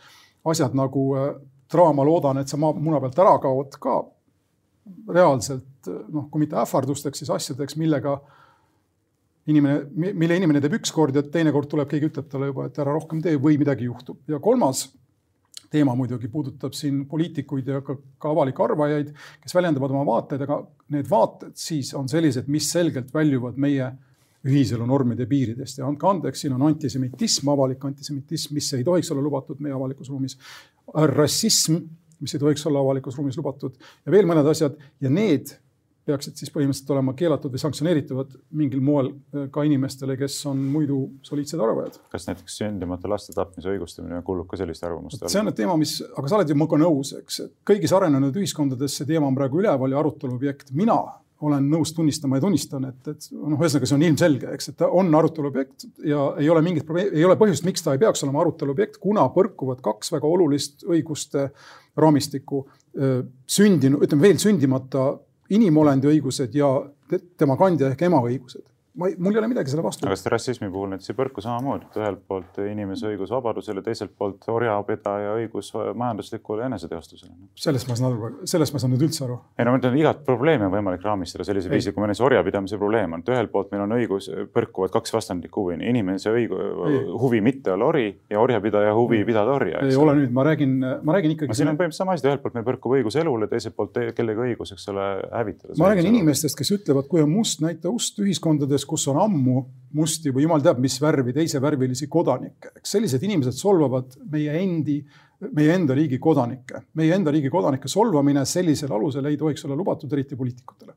asjad 0.44 0.74
nagu 0.76 1.04
äh, 1.18 1.30
draama 1.72 2.04
Loodan, 2.04 2.40
et 2.40 2.50
sa 2.50 2.58
maa 2.60 2.74
muna 2.76 3.00
pealt 3.02 3.18
ära 3.22 3.36
kaod 3.42 3.78
ka 3.80 4.00
reaalselt 5.08 5.88
noh, 6.12 6.28
kui 6.30 6.44
mitte 6.44 6.58
ähvardusteks, 6.60 7.22
siis 7.22 7.30
asjadeks, 7.32 7.76
millega 7.80 8.18
inimene, 9.50 10.12
mille 10.16 10.36
inimene 10.38 10.60
teeb 10.64 10.78
ükskord 10.80 11.16
ja 11.16 11.24
teinekord 11.24 11.68
tuleb, 11.70 11.88
keegi 11.90 12.10
ütleb 12.10 12.28
talle 12.32 12.50
juba, 12.50 12.68
et 12.68 12.78
ära 12.80 12.94
rohkem 12.96 13.22
tee 13.24 13.36
või 13.40 13.58
midagi 13.60 13.88
juhtub. 13.88 14.20
ja 14.28 14.40
kolmas 14.44 14.86
teema 15.74 15.94
muidugi 15.98 16.28
puudutab 16.30 16.74
siin 16.76 17.02
poliitikuid 17.10 17.68
ja 17.68 17.80
ka, 17.84 17.96
ka 18.20 18.30
avalikke 18.30 18.62
arvajaid, 18.62 19.12
kes 19.42 19.54
väljendavad 19.56 19.94
oma 19.94 20.04
vaateid, 20.06 20.44
aga 20.46 20.60
need 20.94 21.08
vaated 21.10 21.56
siis 21.58 21.90
on 21.98 22.08
sellised, 22.10 22.48
mis 22.52 22.68
selgelt 22.70 23.10
väljuvad 23.14 23.58
meie 23.60 23.90
ühiselu 24.44 24.86
normide 24.86 25.26
piiridest 25.26 25.80
ja 25.80 25.88
andke 25.88 26.06
andeks, 26.06 26.44
siin 26.44 26.54
on 26.54 26.66
antisemitism, 26.68 27.48
avalik 27.48 27.84
antisemitism, 27.88 28.54
mis 28.54 28.70
ei 28.76 28.84
tohiks 28.86 29.10
olla 29.12 29.24
lubatud 29.24 29.60
meie 29.64 29.74
avalikus 29.74 30.10
ruumis. 30.12 30.36
rassism 31.16 31.80
mis 32.24 32.34
ei 32.34 32.42
tohiks 32.42 32.64
olla 32.70 32.82
avalikus 32.84 33.18
ruumis 33.20 33.38
lubatud 33.40 33.76
ja 33.76 34.14
veel 34.14 34.28
mõned 34.28 34.48
asjad 34.50 34.80
ja 35.04 35.12
need 35.12 35.52
peaksid 36.04 36.36
siis 36.36 36.52
põhimõtteliselt 36.52 36.92
olema 36.92 37.14
keelatud 37.16 37.52
või 37.54 37.62
sanktsioneeritavad 37.62 38.34
mingil 38.58 38.82
moel 38.84 39.10
äh, 39.10 39.46
ka 39.52 39.64
inimestele, 39.64 40.18
kes 40.20 40.36
on 40.50 40.60
muidu 40.74 40.98
soliidsed 41.24 41.60
arvajad. 41.64 41.98
kas 42.12 42.28
näiteks 42.28 42.58
sündimata 42.60 43.08
laste 43.10 43.32
tapmise 43.36 43.72
õigustamine 43.72 44.20
kuulub 44.26 44.48
ka 44.50 44.60
selliste 44.60 44.88
arvamuste 44.88 45.22
alla? 45.22 45.32
see 45.32 45.40
on 45.40 45.48
nüüd 45.48 45.58
teema, 45.60 45.76
mis, 45.80 45.96
aga 46.04 46.30
sa 46.30 46.38
oled 46.38 46.52
ju 46.52 46.58
minuga 46.58 46.80
nõus, 46.84 47.14
eks, 47.20 47.40
et 47.46 47.54
kõigis 47.72 47.94
arenenud 47.96 48.36
ühiskondades 48.36 48.98
see 49.00 49.08
teema 49.08 49.30
on 49.30 49.38
praegu 49.38 49.62
üleval 49.62 49.96
ja 49.96 50.02
arutelu 50.02 50.36
objekt. 50.36 50.74
mina 50.76 50.98
olen 51.48 51.66
nõus 51.70 51.92
tunnistama 51.96 52.38
ja 52.38 52.44
tunnistan, 52.44 52.88
et, 52.90 53.10
et 53.12 53.28
noh, 53.34 53.58
ühesõnaga 53.58 53.88
see 53.88 53.96
on 53.98 54.06
ilmselge, 54.08 54.50
eks, 54.56 54.70
et 54.72 54.78
ta 54.80 54.88
on 54.88 55.12
arutelu 55.14 55.50
objekt 55.50 55.86
ja 56.04 56.26
ei 56.40 56.50
ole 56.52 56.62
mingit 56.64 56.86
probleemi, 56.88 57.14
ei 57.18 57.26
ole 57.26 57.38
põhjust, 57.40 57.66
miks 57.66 57.84
ta 57.84 57.94
ei 57.94 58.02
peaks 58.02 58.24
olema 58.26 58.42
arutelu 58.44 58.74
objekt, 58.74 59.00
kuna 59.02 59.26
põrkuvad 59.34 59.82
kaks 59.84 60.12
väga 60.14 60.30
olulist 60.30 60.86
õiguste 60.88 61.48
raamistikku 62.00 62.64
sündinud, 63.46 64.02
ütleme 64.06 64.28
veel 64.28 64.38
sündimata 64.42 65.08
inimolendi 65.54 66.10
õigused 66.10 66.54
ja 66.56 66.70
tema 67.38 67.58
kandja 67.60 67.90
ehk 67.92 68.06
ema 68.06 68.22
õigused 68.24 68.64
ma 68.94 69.08
ei, 69.08 69.16
mul 69.18 69.34
ei 69.34 69.40
ole 69.40 69.48
midagi 69.50 69.72
selle 69.72 69.82
vastu. 69.82 70.06
aga 70.06 70.16
seda 70.18 70.30
rassismi 70.36 70.68
puhul 70.70 70.92
näiteks 70.92 71.10
ei 71.10 71.16
põrku 71.18 71.42
samamoodi, 71.42 71.88
et 71.88 71.96
ühelt 71.98 72.20
poolt 72.30 72.58
inimese 72.62 73.08
õigus 73.10 73.32
vabadusele, 73.34 73.82
teiselt 73.82 74.12
poolt 74.18 74.46
orjapidaja 74.50 75.32
õigus 75.40 75.72
majanduslikule 75.74 76.68
eneseteostusele. 76.68 77.32
sellest 77.58 77.90
ma 77.90 77.96
saan 77.98 78.12
aru, 78.12 78.30
sellest 78.50 78.76
ma 78.76 78.82
saan 78.82 78.94
nüüd 78.94 79.02
üldse 79.08 79.24
aru. 79.26 79.40
ei 79.58 79.66
no 79.66 79.74
ma 79.74 79.80
ütlen, 79.80 79.96
igat 79.98 80.22
probleemi 80.26 80.68
on 80.68 80.74
võimalik 80.76 81.02
raamistada 81.06 81.46
sellisel 81.48 81.74
viisil, 81.74 81.94
kui 81.94 82.04
meil 82.04 82.12
näiteks 82.12 82.22
orjapidamise 82.28 82.78
probleem 82.78 83.16
on, 83.18 83.24
et 83.24 83.32
ühelt 83.34 83.52
poolt 83.54 83.74
meil 83.74 83.82
on 83.82 83.96
õigus, 83.98 84.30
põrkuvad 84.54 84.94
kaks 84.94 85.16
vastandlikku 85.16 85.66
huvi, 85.66 85.80
inimese 85.90 86.30
õigu, 86.30 86.60
huvi 87.24 87.42
mitte 87.42 87.74
olla 87.74 87.90
ori 87.90 88.06
ja 88.30 88.38
orjapidaja 88.44 88.94
huvi 88.94 89.24
pidada 89.26 89.58
orja. 89.58 89.82
ei 89.82 89.98
ole 89.98 90.14
nüüd, 90.20 90.30
ma 90.38 90.46
räägin, 90.46 90.78
ma 91.02 91.18
räägin 91.18 91.34
ikkagi. 91.34 91.58
siin 91.58 91.72
on 91.72 91.80
põhimõtteliselt 91.80 92.04
sama 92.04 92.14
asi, 92.14 92.28
ühelt 92.30 92.46
poolt 92.46 92.54
meil 92.60 92.68
põrkub 92.70 92.94
õigus 93.00 93.18
elule, 93.18 93.50
teiselt 93.50 93.74
poolt 93.74 93.98
kellegi 94.14 94.46
õigus, 94.48 94.74
eks 94.76 94.86
ole, 94.94 95.10
hävitada. 95.34 95.74
ma 95.82 95.90
räägin 95.90 96.12
inimestest, 96.14 96.58
kes 96.58 96.74
ütlevad, 96.78 97.10
kui 97.10 97.24
on 97.24 97.32
must, 97.34 97.58
näita 97.64 97.90
ust 97.90 98.22
ühiskondades 98.22 98.83
riikides, 98.84 98.88
kus 98.88 99.08
on 99.08 99.20
ammu 99.20 99.64
musti 99.94 100.32
või 100.32 100.44
jumal 100.44 100.62
teab, 100.62 100.78
mis 100.80 101.00
värvi, 101.00 101.32
teisevärvilisi 101.32 102.08
kodanikke, 102.08 102.72
eks 102.78 102.96
sellised 102.96 103.22
inimesed 103.22 103.54
solvavad 103.54 104.16
meie 104.30 104.52
endi, 104.60 105.04
meie 105.54 105.74
enda 105.74 105.94
riigi 105.94 106.18
kodanikke. 106.18 106.90
meie 106.94 107.14
enda 107.14 107.30
riigi 107.30 107.50
kodanike 107.50 107.88
solvamine 107.88 108.44
sellisel 108.44 108.92
alusel 108.92 109.24
ei 109.26 109.36
tohiks 109.36 109.64
olla 109.64 109.76
lubatud, 109.76 110.12
eriti 110.12 110.36
poliitikutele. 110.36 110.94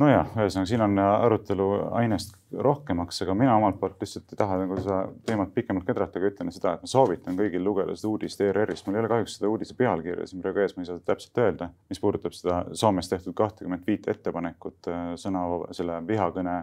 Nojah, 0.00 0.28
ühesõnaga 0.36 0.68
siin 0.70 0.84
on 0.84 0.98
arutelu 1.02 1.66
ainest 1.98 2.36
rohkemaks, 2.66 3.20
aga 3.24 3.34
mina 3.38 3.56
omalt 3.58 3.80
poolt 3.80 4.00
lihtsalt 4.02 4.32
ei 4.32 4.38
taha 4.38 4.58
nagu 4.62 4.78
seda 4.80 5.00
teemat 5.26 5.52
pikemalt 5.54 5.86
kedrata, 5.88 6.20
aga 6.20 6.30
ütlen 6.30 6.52
seda, 6.54 6.74
et 6.76 6.84
ma 6.84 6.90
soovitan 6.90 7.38
kõigil 7.38 7.64
lugeda 7.64 7.96
seda 7.98 8.12
uudist 8.12 8.40
ERR-ist. 8.46 8.86
mul 8.86 8.98
ei 8.98 9.04
ole 9.04 9.12
kahjuks 9.12 9.36
seda 9.38 9.50
uudise 9.50 9.76
pealkirja 9.78 10.26
siin 10.30 10.44
praegu 10.44 10.62
ees, 10.64 10.76
ma 10.76 10.84
ei 10.84 10.90
saa 10.90 11.02
täpselt 11.12 11.42
öelda, 11.44 11.70
mis 11.90 12.02
puudutab 12.02 12.36
seda 12.36 12.62
Soomes 12.72 13.08
tehtud 13.10 13.36
kahtekümmet 13.38 13.86
viit 13.86 14.08
ettepanekut 14.08 14.90
äh, 14.90 15.12
sõna, 15.20 15.44
selle 15.76 16.00
vihakõne 16.06 16.56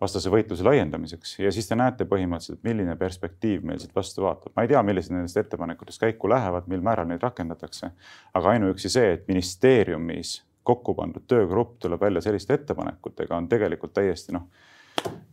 vastase 0.00 0.30
võitluse 0.32 0.64
laiendamiseks 0.64 1.38
ja 1.42 1.50
siis 1.52 1.68
te 1.68 1.76
näete 1.76 2.06
põhimõtteliselt, 2.08 2.62
milline 2.64 2.96
perspektiiv 2.96 3.64
meil 3.68 3.80
siit 3.82 3.94
vastu 3.96 4.24
vaatab. 4.24 4.54
ma 4.56 4.64
ei 4.64 4.70
tea, 4.72 4.82
millised 4.82 5.12
nendest 5.14 5.36
ettepanekutest 5.36 6.00
käiku 6.00 6.30
lähevad, 6.32 6.68
mil 6.72 6.80
määral 6.84 7.08
neid 7.08 7.22
rakendatakse, 7.22 7.90
aga 8.34 8.54
ainuüksi 8.54 8.92
see, 8.92 9.12
et 9.18 9.28
ministeeriumis 9.28 10.38
kokku 10.64 10.94
pandud 10.94 11.24
töögrupp 11.28 11.78
tuleb 11.80 12.00
välja 12.00 12.20
selliste 12.24 12.54
ettepanekutega, 12.54 13.36
on 13.36 13.48
tegelikult 13.48 13.94
täiesti 13.96 14.32
noh, 14.36 14.48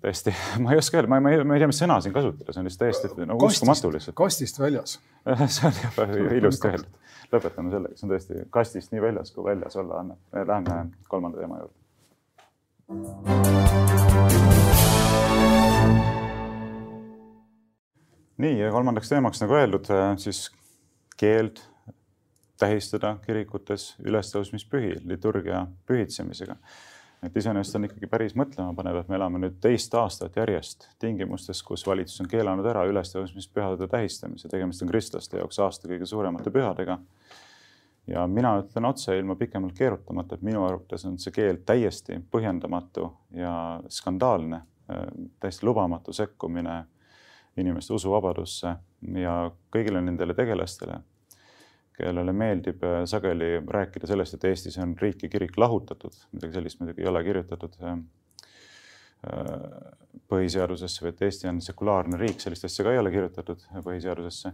täiesti, 0.02 0.36
ma 0.64 0.76
ei 0.76 0.82
oska 0.82 0.98
öelda, 1.02 1.10
ma 1.12 1.32
ei, 1.32 1.44
ma 1.44 1.58
ei 1.58 1.64
tea, 1.64 1.72
mis 1.72 1.82
sõna 1.84 2.00
siin 2.04 2.16
kasutada, 2.16 2.54
see 2.54 2.62
on 2.62 2.70
lihtsalt 2.70 2.86
täiesti 2.86 3.28
no, 3.28 3.40
uskumatu 3.50 3.92
lihtsalt. 3.96 4.18
kastist 4.18 4.62
väljas 4.62 5.00
see 5.56 5.68
on 5.68 5.74
juba 5.84 6.08
ilusti 6.38 6.72
öeldud. 6.72 6.94
lõpetame 7.34 7.74
sellega, 7.74 8.00
see 8.00 8.08
on 8.08 8.16
tõesti 8.16 8.46
kastist 8.60 8.96
nii 8.96 9.04
väljas 9.10 9.34
kui 9.36 9.44
väljas 9.50 9.76
olla 9.76 9.94
annab. 10.04 10.20
Läheme 10.34 10.80
kolmanda 11.12 11.44
teema 11.44 11.56
juurde 11.64 11.76
nii 18.38 18.60
ja 18.60 18.72
kolmandaks 18.72 19.10
teemaks, 19.12 19.42
nagu 19.44 19.58
öeldud, 19.58 19.90
siis 20.22 20.46
keeld 21.20 21.60
tähistada 22.58 23.18
kirikutes 23.26 23.96
ülestõusmispühi 24.06 25.02
liturgia 25.06 25.68
pühitsemisega. 25.86 26.56
et 27.24 27.38
iseenesest 27.38 27.76
on 27.76 27.86
ikkagi 27.88 28.08
päris 28.08 28.36
mõtlemapanev, 28.38 29.00
et 29.00 29.08
me 29.10 29.16
elame 29.18 29.40
nüüd 29.42 29.56
teist 29.62 29.94
aastat 29.98 30.36
järjest 30.38 30.86
tingimustes, 31.02 31.64
kus 31.66 31.86
valitsus 31.88 32.22
on 32.22 32.28
keelanud 32.30 32.66
ära 32.66 32.84
ülestõusmispühade 32.86 33.88
tähistamise, 33.90 34.48
tegemist 34.48 34.84
on 34.86 34.92
kristlaste 34.92 35.42
jaoks 35.42 35.60
aasta 35.60 35.90
kõige 35.90 36.06
suuremate 36.06 36.54
pühadega. 36.54 37.00
ja 38.08 38.28
mina 38.28 38.54
ütlen 38.62 38.86
otse 38.86 39.18
ilma 39.18 39.36
pikemalt 39.36 39.74
keerutamata, 39.74 40.36
et 40.36 40.42
minu 40.42 40.66
arvates 40.66 41.06
on 41.06 41.18
see 41.18 41.32
keeld 41.32 41.66
täiesti 41.66 42.22
põhjendamatu 42.32 43.12
ja 43.32 43.82
skandaalne, 43.90 44.62
täiesti 45.40 45.66
lubamatu 45.66 46.14
sekkumine 46.14 46.84
inimeste 47.58 47.94
usuvabadusse 47.94 48.76
ja 49.18 49.52
kõigile 49.74 50.02
nendele 50.02 50.34
tegelastele, 50.38 51.02
kellele 51.98 52.34
meeldib 52.34 52.84
äh, 52.86 53.02
sageli 53.10 53.58
rääkida 53.68 54.10
sellest, 54.10 54.38
et 54.38 54.48
Eestis 54.52 54.78
on 54.82 54.96
riik 55.02 55.24
ja 55.26 55.30
kirik 55.34 55.58
lahutatud, 55.58 56.16
midagi 56.36 56.60
sellist 56.60 56.82
muidugi 56.82 57.04
ei 57.04 57.10
ole 57.12 57.24
kirjutatud 57.26 57.78
äh, 57.82 57.98
äh, 59.32 59.54
põhiseadusesse 60.30 61.06
või 61.06 61.14
et 61.14 61.26
Eesti 61.28 61.50
on 61.50 61.62
sekulaarne 61.64 62.20
riik, 62.22 62.42
sellist 62.44 62.68
asja 62.68 62.86
ka 62.86 62.94
ei 62.94 63.02
ole 63.02 63.14
kirjutatud 63.14 63.68
põhiseadusesse. 63.86 64.54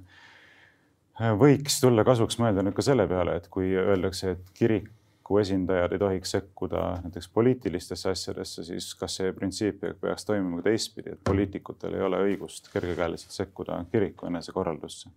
võiks 1.40 1.80
tulla 1.82 2.04
kasuks 2.08 2.40
mõelda 2.42 2.64
nüüd 2.66 2.76
ka 2.78 2.86
selle 2.86 3.08
peale, 3.08 3.38
et 3.38 3.48
kui 3.54 3.74
öeldakse, 3.78 4.38
et 4.38 4.54
kirik 4.58 4.92
kiriku 5.24 5.38
esindajad 5.40 5.94
ei 5.94 6.00
tohiks 6.00 6.32
sekkuda 6.32 7.00
näiteks 7.04 7.30
poliitilistesse 7.34 8.10
asjadesse, 8.10 8.64
siis 8.64 8.96
kas 8.96 9.16
see 9.16 9.32
printsiip 9.34 9.80
peaks 10.02 10.26
toimima 10.26 10.58
ka 10.60 10.64
teistpidi, 10.64 11.14
et 11.14 11.24
poliitikutel 11.24 11.94
ei 11.94 12.02
ole 12.02 12.18
õigust 12.26 12.68
kergekäeliselt 12.74 13.32
sekkuda 13.32 13.86
kiriku 13.92 14.28
enesekorraldusse? 14.28 15.10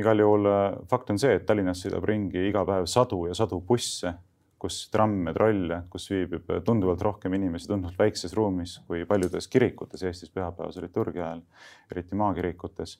Igal 0.00 0.22
juhul 0.24 0.50
äh, 0.50 0.66
fakt 0.90 1.10
on 1.14 1.18
see, 1.20 1.34
et 1.36 1.46
Tallinnas 1.46 1.82
sõidab 1.84 2.06
ringi 2.08 2.46
iga 2.48 2.64
päev 2.68 2.86
sadu 2.90 3.26
ja 3.28 3.34
sadu 3.38 3.60
busse, 3.66 4.14
kus 4.62 4.84
tramme, 4.94 5.32
trolle, 5.34 5.82
kus 5.90 6.06
viibib 6.12 6.52
tunduvalt 6.64 7.02
rohkem 7.02 7.34
inimesi 7.34 7.66
tunduvalt 7.66 7.98
väikses 7.98 8.34
ruumis 8.38 8.76
kui 8.86 9.02
paljudes 9.10 9.50
kirikutes 9.50 10.04
Eestis 10.06 10.30
pühapäevase 10.30 10.84
liturgia 10.84 11.24
ajal, 11.26 11.42
eriti 11.90 12.18
maakirikutes 12.18 12.98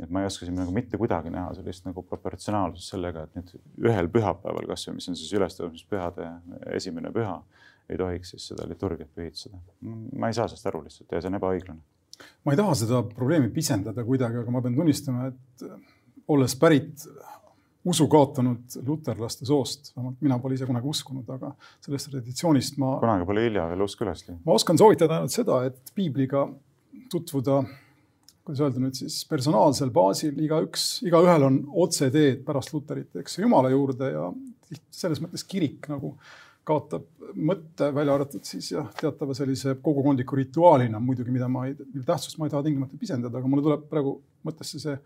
et 0.00 0.10
ma 0.10 0.22
ei 0.22 0.26
oska 0.26 0.46
siin 0.46 0.56
nagu 0.56 0.72
mitte 0.74 0.98
kuidagi 1.00 1.30
näha 1.32 1.52
sellist 1.56 1.86
nagu 1.86 2.04
proportsionaalsust 2.06 2.94
sellega, 2.94 3.26
et 3.26 3.38
nüüd 3.38 3.88
ühel 3.90 4.08
pühapäeval 4.12 4.68
kasvõi, 4.72 4.96
mis 4.98 5.08
on 5.10 5.18
siis 5.18 5.32
ülestõusmispühade 5.36 6.28
esimene 6.78 7.12
püha, 7.14 7.36
ei 7.90 8.00
tohiks 8.00 8.34
siis 8.34 8.48
seda 8.52 8.66
liturgiat 8.70 9.10
pühitseda. 9.14 9.60
ma 10.16 10.30
ei 10.30 10.38
saa 10.38 10.48
sellest 10.48 10.70
aru 10.70 10.84
lihtsalt 10.86 11.12
ja 11.12 11.20
see 11.20 11.32
on 11.32 11.38
ebaõiglane. 11.38 11.82
ma 12.44 12.54
ei 12.54 12.60
taha 12.60 12.76
seda 12.78 13.02
probleemi 13.14 13.50
pisendada 13.52 14.04
kuidagi, 14.04 14.40
aga 14.42 14.54
ma 14.54 14.62
pean 14.64 14.78
tunnistama, 14.78 15.28
et 15.28 15.66
olles 16.32 16.56
pärit 16.58 17.06
usu 17.92 18.06
kaotanud 18.10 18.76
luterlaste 18.86 19.46
soost, 19.46 19.90
vähemalt 19.96 20.20
mina 20.22 20.38
pole 20.42 20.54
ise 20.54 20.66
kunagi 20.68 20.86
uskunud, 20.86 21.28
aga 21.34 21.50
sellest 21.82 22.12
traditsioonist 22.12 22.78
ma. 22.82 22.96
kunagi 23.02 23.26
pole 23.26 23.46
hilja 23.48 23.66
veel 23.72 23.86
usk 23.86 24.04
üles 24.04 24.26
leida. 24.26 24.38
ma 24.46 24.58
oskan 24.58 24.78
soovitada 24.78 25.18
ainult 25.18 25.34
seda, 25.34 25.62
et 25.70 25.94
piibliga 25.96 26.46
tutvuda 27.10 27.62
kuidas 28.42 28.62
öelda 28.64 28.82
nüüd 28.82 28.98
siis 28.98 29.20
personaalsel 29.30 29.90
baasil 29.94 30.38
igaüks, 30.42 30.86
igaühel 31.06 31.46
on 31.46 31.58
otseteed 31.84 32.42
pärast 32.46 32.72
luterit, 32.74 33.10
eks 33.22 33.38
Jumala 33.38 33.70
juurde 33.70 34.08
ja 34.10 34.30
selles 34.90 35.20
mõttes 35.22 35.44
kirik 35.46 35.86
nagu 35.92 36.16
kaotab 36.66 37.06
mõtte, 37.34 37.88
välja 37.94 38.14
arvatud 38.14 38.46
siis 38.46 38.70
jah, 38.74 38.88
teatava 38.98 39.34
sellise 39.34 39.76
kogukondliku 39.82 40.38
rituaalina 40.38 41.00
muidugi, 41.02 41.34
mida 41.34 41.48
ma 41.50 41.66
ei, 41.68 41.76
mille 41.78 42.06
tähtsust 42.06 42.38
ma 42.38 42.46
ei 42.46 42.54
taha 42.54 42.66
tingimata 42.66 42.98
pisendada, 42.98 43.38
aga 43.38 43.50
mulle 43.50 43.64
tuleb 43.66 43.86
praegu 43.90 44.16
mõttesse 44.46 44.82
see 44.82 44.96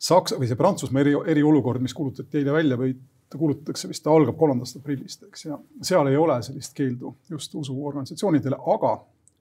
Saksa 0.00 0.38
või 0.40 0.48
see 0.48 0.56
Prantsusmaa 0.56 1.04
eri, 1.04 1.14
eriolukord, 1.34 1.82
mis 1.84 1.94
kuulutati 1.94 2.40
eile 2.40 2.54
välja 2.54 2.78
või 2.80 2.94
kuulutatakse 3.30 3.88
vist, 3.90 4.02
ta 4.02 4.10
algab 4.10 4.38
kolmandast 4.40 4.80
aprillist, 4.80 5.26
eks, 5.28 5.44
ja 5.46 5.58
seal 5.86 6.08
ei 6.10 6.16
ole 6.18 6.40
sellist 6.42 6.72
keeldu 6.74 7.12
just 7.30 7.54
usuorganisatsioonidele, 7.60 8.56
aga 8.72 8.94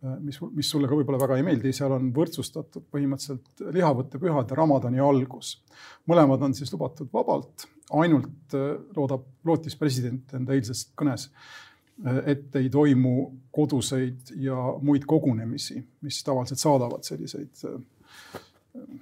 Äh, 0.06 0.20
mis, 0.24 0.38
mis 0.56 0.70
sulle 0.72 0.88
ka 0.88 0.96
võib-olla 0.96 1.20
väga 1.20 1.36
ei 1.40 1.44
meeldi, 1.44 1.74
seal 1.76 1.92
on 1.92 2.06
võrdsustatud 2.16 2.86
põhimõtteliselt 2.88 3.64
lihavõttepühad 3.76 4.48
ja 4.48 4.56
Ramadani 4.56 5.02
algus. 5.04 5.58
mõlemad 6.08 6.46
on 6.48 6.54
siis 6.56 6.72
lubatud 6.72 7.10
vabalt, 7.12 7.66
ainult 8.00 8.56
äh, 8.56 8.78
loodab, 8.96 9.26
lootis 9.44 9.76
president 9.76 10.32
enda 10.40 10.56
eilses 10.56 10.86
kõnes, 10.96 11.28
äh, 12.06 12.22
et 12.32 12.56
ei 12.56 12.70
toimu 12.72 13.16
koduseid 13.52 14.32
ja 14.40 14.56
muid 14.80 15.04
kogunemisi, 15.04 15.84
mis 16.08 16.24
tavaliselt 16.24 16.64
saadavad 16.64 17.04
selliseid 17.04 17.68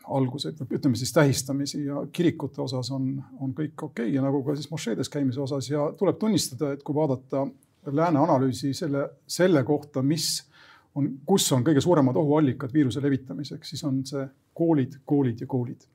alguseid 0.08 0.60
või 0.62 0.78
ütleme 0.78 1.00
siis 1.00 1.12
tähistamisi 1.14 1.86
ja 1.86 2.02
kirikute 2.12 2.62
osas 2.64 2.92
on, 2.96 3.10
on 3.40 3.54
kõik 3.56 3.84
okei 3.84 4.06
okay. 4.08 4.14
ja 4.16 4.24
nagu 4.24 4.40
ka 4.46 4.56
siis 4.56 4.70
mošeedes 4.72 5.10
käimise 5.12 5.42
osas 5.44 5.70
ja 5.70 5.90
tuleb 6.00 6.20
tunnistada, 6.20 6.72
et 6.74 6.84
kui 6.88 6.96
vaadata 6.96 7.46
lääne 7.92 8.20
analüüsi 8.20 8.74
selle, 8.76 9.04
selle 9.28 9.64
kohta, 9.68 10.02
mis 10.04 10.30
on, 10.96 11.10
kus 11.26 11.50
on 11.56 11.66
kõige 11.68 11.84
suuremad 11.84 12.16
ohuallikad 12.20 12.74
viiruse 12.74 13.04
levitamiseks, 13.04 13.74
siis 13.74 13.84
on 13.88 14.02
see 14.08 14.24
koolid, 14.58 15.00
koolid 15.06 15.44
ja 15.44 15.48
koolid. 15.48 15.86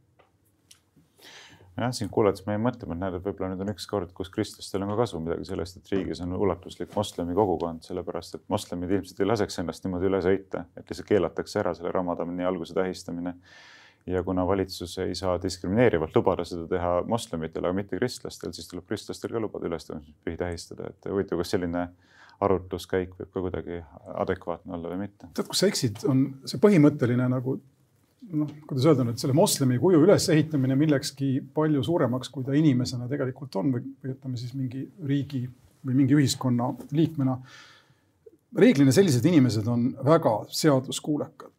Jah, 1.76 1.92
sind 1.96 2.12
kuulates 2.12 2.44
ma 2.46 2.56
jäin 2.56 2.64
mõtlema, 2.66 2.96
et 2.96 3.02
näed, 3.02 3.16
et 3.18 3.26
võib-olla 3.26 3.52
nüüd 3.52 3.64
on 3.64 3.72
üks 3.72 3.86
kord, 3.90 4.12
kus 4.16 4.30
kristlastel 4.32 4.84
on 4.84 4.92
ka 4.92 4.98
kasu 5.02 5.20
midagi 5.22 5.48
sellest, 5.48 5.78
et 5.78 5.92
riigis 5.94 6.20
on 6.24 6.34
ulatuslik 6.36 6.92
moslemi 6.96 7.36
kogukond, 7.36 7.84
sellepärast 7.86 8.38
et 8.38 8.44
moslemid 8.52 8.92
ilmselt 8.98 9.22
ei 9.22 9.30
laseks 9.30 9.60
ennast 9.62 9.86
niimoodi 9.86 10.10
üle 10.10 10.20
sõita, 10.24 10.66
et 10.76 10.84
lihtsalt 10.84 11.08
keelatakse 11.08 11.62
ära 11.62 11.74
selle 11.78 11.94
Ramadani 11.94 12.44
alguse 12.48 12.76
tähistamine 12.76 13.36
ja 14.06 14.22
kuna 14.26 14.46
valitsus 14.46 14.98
ei 14.98 15.14
saa 15.14 15.36
diskrimineerivalt 15.42 16.16
lubada 16.16 16.44
seda 16.44 16.66
teha 16.68 16.94
moslemitele, 17.08 17.68
aga 17.68 17.78
mitte 17.78 17.98
kristlastel, 17.98 18.52
siis 18.52 18.68
tuleb 18.70 18.88
kristlastel 18.88 19.32
ka 19.32 19.42
lubada 19.42 19.68
ülestõusmispühi 19.70 20.40
tähistada, 20.40 20.90
et 20.90 21.10
huvitav, 21.10 21.40
kas 21.42 21.54
selline 21.54 21.86
arutluskäik 22.42 23.14
võib 23.18 23.30
ka 23.30 23.44
kuidagi 23.44 23.82
adekvaatne 24.24 24.74
olla 24.74 24.90
või 24.92 25.04
mitte. 25.04 25.28
tead, 25.34 25.46
kus 25.48 25.62
sa 25.62 25.70
eksid, 25.70 26.02
on 26.10 26.24
see 26.48 26.58
põhimõtteline 26.62 27.28
nagu 27.30 27.60
noh, 28.30 28.50
kuidas 28.68 28.86
öelda 28.90 29.06
nüüd 29.06 29.20
selle 29.20 29.34
moslemi 29.36 29.78
kuju 29.82 30.02
ülesehitamine 30.04 30.76
millekski 30.78 31.34
palju 31.54 31.82
suuremaks, 31.86 32.30
kui 32.32 32.46
ta 32.46 32.56
inimesena 32.56 33.08
tegelikult 33.10 33.58
on 33.60 33.72
või, 33.74 33.84
või 34.02 34.14
ütleme 34.14 34.40
siis 34.40 34.54
mingi 34.56 34.84
riigi 35.08 35.44
või 35.82 35.98
mingi 35.98 36.16
ühiskonna 36.16 36.70
liikmena. 36.94 37.38
reeglina 38.56 38.92
sellised 38.92 39.24
inimesed 39.26 39.66
on 39.66 39.90
väga 40.04 40.36
seaduskuulekad. 40.52 41.50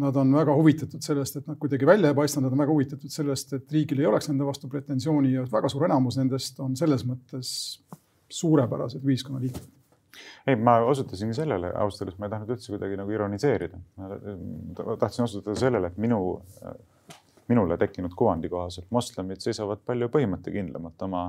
Nad 0.00 0.16
on 0.16 0.32
väga 0.32 0.54
huvitatud 0.56 1.04
sellest, 1.04 1.36
et 1.36 1.46
nad 1.46 1.58
kuidagi 1.60 1.86
välja 1.86 2.08
ei 2.08 2.16
paista, 2.16 2.40
nad 2.40 2.52
on 2.52 2.58
väga 2.58 2.72
huvitatud 2.72 3.12
sellest, 3.12 3.52
et 3.52 3.72
riigil 3.72 4.00
ei 4.00 4.08
oleks 4.08 4.30
nende 4.30 4.46
vastu 4.48 4.68
pretensiooni 4.68 5.34
ja 5.34 5.44
väga 5.52 5.68
suur 5.68 5.84
enamus 5.84 6.16
nendest 6.16 6.60
on 6.64 6.76
selles 6.76 7.04
mõttes 7.04 7.50
suurepärased 8.32 9.04
ühiskonnaliikmed 9.04 9.77
ei, 10.46 10.56
ma 10.56 10.78
osutasingi 10.88 11.36
sellele, 11.36 11.72
ausalt 11.82 12.06
öeldes 12.06 12.18
ma 12.20 12.28
ei 12.28 12.34
tahtnud 12.34 12.54
üldse 12.54 12.72
kuidagi 12.74 12.98
nagu 13.00 13.14
ironiseerida. 13.14 13.80
ma 13.98 14.96
tahtsin 15.00 15.26
osutada 15.26 15.58
sellele, 15.58 15.92
et 15.92 16.00
minu, 16.00 16.20
minule 17.48 17.78
tekkinud 17.80 18.14
kuvandi 18.18 18.50
kohaselt 18.52 18.90
moslemid 18.94 19.44
seisavad 19.44 19.84
palju 19.86 20.10
põhimõttekindlamalt 20.14 21.06
oma 21.08 21.28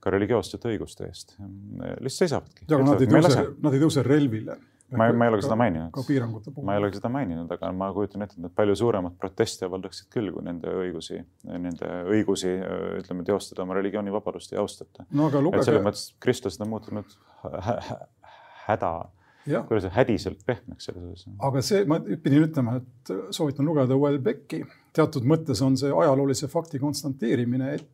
ka 0.00 0.12
religioossete 0.14 0.70
õiguste 0.72 1.08
eest. 1.08 1.36
lihtsalt 1.38 2.18
seisavadki. 2.24 2.66
ja, 2.68 2.76
aga 2.76 2.90
nad 2.92 3.04
ei 3.04 3.12
tõuse, 3.12 3.46
nad 3.64 3.76
ei 3.76 3.82
tõuse 3.82 4.04
relvile 4.06 4.58
ma, 4.90 5.08
ma 5.12 5.26
ei 5.26 5.32
ole 5.32 5.40
ka 5.40 5.46
seda 5.46 5.58
maininud. 5.60 5.90
ka 5.94 6.04
piirangute 6.06 6.52
puhul. 6.52 6.66
ma 6.66 6.76
ei 6.76 6.82
ole 6.82 6.90
seda 6.94 7.10
maininud, 7.12 7.50
aga 7.56 7.72
ma 7.76 7.90
kujutan 7.96 8.24
ette, 8.24 8.38
et 8.38 8.46
nad 8.46 8.54
palju 8.56 8.76
suuremat 8.80 9.18
protesti 9.20 9.66
avaldaksid 9.66 10.08
küll, 10.14 10.32
kui 10.34 10.46
nende 10.46 10.72
õigusi, 10.84 11.20
nende 11.50 11.90
õigusi, 12.14 12.54
ütleme, 13.02 13.26
teostada 13.28 13.66
oma 13.66 13.76
religioonivabadust 13.80 14.54
ei 14.54 14.62
austata 14.62 15.06
no,. 15.10 15.28
Lugege... 15.38 15.66
selles 15.68 15.84
mõttes 15.84 16.08
kristlased 16.22 16.64
on 16.64 16.72
muutunud 16.72 17.18
häda 18.68 18.92
kuidas 19.68 19.88
hädiselt 19.92 20.40
pehmeks 20.46 20.88
selles 20.88 21.04
osas. 21.12 21.34
aga 21.48 21.62
see, 21.64 21.84
ma 21.88 22.00
pidin 22.00 22.44
ütlema, 22.48 22.78
et 22.82 23.12
soovitan 23.34 23.68
lugeda 23.68 23.96
Welbecki. 23.96 24.64
teatud 24.96 25.26
mõttes 25.28 25.62
on 25.64 25.76
see 25.80 25.92
ajaloolise 25.94 26.48
fakti 26.52 26.80
konstanteerimine, 26.82 27.74
et 27.78 27.88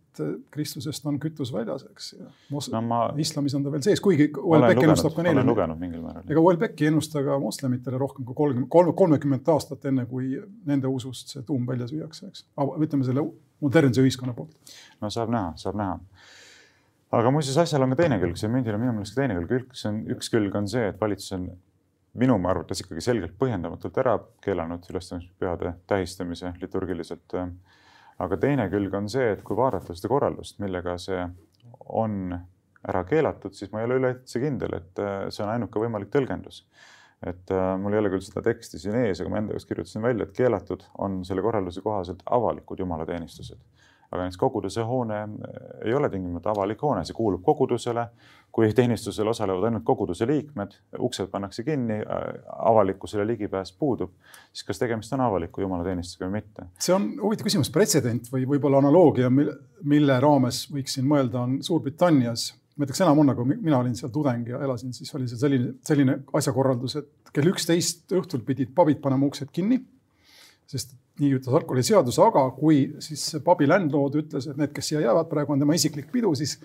Kristlusest 0.55 1.07
on 1.11 1.19
kütus 1.23 1.53
väljas, 1.55 1.87
eks. 1.91 2.13
No, 2.51 2.83
ma... 2.87 3.01
islamis 3.21 3.57
on 3.59 3.65
ta 3.67 3.73
veel 3.73 3.83
sees, 3.87 4.03
kuigi 4.05 4.29
Welbeck 4.37 4.83
ennustab 4.85 5.17
ka 5.17 5.25
neile. 5.27 5.45
lugenud 5.47 5.81
mingil 5.81 6.05
määral. 6.05 6.27
ega 6.31 6.45
Welbeck 6.45 6.83
ei 6.83 6.91
ennusta 6.93 7.25
ka 7.27 7.39
moslemitele 7.43 8.01
rohkem 8.01 8.27
kui 8.29 8.39
kolmkümmend, 8.39 8.71
kolm, 8.73 8.95
kolmekümmet 8.99 9.51
aastat, 9.55 9.85
enne 9.91 10.07
kui 10.11 10.35
nende 10.69 10.91
usust 10.91 11.35
see 11.35 11.45
tuum 11.47 11.67
välja 11.67 11.89
süüakse, 11.91 12.31
eks. 12.31 12.47
ütleme 12.87 13.07
selle 13.07 13.27
modernse 13.65 14.05
ühiskonna 14.05 14.37
poolt. 14.37 14.77
no 15.01 15.11
saab 15.11 15.33
näha, 15.35 15.53
saab 15.61 15.79
näha 15.81 16.01
aga 17.15 17.31
muuseas, 17.31 17.59
asjal 17.63 17.85
on 17.85 17.95
ka 17.95 18.03
teine 18.03 18.19
külg, 18.23 18.39
see 18.39 18.51
mündil 18.51 18.77
on 18.77 18.83
minu 18.83 18.97
meelest 18.97 19.15
ka 19.15 19.23
teine 19.23 19.37
külg, 19.39 19.53
üks 19.63 19.87
on, 19.91 20.03
üks 20.15 20.31
külg 20.33 20.57
on 20.59 20.67
see, 20.71 20.89
et 20.91 21.01
valitsus 21.01 21.37
on 21.37 21.47
minu 22.21 22.37
arvates 22.49 22.83
ikkagi 22.83 23.03
selgelt 23.03 23.35
põhjendamatult 23.39 23.97
ära 24.03 24.17
keelanud 24.45 24.87
ülestõusmispühade 24.91 25.75
tähistamise 25.91 26.53
liturgiliselt. 26.63 27.39
Aga 28.23 28.39
teine 28.41 28.69
külg 28.73 28.95
on 28.95 29.09
see, 29.11 29.33
et 29.35 29.43
kui 29.47 29.57
vaadata 29.59 29.97
seda 29.97 30.11
korraldust, 30.13 30.61
millega 30.63 30.97
see 31.03 31.23
on 31.91 32.35
ära 32.85 33.01
keelatud, 33.09 33.55
siis 33.57 33.73
ma 33.73 33.81
ei 33.81 33.89
ole 33.89 33.99
üleüldse 34.01 34.43
kindel, 34.43 34.77
et 34.77 35.01
see 35.33 35.45
on 35.45 35.55
ainuke 35.55 35.81
võimalik 35.81 36.13
tõlgendus. 36.13 36.65
et 37.25 37.51
mul 37.81 37.95
ei 37.95 38.03
ole 38.03 38.11
küll 38.13 38.21
seda 38.21 38.43
teksti 38.45 38.79
siin 38.79 38.99
ees, 39.01 39.23
aga 39.23 39.31
ma 39.33 39.39
enda 39.41 39.55
jaoks 39.55 39.65
kirjutasin 39.65 40.03
välja, 40.05 40.27
et 40.27 40.35
keelatud 40.37 40.83
on 41.01 41.23
selle 41.25 41.41
korralduse 41.43 41.81
kohaselt 41.81 42.21
avalikud 42.37 42.83
jumalateenistused 42.83 43.63
aga 44.15 44.25
näiteks 44.25 44.39
koguduse 44.41 44.85
hoone 44.87 45.21
eh, 45.23 45.59
ei 45.91 45.95
ole 45.95 46.11
tingimata 46.11 46.53
avalik 46.55 46.83
hoone, 46.83 47.05
see 47.05 47.17
kuulub 47.17 47.43
kogudusele. 47.45 48.09
kui 48.55 48.69
teenistusel 48.71 49.27
osalevad 49.27 49.65
ainult 49.67 49.83
koguduse 49.83 50.29
liikmed, 50.31 50.77
uksed 51.03 51.27
pannakse 51.33 51.65
kinni, 51.67 51.97
äh, 51.99 52.21
avalikkusele 52.71 53.27
ligipääs 53.27 53.73
puudub, 53.79 54.13
siis 54.53 54.63
kas 54.69 54.79
tegemist 54.79 55.13
on 55.17 55.25
avaliku 55.27 55.65
jumalateenistusega 55.65 56.29
või 56.29 56.37
mitte? 56.39 56.69
see 56.79 56.95
on 56.95 57.09
huvitav 57.19 57.49
küsimus, 57.49 57.73
pretsedent 57.75 58.31
või 58.31 58.47
võib-olla 58.53 58.79
analoogia, 58.79 59.31
mille 59.31 60.21
raames 60.23 60.69
võiksin 60.71 61.09
mõelda, 61.11 61.43
on 61.43 61.59
Suurbritannias 61.67 62.53
ma 62.77 62.87
kas 62.91 63.03
enam 63.05 63.21
on, 63.23 63.31
aga 63.31 63.47
mina 63.51 63.79
olin 63.79 63.95
seal 63.99 64.13
tudeng 64.15 64.49
ja 64.51 64.61
elasin, 64.67 64.95
siis 64.95 65.11
oli 65.15 65.29
see 65.31 65.39
selline, 65.39 65.75
selline 65.87 66.19
asjakorraldus, 66.35 66.97
et 67.01 67.35
kell 67.35 67.51
üksteist 67.51 68.15
õhtul 68.19 68.43
pidid 68.47 68.71
pabid 68.75 69.03
panema 69.03 69.27
uksed 69.31 69.51
kinni. 69.55 69.81
sest 70.71 70.95
nii 71.21 71.37
ütles 71.37 71.55
alkoholiseadus, 71.55 72.19
aga 72.23 72.49
kui 72.57 72.81
siis 73.05 73.37
pubi 73.45 73.69
landlord 73.71 74.19
ütles, 74.25 74.49
et 74.51 74.59
need, 74.59 74.73
kes 74.75 74.91
siia 74.91 75.05
jäävad, 75.05 75.29
praegu 75.31 75.55
on 75.55 75.63
tema 75.63 75.77
isiklik 75.79 76.11
pidu, 76.13 76.33
siis 76.39 76.57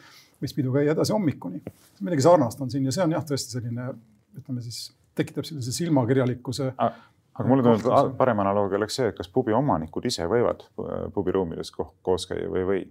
võis 0.41 0.55
pidu 0.55 0.73
käia 0.73 0.95
edasi 0.95 1.13
hommikuni. 1.13 1.61
midagi 2.01 2.25
sarnast 2.25 2.61
on 2.63 2.71
siin 2.71 2.87
ja 2.87 2.95
see 2.95 3.05
on 3.05 3.13
jah, 3.17 3.25
tõesti 3.29 3.57
selline, 3.57 3.91
ütleme 4.39 4.65
siis, 4.65 4.89
tekitab 5.19 5.45
sellise 5.45 5.73
silmakirjalikkuse. 5.75 6.71
aga 6.79 7.47
mulle 7.47 7.65
tundub, 7.65 8.15
parem 8.17 8.41
analoogia 8.41 8.79
oleks 8.79 8.97
see, 8.99 9.11
et 9.11 9.17
kas 9.17 9.29
pubi 9.33 9.53
omanikud 9.55 10.05
ise 10.09 10.25
võivad 10.31 10.65
pubiruumides 11.13 11.71
koos 11.75 12.25
käia 12.29 12.49
või 12.49 12.63
ei 12.63 12.69
või. 12.71 12.81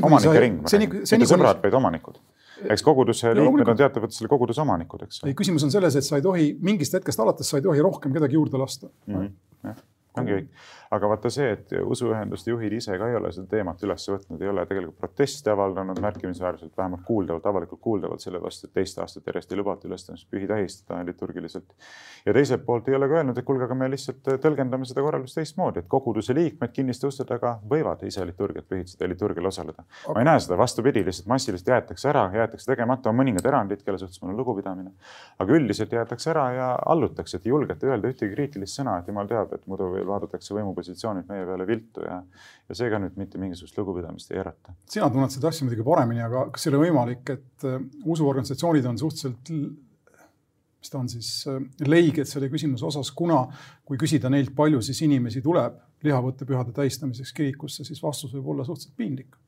omanike 0.00 0.40
ring, 0.40 0.64
mitte 0.64 1.28
sõbrad, 1.28 1.60
vaid 1.64 1.82
omanikud 1.82 2.22
eks 2.70 2.84
koguduse 2.86 3.32
liikmed 3.34 3.70
on 3.72 3.78
teatavalt 3.78 4.14
selle 4.14 4.30
koguduse 4.30 4.62
omanikud, 4.62 5.02
eks. 5.08 5.24
ei, 5.26 5.34
küsimus 5.36 5.64
on 5.66 5.72
selles, 5.74 5.96
et 5.98 6.06
sa 6.06 6.20
ei 6.20 6.24
tohi 6.24 6.52
mingist 6.64 6.94
hetkest 6.96 7.20
alates, 7.20 7.50
sa 7.50 7.58
ei 7.58 7.64
tohi 7.66 7.82
rohkem 7.84 8.14
kedagi 8.14 8.38
juurde 8.38 8.60
lasta 8.60 8.88
mm. 9.10 9.26
-hmm. 9.64 9.82
ongi 10.20 10.36
kõik 10.38 10.68
aga 10.94 11.08
vaata 11.10 11.30
see, 11.32 11.50
et 11.56 11.72
usuühenduste 11.82 12.52
juhid 12.52 12.72
ise 12.78 12.96
ka 13.00 13.08
ei 13.10 13.16
ole 13.18 13.30
seda 13.34 13.48
teemat 13.50 13.82
üles 13.86 14.06
võtnud, 14.10 14.42
ei 14.42 14.50
ole 14.50 14.64
tegelikult 14.68 14.98
protesti 15.00 15.50
avaldanud 15.50 16.00
märkimisväärselt, 16.04 16.72
vähemalt 16.76 17.04
kuuldavalt, 17.06 17.46
avalikult 17.50 17.80
kuuldavalt 17.84 18.22
selle 18.24 18.40
vastu, 18.42 18.68
et 18.68 18.74
teist 18.78 18.98
aastat 19.02 19.26
järjest 19.30 19.52
ei 19.52 19.60
lubata 19.60 19.88
ülestõusmispühi 19.88 20.48
tähistada 20.50 21.00
liturgiliselt. 21.06 21.74
ja 22.26 22.34
teiselt 22.36 22.64
poolt 22.66 22.88
ei 22.88 22.96
ole 22.98 23.08
ka 23.08 23.18
öelnud, 23.20 23.38
et 23.38 23.48
kuulge, 23.48 23.66
aga 23.68 23.78
me 23.78 23.90
lihtsalt 23.90 24.30
tõlgendame 24.44 24.88
seda 24.88 25.04
korraldust 25.04 25.38
teistmoodi, 25.40 25.82
et 25.82 25.88
koguduse 25.88 26.34
liikmed 26.34 26.72
kinniste 26.72 27.08
uste 27.10 27.26
taga 27.28 27.56
võivad 27.70 28.04
ise 28.06 28.26
liturgiat 28.26 28.68
pühitseda 28.68 29.04
ja 29.04 29.12
liturgial 29.12 29.50
osaleda. 29.50 29.84
ma 30.14 30.20
ei 30.22 30.30
näe 30.30 30.40
seda, 30.40 30.58
vastupidi, 30.60 31.04
lihtsalt 31.04 31.28
massiliselt 31.32 31.72
jäetakse 31.74 32.08
ära, 32.12 32.28
jäetakse 32.34 32.70
tegemata, 32.70 33.10
on 33.10 33.18
mõningad 33.20 33.48
erandid, 33.48 33.82
kelle 33.84 33.98
suhtes 33.98 34.22
mul 34.22 34.34
on 34.34 34.40
lugupidamine. 34.42 34.94
aga 35.38 35.58
üldiselt 35.58 35.92
jäetakse 35.92 36.30
ära 36.30 36.46
ja 36.52 36.70
allutakse, 36.94 37.36
et 37.36 37.46
ei 37.46 37.54
julgeta 37.54 37.90
öelda 37.90 38.12
ühtegi 38.12 38.34
kriitilist 38.34 38.80
sõna, 38.80 38.98
et 39.00 39.08
jumal 39.08 39.28
teab, 39.28 39.52
et 39.54 39.66
muidu 39.66 39.90
vaadatakse 40.06 40.54
võimu 40.54 40.74
positsioonilt 40.84 41.30
meie 41.30 41.46
peale 41.48 41.66
viltu 41.68 42.04
ja, 42.04 42.20
ja 42.68 42.76
seega 42.76 43.00
nüüd 43.02 43.16
mitte 43.20 43.40
mingisugust 43.40 43.78
lugupidamist 43.80 44.32
ei 44.32 44.40
ärata. 44.42 44.74
sina 44.90 45.08
tunned 45.10 45.32
seda 45.34 45.50
asja 45.50 45.66
muidugi 45.66 45.86
paremini, 45.86 46.22
aga 46.24 46.46
kas 46.54 46.66
ei 46.66 46.74
ole 46.74 46.84
võimalik, 46.86 47.34
et 47.34 47.66
äh, 47.68 47.80
usuorganisatsioonid 48.04 48.90
on 48.90 49.00
suhteliselt, 49.00 49.52
mis 50.84 50.92
ta 50.92 51.00
on 51.00 51.08
siis, 51.08 51.30
äh, 51.50 51.62
leiged 51.88 52.28
selle 52.30 52.50
küsimuse 52.52 52.86
osas, 52.90 53.12
kuna 53.16 53.46
kui 53.84 54.00
küsida 54.00 54.32
neilt, 54.32 54.54
palju 54.56 54.82
siis 54.84 55.00
inimesi 55.06 55.42
tuleb 55.44 55.80
lihavõttepühade 56.04 56.74
tähistamiseks 56.76 57.32
kirikusse, 57.32 57.86
siis 57.88 58.02
vastus 58.04 58.34
võib 58.36 58.52
olla 58.54 58.66
suhteliselt 58.68 58.96
piinlik. 59.00 59.40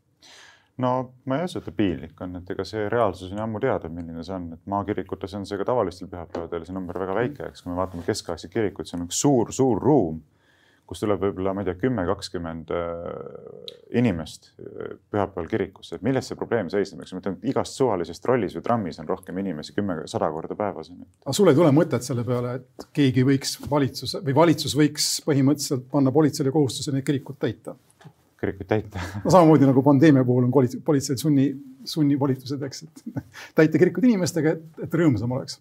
No 0.76 1.12
ma 1.24 1.38
ei 1.38 1.46
usu, 1.48 1.60
et 1.60 1.64
ta 1.64 1.72
piinlik 1.72 2.18
on, 2.20 2.36
et 2.36 2.50
ega 2.52 2.64
see 2.68 2.88
reaalsus 2.92 3.30
on 3.32 3.40
ammu 3.40 3.60
teada, 3.64 3.88
milline 3.88 4.24
see 4.24 4.34
on, 4.36 4.50
et 4.58 4.68
maakirikutes 4.68 5.32
on 5.38 5.46
see 5.48 5.56
ka 5.56 5.64
tavalistel 5.68 6.10
pühapäevadel 6.12 6.66
see 6.68 6.76
number 6.76 6.98
väga 7.00 7.14
väike, 7.16 7.48
eks, 7.48 7.64
kui 7.64 7.72
me 7.72 7.78
vaatame 7.78 8.04
keskaegseid 8.04 8.52
kirikuid, 8.52 8.88
see 8.88 8.98
on 8.98 9.06
üks 9.06 9.20
suur-suur 9.24 9.80
ruum 9.80 10.20
kus 10.86 11.02
tuleb 11.02 11.22
võib-olla, 11.22 11.52
ma 11.54 11.62
ei 11.62 11.68
tea, 11.68 11.76
kümme, 11.80 12.04
kakskümmend 12.08 12.70
äh, 12.74 12.84
inimest 13.98 14.52
äh, 14.52 14.94
pühapäeval 15.10 15.48
kirikusse, 15.50 15.98
et 15.98 16.04
milles 16.06 16.30
see 16.30 16.38
probleem 16.38 16.70
seisneb, 16.72 17.02
eks 17.02 17.14
ma 17.14 17.22
ütlen, 17.22 17.38
igast 17.50 17.78
suvalisest 17.78 18.28
rollis 18.30 18.54
või 18.56 18.64
trammis 18.66 19.00
on 19.02 19.10
rohkem 19.10 19.40
inimesi 19.42 19.74
kümme, 19.76 19.98
sada 20.10 20.30
korda 20.34 20.58
päevas. 20.58 20.92
aga 20.92 21.36
sul 21.36 21.50
ei 21.50 21.58
tule 21.58 21.72
mõtet 21.74 22.06
selle 22.06 22.24
peale, 22.26 22.56
et 22.60 22.88
keegi 22.96 23.26
võiks 23.26 23.56
valitsuse 23.70 24.22
või 24.26 24.38
valitsus 24.38 24.76
võiks 24.78 25.10
põhimõtteliselt 25.26 25.88
panna 25.92 26.14
politseile 26.14 26.54
kohustuse 26.54 26.94
neid 26.94 27.06
kirikuid 27.06 27.42
täita? 27.42 27.76
kirikuid 28.40 28.68
täita 28.70 29.02
no 29.24 29.32
samamoodi 29.32 29.66
nagu 29.66 29.82
pandeemia 29.82 30.24
puhul 30.28 30.46
on 30.46 30.54
politseil 30.84 31.18
sunni, 31.18 31.50
sunnivolitused, 31.88 32.62
eks, 32.68 32.86
et 32.86 33.24
täita 33.58 33.82
kirikud 33.82 34.06
inimestega, 34.06 34.54
et, 34.54 34.84
et 34.86 35.00
rõõmsam 35.02 35.34
oleks 35.34 35.58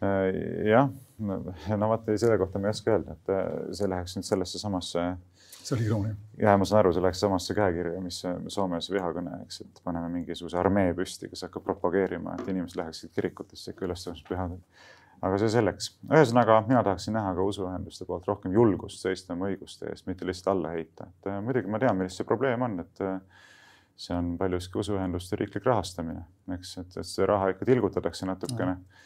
jah, 0.00 0.90
no 1.80 1.88
vaata 1.88 2.16
selle 2.18 2.38
kohta 2.38 2.60
ma 2.60 2.68
ei 2.68 2.74
oska 2.74 2.92
öelda, 2.92 3.16
et 3.16 3.32
äh, 3.32 3.46
see 3.78 3.88
läheks 3.88 4.16
nüüd 4.18 4.28
sellesse 4.28 4.60
samasse. 4.60 5.04
see 5.56 5.76
oli 5.76 5.86
iroonia. 5.88 6.16
jah, 6.40 6.58
ma 6.60 6.68
saan 6.68 6.82
aru, 6.82 6.92
see 6.92 7.04
läheks 7.04 7.22
samasse 7.24 7.56
käekirja, 7.56 8.02
mis 8.04 8.20
Soomes 8.52 8.90
vihakõne, 8.92 9.40
eks, 9.46 9.62
et 9.64 9.80
paneme 9.84 10.10
mingisuguse 10.18 10.58
armee 10.60 10.92
püsti, 10.98 11.30
kes 11.32 11.46
hakkab 11.48 11.64
propageerima, 11.70 12.36
et 12.36 12.52
inimesed 12.52 12.78
läheksid 12.80 13.14
kirikutesse 13.16 13.72
ikka 13.72 13.88
ülestõusmispühadel. 13.88 14.60
aga 15.24 15.40
see 15.40 15.48
selleks. 15.56 15.90
ühesõnaga, 16.12 16.60
mina 16.68 16.84
tahaksin 16.84 17.16
näha 17.16 17.32
ka 17.34 17.48
usuühenduste 17.48 18.04
poolt 18.04 18.28
rohkem 18.28 18.52
julgust 18.52 19.00
seista 19.00 19.32
oma 19.32 19.48
õiguste 19.48 19.88
eest, 19.90 20.06
mitte 20.06 20.28
lihtsalt 20.28 20.52
alla 20.52 20.76
heita, 20.76 21.08
et 21.08 21.32
äh, 21.32 21.40
muidugi 21.42 21.72
ma 21.72 21.80
tean, 21.80 21.96
milles 21.96 22.20
see 22.20 22.28
probleem 22.28 22.68
on, 22.68 22.78
et 22.84 23.04
see 23.96 24.12
on 24.12 24.34
paljuski 24.36 24.76
usuühenduste 24.76 25.40
riiklik 25.40 25.64
rahastamine, 25.64 26.26
eks, 26.52 26.76
et, 26.84 26.96
et 27.00 27.08
see 27.08 27.24
raha 27.26 27.54
ikka 27.54 27.64
tilgutatakse 27.64 28.28
natukene 28.28 28.76
no 28.76 29.04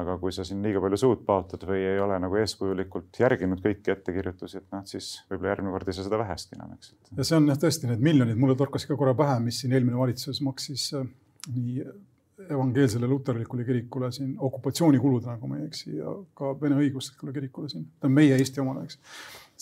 aga 0.00 0.14
kui 0.20 0.32
sa 0.32 0.44
siin 0.48 0.62
liiga 0.64 0.80
palju 0.80 0.98
suud 1.00 1.24
paotad 1.26 1.64
või 1.68 1.82
ei 1.84 1.98
ole 2.00 2.16
nagu 2.22 2.38
eeskujulikult 2.40 3.18
järginud 3.20 3.60
kõiki 3.64 3.92
ettekirjutusi, 3.92 4.62
et 4.62 4.70
noh, 4.72 4.84
siis 4.88 5.10
võib-olla 5.28 5.52
järgmine 5.52 5.74
kord 5.74 5.90
ei 5.90 5.98
saa 5.98 6.06
seda 6.06 6.20
vähestki 6.22 6.56
enam, 6.56 6.70
eks. 6.78 6.94
ja 7.18 7.26
see 7.28 7.36
on 7.38 7.50
jah 7.52 7.60
tõesti 7.60 7.90
need 7.90 8.06
miljonid, 8.06 8.40
mulle 8.40 8.56
torkas 8.58 8.88
ka 8.88 8.96
korra 8.96 9.12
pähe, 9.18 9.36
mis 9.44 9.60
siin 9.62 9.76
eelmine 9.76 10.00
valitsus 10.00 10.40
maksis 10.46 10.86
äh, 10.96 11.04
nii 11.52 11.84
evangeelsele 12.50 13.06
luterlikule 13.06 13.66
kirikule 13.68 14.08
siin 14.12 14.32
okupatsioonikulud, 14.40 15.28
nagu 15.28 15.50
ma 15.50 15.60
ei 15.60 15.68
eksi, 15.68 15.98
ja 15.98 16.14
ka 16.38 16.54
vene 16.60 16.80
õigeusklikule 16.80 17.36
kirikule 17.36 17.68
siin, 17.70 17.84
ta 18.00 18.08
on 18.08 18.16
meie 18.16 18.38
Eesti 18.38 18.64
omane, 18.64 18.86
eks. 18.88 18.98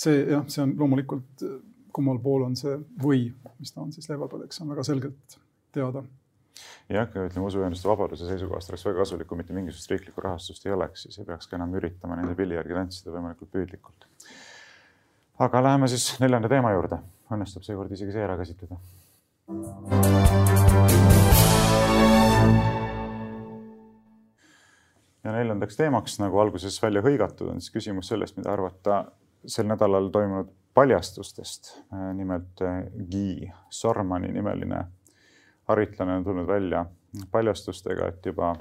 see 0.04 0.22
jah, 0.30 0.46
see 0.48 0.62
on 0.64 0.76
loomulikult, 0.78 1.44
kummal 1.92 2.22
pool 2.22 2.46
on 2.46 2.54
see 2.56 2.78
või, 3.02 3.26
mis 3.58 3.74
ta 3.74 3.82
on 3.82 3.90
siis 3.92 4.06
leiva 4.08 4.30
peal, 4.30 4.46
eks 4.46 4.62
on 4.62 4.70
väga 4.70 4.86
selgelt 4.86 5.40
teada 5.74 6.04
jah, 6.90 7.08
ütleme 7.08 7.46
usuühenduste 7.46 7.88
vabaduse 7.88 8.28
seisukohast 8.28 8.72
oleks 8.72 8.84
väga 8.86 9.02
kasulik, 9.04 9.28
kui 9.30 9.38
mitte 9.38 9.56
mingisugust 9.56 9.90
riiklikku 9.94 10.24
rahastust 10.24 10.66
ei 10.66 10.74
oleks, 10.74 11.06
siis 11.06 11.18
ei 11.20 11.28
peaks 11.28 11.50
ka 11.50 11.58
enam 11.58 11.74
üritama 11.78 12.18
nende 12.18 12.34
pilli 12.38 12.58
järgi 12.58 12.76
tantsida 12.76 13.14
võimalikult 13.14 13.52
püüdlikult. 13.54 14.08
aga 15.38 15.62
läheme 15.64 15.88
siis 15.88 16.12
neljanda 16.20 16.50
teema 16.52 16.72
juurde, 16.74 17.00
õnnestub 17.32 17.64
seekord 17.66 17.92
isegi 17.96 18.16
see 18.16 18.24
ära 18.26 18.36
käsitleda. 18.40 18.80
ja 25.24 25.32
neljandaks 25.34 25.76
teemaks, 25.76 26.18
nagu 26.22 26.40
alguses 26.40 26.78
välja 26.82 27.02
hõigatud, 27.04 27.52
on 27.52 27.60
siis 27.60 27.74
küsimus 27.74 28.08
sellest, 28.10 28.36
mida 28.40 28.52
arvata 28.52 29.04
sel 29.46 29.68
nädalal 29.68 30.10
toimunud 30.12 30.50
paljastustest. 30.74 31.76
nimelt 32.14 32.62
Guy 33.10 33.50
Sormani 33.70 34.32
nimeline 34.32 34.84
haritlane 35.70 36.18
on 36.20 36.24
tulnud 36.24 36.48
välja 36.48 36.84
paljastustega, 37.30 38.08
et 38.10 38.26
juba 38.26 38.54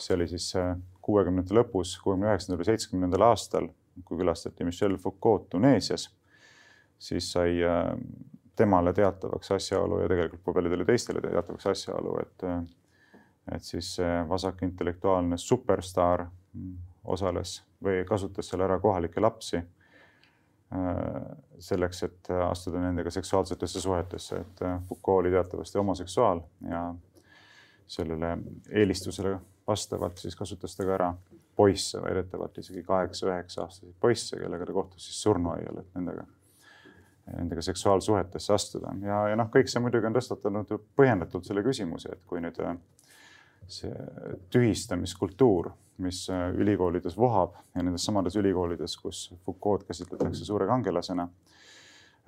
see 0.00 0.16
oli 0.16 0.28
siis 0.30 0.48
äh, 0.56 0.74
kuuekümnendate 1.04 1.54
lõpus, 1.56 1.96
kuuekümne 2.02 2.30
üheksandal 2.30 2.60
või 2.60 2.68
seitsmekümnendal 2.70 3.26
aastal, 3.28 3.68
kui 4.04 4.18
külastati 4.20 4.64
Michel 4.64 4.96
Foucault 5.00 5.48
Tuneesias, 5.52 6.08
siis 6.98 7.32
sai 7.34 7.58
äh, 7.66 7.92
temale 8.56 8.92
teatavaks 8.96 9.52
asjaolu 9.56 10.02
ja 10.02 10.10
tegelikult 10.10 10.44
ka 10.44 10.54
paljudele 10.56 10.86
teistele 10.88 11.22
teatavaks 11.24 11.66
asjaolu, 11.72 12.16
et, 12.22 12.46
äh, 12.48 13.18
et 13.56 13.66
siis 13.66 13.96
vasakintellektuaalne 14.28 15.38
superstaar 15.40 16.26
mm, 16.28 16.76
osales 17.04 17.60
või 17.82 18.04
kasutas 18.08 18.50
seal 18.50 18.62
ära 18.66 18.78
kohalikke 18.80 19.20
lapsi 19.20 19.62
selleks, 21.58 22.02
et 22.06 22.30
astuda 22.48 22.80
nendega 22.80 23.10
seksuaalsetesse 23.10 23.80
suhetesse, 23.80 24.36
et 24.36 24.62
äh, 24.62 24.80
Foucault 24.88 25.24
oli 25.24 25.30
teatavasti 25.30 25.78
homoseksuaal 25.78 26.40
ja 26.70 26.94
sellele 27.86 28.38
eelistusele 28.70 29.38
vastavalt 29.66 30.18
siis 30.18 30.36
kasutas 30.36 30.76
ta 30.76 30.86
ka 30.86 30.94
ära 30.94 31.08
poisse, 31.56 32.02
väidetavalt 32.02 32.58
isegi 32.58 32.82
kaheksa-üheksa 32.86 33.64
aastaseid 33.66 33.96
poisse, 34.00 34.38
kellega 34.38 34.66
ta 34.66 34.72
kohtus 34.72 35.08
siis 35.08 35.22
surnuaial, 35.22 35.82
et 35.82 35.98
nendega, 35.98 36.24
nendega 37.36 37.62
seksuaalsuhetesse 37.66 38.54
astuda. 38.54 38.94
Ja, 39.02 39.24
ja 39.32 39.36
noh, 39.36 39.50
kõik 39.52 39.68
see 39.70 39.82
muidugi 39.82 40.06
on 40.06 40.16
tõstatanud 40.16 40.72
põhjendatult 40.96 41.50
selle 41.50 41.66
küsimuse, 41.66 42.14
et 42.14 42.22
kui 42.30 42.42
nüüd 42.42 42.62
äh, 42.64 42.78
see 43.70 43.94
tühistamiskultuur 44.50 45.72
mis 46.00 46.30
äh, 46.30 46.50
ülikoolides 46.54 47.16
vohab 47.16 47.54
ja 47.74 47.82
nendes 47.82 48.04
samades 48.04 48.36
ülikoolides, 48.36 48.96
kus 48.96 49.34
Foucault 49.44 49.84
käsitletakse 49.88 50.44
suure 50.44 50.66
kangelasena, 50.66 51.28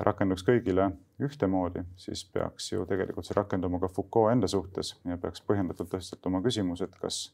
rakenduks 0.02 0.44
kõigile 0.46 0.90
ühtemoodi, 1.22 1.84
siis 2.00 2.24
peaks 2.34 2.72
ju 2.72 2.86
tegelikult 2.88 3.28
see 3.28 3.36
rakenduma 3.38 3.80
ka 3.82 3.90
Foucault 3.92 4.32
enda 4.34 4.50
suhtes 4.50 4.94
ja 5.08 5.18
peaks 5.20 5.44
põhjendatult 5.48 5.92
tõstatama 5.94 6.42
küsimus, 6.44 6.84
et 6.84 6.94
kas 7.00 7.24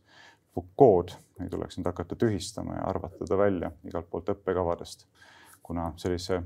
Foucault 0.55 1.17
ei 1.43 1.51
tuleks 1.51 1.79
nüüd 1.79 1.91
hakata 1.91 2.19
tühistama 2.19 2.79
ja 2.79 2.87
arvata 2.93 3.29
ta 3.29 3.39
välja 3.39 3.73
igalt 3.89 4.11
poolt 4.11 4.33
õppekavadest, 4.35 5.07
kuna 5.63 5.93
sellise 6.01 6.43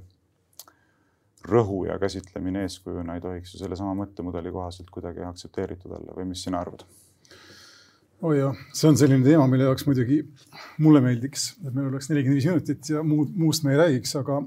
rõhu 1.49 1.85
ja 1.89 1.99
käsitlemine 1.99 2.63
eeskujuna 2.67 3.17
ei 3.17 3.23
tohiks 3.23 3.55
ju 3.55 3.65
sellesama 3.65 3.97
mõttemudeli 3.99 4.53
kohaselt 4.55 4.91
kuidagi 4.95 5.25
aktsepteeritud 5.27 5.91
olla 5.99 6.15
või 6.17 6.29
mis 6.33 6.45
sina 6.47 6.61
arvad? 6.63 6.85
Oo 8.23 8.31
oh 8.31 8.37
jah, 8.37 8.59
see 8.71 8.87
on 8.87 8.99
selline 8.99 9.25
teema, 9.27 9.49
mille 9.51 9.67
jaoks 9.67 9.83
muidugi 9.89 10.21
mulle 10.83 11.01
meeldiks, 11.03 11.49
et 11.65 11.73
meil 11.75 11.89
oleks 11.89 12.07
nelikümmend 12.11 12.39
viis 12.39 12.47
minutit 12.47 12.91
ja 12.93 13.03
muud, 13.07 13.33
muust 13.35 13.65
me 13.67 13.75
ei 13.75 13.81
räägiks, 13.81 14.15
aga 14.21 14.39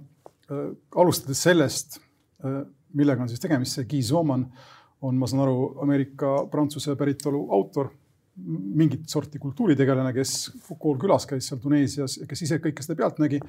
äh, 0.47 0.69
alustades 1.03 1.41
sellest 1.43 1.97
äh,, 1.99 2.61
millega 2.95 3.25
on 3.25 3.31
siis 3.31 3.43
tegemist, 3.43 3.75
see 3.75 3.87
Guy 3.91 3.99
Zoman 4.05 4.45
on, 5.03 5.17
ma 5.19 5.27
saan 5.27 5.43
aru, 5.43 5.73
Ameerika-Prantsuse 5.83 6.95
päritolu 6.95 7.41
autor, 7.57 7.89
mingit 8.45 9.11
sorti 9.11 9.39
kultuuritegelane, 9.39 10.11
kes 10.15 10.31
Foucault 10.63 10.99
külas 10.99 11.27
käis 11.27 11.47
seal 11.47 11.59
Tuneesias 11.63 12.17
ja 12.21 12.27
kes 12.27 12.45
ise 12.47 12.59
kõike 12.63 12.83
seda 12.83 12.97
pealt 12.99 13.19
nägi, 13.23 13.41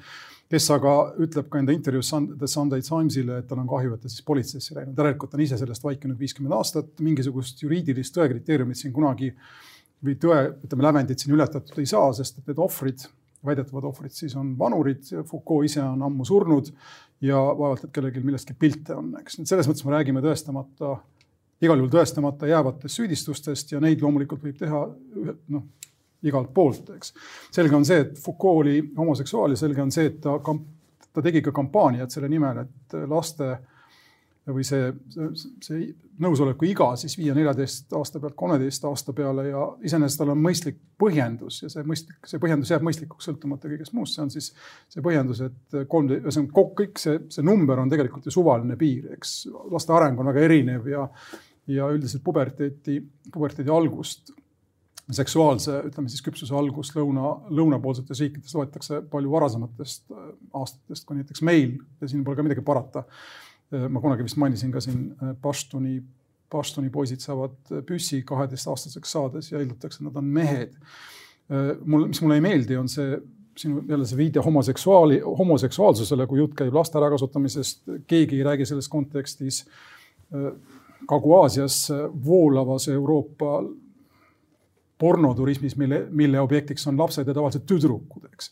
kes 0.51 0.67
aga 0.75 0.93
ütleb 1.23 1.47
ka 1.51 1.59
enda 1.59 1.75
intervjuus 1.75 2.11
The 2.33 2.51
Sunday 2.51 2.83
Timesile, 2.83 3.39
et 3.39 3.47
tal 3.47 3.63
on 3.63 3.71
kahju, 3.71 3.95
et 3.95 4.03
ta 4.03 4.11
siis 4.11 4.27
politseisse 4.27 4.75
läinud, 4.75 4.95
järelikult 4.99 5.39
on 5.39 5.43
ise 5.43 5.59
sellest 5.59 5.87
vaikinud 5.87 6.19
viiskümmend 6.19 6.55
aastat, 6.59 6.93
mingisugust 7.03 7.63
juriidilist 7.63 8.15
tõekriteeriumit 8.15 8.79
siin 8.79 8.95
kunagi 8.95 9.33
äh, 9.33 9.51
või 10.03 10.17
tõe, 10.21 10.41
ütleme 10.65 10.85
lävendit 10.85 11.23
siin 11.23 11.35
ületatud 11.35 11.79
ei 11.81 11.89
saa, 11.89 12.11
sest 12.13 12.41
et 12.41 12.51
need 12.51 12.59
ohvrid 12.61 13.07
väidetavad 13.45 13.83
ohvrid 13.83 14.11
siis 14.11 14.35
on 14.35 14.53
vanurid, 14.59 15.03
Foucault 15.25 15.65
ise 15.67 15.81
on 15.83 16.01
ammu 16.07 16.25
surnud 16.25 16.71
ja 17.23 17.37
vaevalt, 17.37 17.85
et 17.85 17.93
kellelgi 17.93 18.21
millestki 18.23 18.55
pilte 18.59 18.95
on, 18.97 19.13
eks. 19.21 19.39
selles 19.43 19.69
mõttes 19.69 19.85
me 19.85 19.93
räägime 19.93 20.23
tõestamata, 20.25 20.97
igal 21.63 21.79
juhul 21.79 21.93
tõestamata 21.93 22.49
jäävatest 22.49 22.99
süüdistustest 22.99 23.73
ja 23.73 23.81
neid 23.83 24.03
loomulikult 24.03 24.43
võib 24.43 24.57
teha 24.59 24.83
noh, 25.53 25.65
igalt 26.25 26.51
poolt, 26.53 26.91
eks. 26.97 27.13
selge 27.53 27.77
on 27.77 27.85
see, 27.87 28.01
et 28.05 28.19
Foucault 28.21 28.63
oli 28.65 28.81
homoseksuaal 28.97 29.55
ja 29.55 29.61
selge 29.63 29.85
on 29.85 29.93
see, 29.93 30.11
et 30.11 30.21
ta, 30.23 30.37
ta 31.13 31.25
tegi 31.25 31.43
ka 31.45 31.53
kampaaniat 31.55 32.13
selle 32.13 32.29
nimel, 32.31 32.65
et 32.65 32.99
laste 33.09 33.55
või 34.53 34.63
see, 34.63 34.91
see, 35.11 35.49
see 35.63 35.87
nõusoleku 36.23 36.67
iga 36.69 36.89
siis 36.99 37.17
viia 37.19 37.35
neljateist 37.35 37.91
aasta 37.97 38.21
pealt 38.23 38.35
kolmeteist 38.39 38.85
aasta 38.87 39.13
peale 39.15 39.47
ja 39.49 39.63
iseenesest 39.85 40.21
tal 40.21 40.31
on 40.33 40.39
mõistlik 40.41 40.79
põhjendus 41.01 41.59
ja 41.65 41.71
see 41.71 41.83
mõistlik, 41.87 42.17
see 42.29 42.41
põhjendus 42.41 42.71
jääb 42.71 42.85
mõistlikuks 42.87 43.27
sõltumata 43.27 43.69
kõigest 43.71 43.95
muust, 43.97 44.15
see 44.15 44.23
on 44.23 44.31
siis 44.33 44.49
see 44.93 45.03
põhjendus, 45.03 45.43
et 45.45 45.77
kolm, 45.91 46.09
ühesõnaga 46.15 46.65
kõik 46.79 47.01
see, 47.01 47.19
see 47.33 47.45
number 47.45 47.81
on 47.83 47.91
tegelikult 47.91 48.27
ju 48.27 48.33
suvaline 48.33 48.79
piir, 48.79 49.11
eks. 49.17 49.37
Laste 49.73 49.95
areng 49.95 50.19
on 50.19 50.31
väga 50.31 50.45
erinev 50.47 50.87
ja, 50.89 51.05
ja 51.69 51.89
üldiselt 51.93 52.23
puberteeti, 52.25 53.01
puberteedi 53.33 53.73
algust 53.73 54.31
seksuaalse, 55.13 55.81
ütleme 55.87 56.11
siis 56.11 56.23
küpsuse 56.23 56.55
algust 56.55 56.95
lõuna, 56.97 57.33
lõunapoolsetes 57.55 58.23
riikides 58.23 58.55
loetakse 58.55 59.01
palju 59.11 59.31
varasematest 59.31 60.15
aastatest 60.55 61.07
kui 61.07 61.19
näiteks 61.19 61.43
meil 61.47 61.77
ja 62.01 62.09
siin 62.11 62.25
pole 62.27 62.39
ka 62.39 62.43
midagi 62.47 62.63
parata. 62.67 63.05
Äh, 63.07 63.47
ma 63.71 64.01
kunagi 64.03 64.25
vist 64.27 64.39
mainisin 64.39 64.71
ka 64.71 64.81
siin 64.83 65.09
äh, 65.21 65.33
Paštuni, 65.41 65.99
Paštuni 66.51 66.91
poisid 66.93 67.23
saavad 67.23 67.57
äh, 67.71 67.83
püssi 67.87 68.21
kaheteistaastaseks 68.27 69.15
saades 69.17 69.51
ja 69.51 69.61
eeldatakse, 69.61 70.03
nad 70.05 70.15
on 70.15 70.29
mehed. 70.39 70.77
mul, 71.85 72.09
mis 72.11 72.19
mulle 72.19 72.35
ei 72.35 72.43
meeldi, 72.43 72.75
on 72.75 72.89
see 72.91 73.13
sinu 73.57 73.79
jälle 73.87 74.05
see 74.05 74.17
viide 74.19 74.41
homoseksuaali, 74.43 75.21
homoseksuaalsusele, 75.39 76.25
kui 76.27 76.41
jutt 76.41 76.57
käib 76.59 76.75
laste 76.75 76.99
ärakasutamisest, 76.99 77.85
keegi 78.07 78.41
ei 78.41 78.43
räägi 78.43 78.67
selles 78.67 78.89
kontekstis 78.91 79.61
Kagu-Aasias 81.07 81.77
voolavas 82.25 82.89
Euroopa 82.91 83.61
pornoturismis, 84.97 85.77
mille, 85.77 86.07
mille 86.09 86.39
objektiks 86.39 86.87
on 86.87 86.97
lapsed 86.97 87.27
ja 87.27 87.33
tavaliselt 87.33 87.65
tüdrukud, 87.69 88.27
eks. 88.33 88.51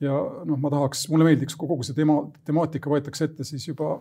ja 0.00 0.14
noh, 0.44 0.58
ma 0.60 0.70
tahaks, 0.72 1.06
mulle 1.12 1.26
meeldiks, 1.30 1.56
kui 1.56 1.68
kogu 1.70 1.86
see 1.86 1.96
teema, 1.96 2.20
temaatika 2.46 2.92
võetakse 2.92 3.28
ette 3.28 3.46
siis 3.48 3.68
juba 3.70 3.96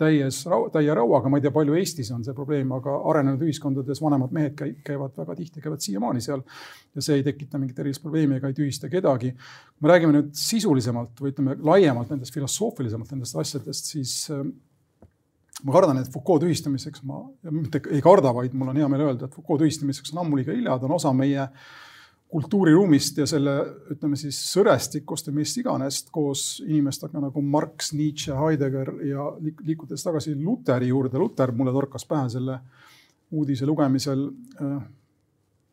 täies, 0.00 0.40
täie 0.74 0.94
rauaga, 0.96 1.30
ma 1.30 1.38
ei 1.38 1.44
tea, 1.44 1.52
palju 1.54 1.76
Eestis 1.78 2.10
on 2.14 2.24
see 2.26 2.34
probleem, 2.36 2.70
aga 2.76 2.96
arenenud 3.12 3.42
ühiskondades 3.46 4.00
vanemad 4.02 4.32
mehed 4.34 4.56
käivad 4.86 5.18
väga 5.18 5.36
tihti, 5.38 5.62
käivad 5.64 5.84
siiamaani 5.84 6.24
seal. 6.24 6.42
ja 6.94 7.04
see 7.04 7.20
ei 7.20 7.26
tekita 7.26 7.58
mingit 7.60 7.78
erilist 7.78 8.02
probleemi 8.02 8.40
ega 8.40 8.50
ei 8.50 8.56
tühista 8.56 8.90
kedagi. 8.90 9.30
kui 9.34 9.86
me 9.86 9.92
räägime 9.92 10.16
nüüd 10.16 10.32
sisulisemalt 10.36 11.20
või 11.20 11.34
ütleme 11.34 11.56
laiemalt 11.70 12.10
nendest 12.10 12.34
filosoofilisemalt 12.34 13.12
nendest 13.14 13.36
asjadest, 13.36 13.92
siis 13.94 14.14
äh, 14.34 14.42
ma 15.64 15.76
kardan, 15.76 16.00
et 16.00 16.10
Foucault 16.12 16.42
tühistamiseks 16.46 17.04
ma, 17.04 17.22
mitte 17.50 17.82
ei 17.90 18.02
karda, 18.04 18.34
vaid 18.34 18.56
mul 18.56 18.72
on 18.72 18.80
hea 18.80 18.88
meel 18.88 19.06
öelda, 19.10 19.28
et 19.28 19.36
Foucault 19.36 19.62
tühistamiseks 19.64 20.14
on 20.14 20.24
ammu 20.24 20.40
liiga 20.40 20.56
hilja, 20.56 20.78
ta 20.78 20.88
on 20.88 20.98
osa 20.98 21.12
meie 21.16 21.44
äh, 21.44 21.70
kultuuriruumist 22.30 23.18
ja 23.18 23.26
selle, 23.26 23.54
ütleme 23.90 24.16
siis 24.18 24.38
sõrestikust 24.52 25.30
või 25.30 25.40
mis 25.40 25.56
iganes 25.58 26.04
koos 26.14 26.44
inimestega 26.62 27.22
nagu 27.24 27.42
Marx, 27.42 27.90
Nietzsche, 27.96 28.34
Heidegger 28.38 28.92
ja 29.08 29.24
liikudes 29.66 30.04
tagasi 30.06 30.36
Luteri 30.38 30.92
juurde. 30.92 31.18
Luter 31.18 31.50
mulle 31.56 31.74
torkas 31.74 32.06
pähe 32.06 32.28
selle 32.30 32.60
uudise 33.34 33.66
lugemisel. 33.66 34.28
Äh, 34.62 34.76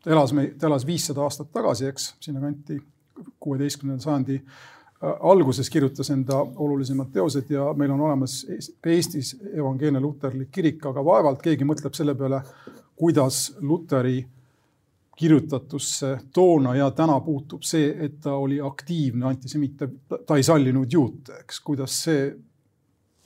ta 0.03 0.15
elas, 0.15 0.33
ta 0.57 0.71
elas 0.71 0.85
viissada 0.87 1.21
aastat 1.27 1.51
tagasi, 1.53 1.91
eks, 1.91 2.15
sinnakanti 2.25 2.79
kuueteistkümnenda 3.39 4.03
sajandi 4.03 4.39
äh, 4.41 5.13
alguses 5.29 5.69
kirjutas 5.69 6.09
enda 6.09 6.39
olulisemad 6.41 7.11
teosed 7.13 7.53
ja 7.53 7.67
meil 7.77 7.93
on 7.93 8.01
olemas 8.01 8.39
Eestis 8.85 9.35
evangeelne 9.53 10.01
luterlik 10.01 10.49
kirik, 10.51 10.81
aga 10.89 11.05
vaevalt 11.05 11.45
keegi 11.45 11.69
mõtleb 11.69 11.93
selle 11.93 12.17
peale, 12.17 12.41
kuidas 12.97 13.51
Luteri 13.61 14.23
kirjutatusse 15.17 16.17
toona 16.33 16.75
ja 16.77 16.91
täna 16.93 17.19
puutub 17.25 17.63
see, 17.65 17.89
et 18.05 18.19
ta 18.21 18.35
oli 18.37 18.59
aktiivne 18.61 19.25
antisemiit, 19.25 19.81
ta 20.25 20.37
ei 20.37 20.45
sallinud 20.45 20.93
juute, 20.93 21.39
eks, 21.41 21.61
kuidas 21.65 21.95
see 22.05 22.27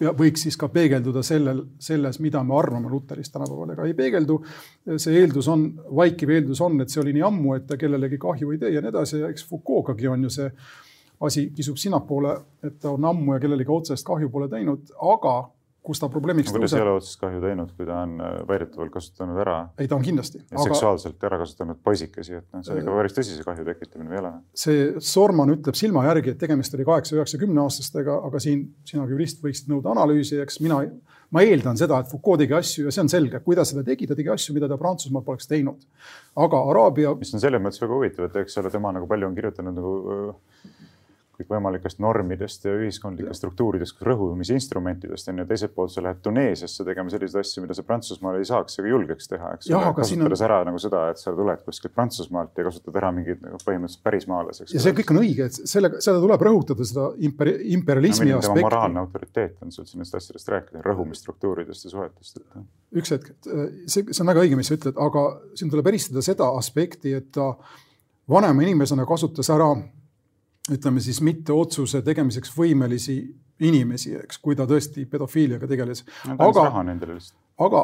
võiks 0.01 0.45
siis 0.47 0.57
ka 0.57 0.69
peegelduda 0.73 1.21
sellel, 1.25 1.59
selles, 1.79 2.17
mida 2.23 2.41
me 2.43 2.55
arvame 2.57 2.89
Luterist 2.89 3.33
tänapäeval, 3.33 3.73
ega 3.75 3.85
ei 3.85 3.93
peegeldu. 3.93 4.39
see 4.97 5.19
eeldus 5.19 5.47
on, 5.51 5.67
vaikiv 5.95 6.31
eeldus 6.37 6.61
on, 6.61 6.79
et 6.81 6.89
see 6.89 7.01
oli 7.03 7.13
nii 7.13 7.25
ammu, 7.27 7.55
et 7.57 7.67
ta 7.67 7.77
kellelegi 7.77 8.17
kahju 8.21 8.51
ei 8.51 8.61
tee 8.61 8.71
ja 8.73 8.81
nii 8.81 8.89
edasi 8.89 9.19
ja 9.19 9.29
eks 9.29 9.45
Foucault'gagi 9.49 10.07
on 10.07 10.23
ju 10.23 10.33
see 10.33 10.49
asi 11.21 11.49
kisub 11.55 11.77
sinnapoole, 11.77 12.33
et 12.63 12.79
ta 12.81 12.95
on 12.95 13.05
ammu 13.05 13.35
ja 13.35 13.43
kellelegi 13.43 13.69
otsest 13.69 14.05
kahju 14.07 14.31
pole 14.33 14.49
teinud, 14.49 14.89
aga 15.13 15.35
kus 15.85 16.01
ta 16.01 16.09
probleemiks 16.13 16.51
tõuseb. 16.51 16.59
kuidas 16.59 16.75
ei 16.77 16.83
ole 16.83 16.93
otsest 16.99 17.17
kahju 17.21 17.41
teinud, 17.41 17.71
kui 17.77 17.87
ta 17.87 18.01
on 18.03 18.13
äh, 18.21 18.33
väidetavalt 18.49 18.93
kasutanud 18.93 19.39
ära? 19.41 19.55
ei, 19.81 19.89
ta 19.89 19.97
on 19.97 20.03
kindlasti. 20.05 20.43
Aga... 20.51 20.65
seksuaalselt 20.67 21.23
ära 21.27 21.39
kasutanud 21.41 21.79
poisikesi, 21.83 22.37
et 22.37 22.45
noh, 22.53 22.63
see 22.65 22.75
on 22.75 22.81
ikka 22.83 22.97
päris 22.99 23.15
tõsise 23.17 23.45
kahju 23.47 23.65
tekitamine 23.65 24.13
ei 24.13 24.21
ole? 24.21 24.33
see 24.63 24.83
Sorman 25.11 25.53
ütleb 25.55 25.77
silma 25.77 26.05
järgi, 26.05 26.35
et 26.35 26.41
tegemist 26.41 26.77
oli 26.77 26.85
kaheksa, 26.87 27.17
üheksakümne 27.17 27.63
aastastega, 27.63 28.19
aga 28.29 28.43
siin 28.43 28.67
sina 28.87 29.07
kui 29.07 29.17
jurist 29.17 29.41
võiksid 29.45 29.71
nõuda 29.73 29.95
analüüsi, 29.95 30.37
eks 30.43 30.61
mina, 30.61 30.83
ma 31.33 31.45
eeldan 31.47 31.79
seda, 31.81 32.03
et 32.03 32.11
Foucault 32.11 32.43
tegi 32.43 32.55
asju 32.57 32.85
ja 32.85 32.93
see 32.93 33.05
on 33.05 33.09
selge, 33.11 33.41
kui 33.45 33.57
ta 33.57 33.65
seda 33.67 33.81
tegi, 33.87 34.09
ta 34.09 34.17
tegi 34.19 34.29
asju, 34.33 34.53
mida 34.57 34.69
ta 34.69 34.77
Prantsusmaal 34.81 35.25
poleks 35.25 35.49
teinud. 35.49 35.81
aga 36.45 36.61
Araabia. 36.75 37.15
mis 37.17 37.33
on 37.33 37.41
selles 37.41 37.63
mõttes 37.63 37.81
väga 37.81 37.97
huvitav, 37.97 38.29
et 38.29 38.39
eks 38.45 38.61
ole, 38.61 38.73
tema 38.73 38.93
nagu 38.93 39.09
palju 39.09 39.31
on 39.31 39.37
kirjutanud 39.39 39.81
nagu 39.81 39.97
kõikvõimalikest 41.39 42.01
normidest 42.03 42.65
ja 42.67 42.73
ühiskondlikest 42.75 43.41
struktuuridest, 43.41 44.01
rõhumisi-instrumentidest 44.05 45.31
on 45.31 45.41
ju, 45.41 45.45
teiselt 45.49 45.73
poolt 45.75 45.93
sa 45.93 46.03
lähed 46.05 46.19
Tuneesiasse 46.23 46.85
tegema 46.87 47.11
selliseid 47.13 47.41
asju, 47.41 47.63
mida 47.63 47.75
sa 47.77 47.85
Prantsusmaal 47.87 48.39
ei 48.39 48.47
saaks 48.47 48.79
ega 48.81 48.91
julgeks 48.91 49.31
teha, 49.31 49.53
eks 49.57 49.69
ole. 49.71 49.93
kasutades 49.97 50.43
on... 50.43 50.47
ära 50.47 50.59
nagu 50.67 50.81
seda, 50.81 51.03
et 51.13 51.21
sa 51.21 51.33
tuled 51.35 51.63
kuskilt 51.67 51.95
Prantsusmaalt 51.95 52.57
ja 52.61 52.65
kasutad 52.67 52.99
ära 53.01 53.11
mingeid 53.15 53.43
nagu 53.45 53.61
põhimõtteliselt 53.63 54.03
pärismaalaseks. 54.07 54.75
ja 54.75 54.83
see 54.83 54.95
kõik 54.97 55.13
on 55.15 55.21
õige, 55.23 55.47
et 55.49 55.61
sellega, 55.73 56.01
seda 56.03 56.23
tuleb 56.23 56.45
rõhutada, 56.49 56.87
seda 56.87 57.07
imper, 57.29 57.53
imperialismi 57.77 58.33
no, 58.33 58.41
aspekti. 58.41 58.65
moraalne 58.67 59.01
autoriteet 59.05 59.63
on 59.65 59.73
sul 59.75 59.87
nendest 59.93 60.19
asjadest 60.19 60.51
rääkida, 60.55 60.83
rõhumisstruktuuridest 60.85 61.87
ja 61.87 61.93
suhetest 61.95 62.43
et.... 62.43 62.59
üks 63.01 63.15
hetk, 63.15 63.31
et 63.33 63.49
äh, 63.49 63.63
see, 63.85 64.05
see 64.11 64.25
on 64.25 64.33
väga 64.33 64.45
õige, 64.45 64.59
mis 64.59 64.69
sa 64.71 64.77
ütled, 64.77 64.99
aga 65.01 65.25
siin 65.55 65.71
tuleb 65.73 65.89
eristada 65.93 66.23
seda 66.25 66.51
aspekti, 66.59 67.15
et 67.17 67.31
ta 67.35 67.53
vanema 68.31 68.63
inimesena 68.63 69.07
kasutas 69.09 69.49
ära 69.53 69.71
ütleme 70.69 71.01
siis 71.01 71.21
mitte 71.25 71.53
otsuse 71.53 72.03
tegemiseks 72.05 72.51
võimelisi 72.53 73.17
inimesi, 73.61 74.15
eks, 74.17 74.39
kui 74.41 74.55
ta 74.57 74.65
tõesti 74.69 75.05
pedofiiliaga 75.09 75.67
tegeles. 75.69 76.03
aga, 76.25 76.63
aga 77.61 77.81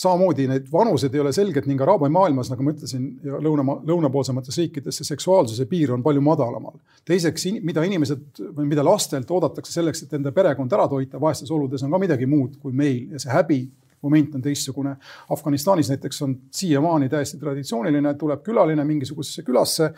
samamoodi 0.00 0.46
need 0.50 0.66
vanused 0.72 1.14
ei 1.14 1.22
ole 1.22 1.32
selged 1.34 1.68
ning 1.70 1.82
araabia 1.84 2.10
maailmas, 2.14 2.50
nagu 2.50 2.66
ma 2.66 2.74
ütlesin, 2.74 3.06
ja 3.22 3.38
lõuna, 3.42 3.78
lõunapoolsemates 3.86 4.58
riikides 4.58 4.98
see 5.00 5.10
seksuaalsuse 5.12 5.68
piir 5.70 5.94
on 5.94 6.02
palju 6.02 6.22
madalamal. 6.24 6.74
teiseks, 7.06 7.46
mida 7.62 7.84
inimesed 7.86 8.42
või 8.56 8.66
mida 8.72 8.86
lastelt 8.86 9.30
oodatakse 9.30 9.74
selleks, 9.78 10.02
et 10.02 10.18
enda 10.18 10.34
perekond 10.34 10.72
ära 10.72 10.88
toita 10.90 11.20
vaestes 11.22 11.50
oludes, 11.54 11.82
on 11.86 11.94
ka 11.94 12.02
midagi 12.02 12.26
muud 12.30 12.58
kui 12.62 12.74
meil 12.74 13.14
ja 13.14 13.22
see 13.22 13.34
häbi 13.34 13.62
moment 14.04 14.34
on 14.36 14.42
teistsugune. 14.44 14.96
Afganistanis 15.32 15.88
näiteks 15.88 16.22
on 16.26 16.34
siiamaani 16.52 17.08
täiesti 17.08 17.38
traditsiooniline, 17.40 18.14
tuleb 18.20 18.42
külaline 18.44 18.84
mingisugusesse 18.84 19.46
külasse 19.46 19.92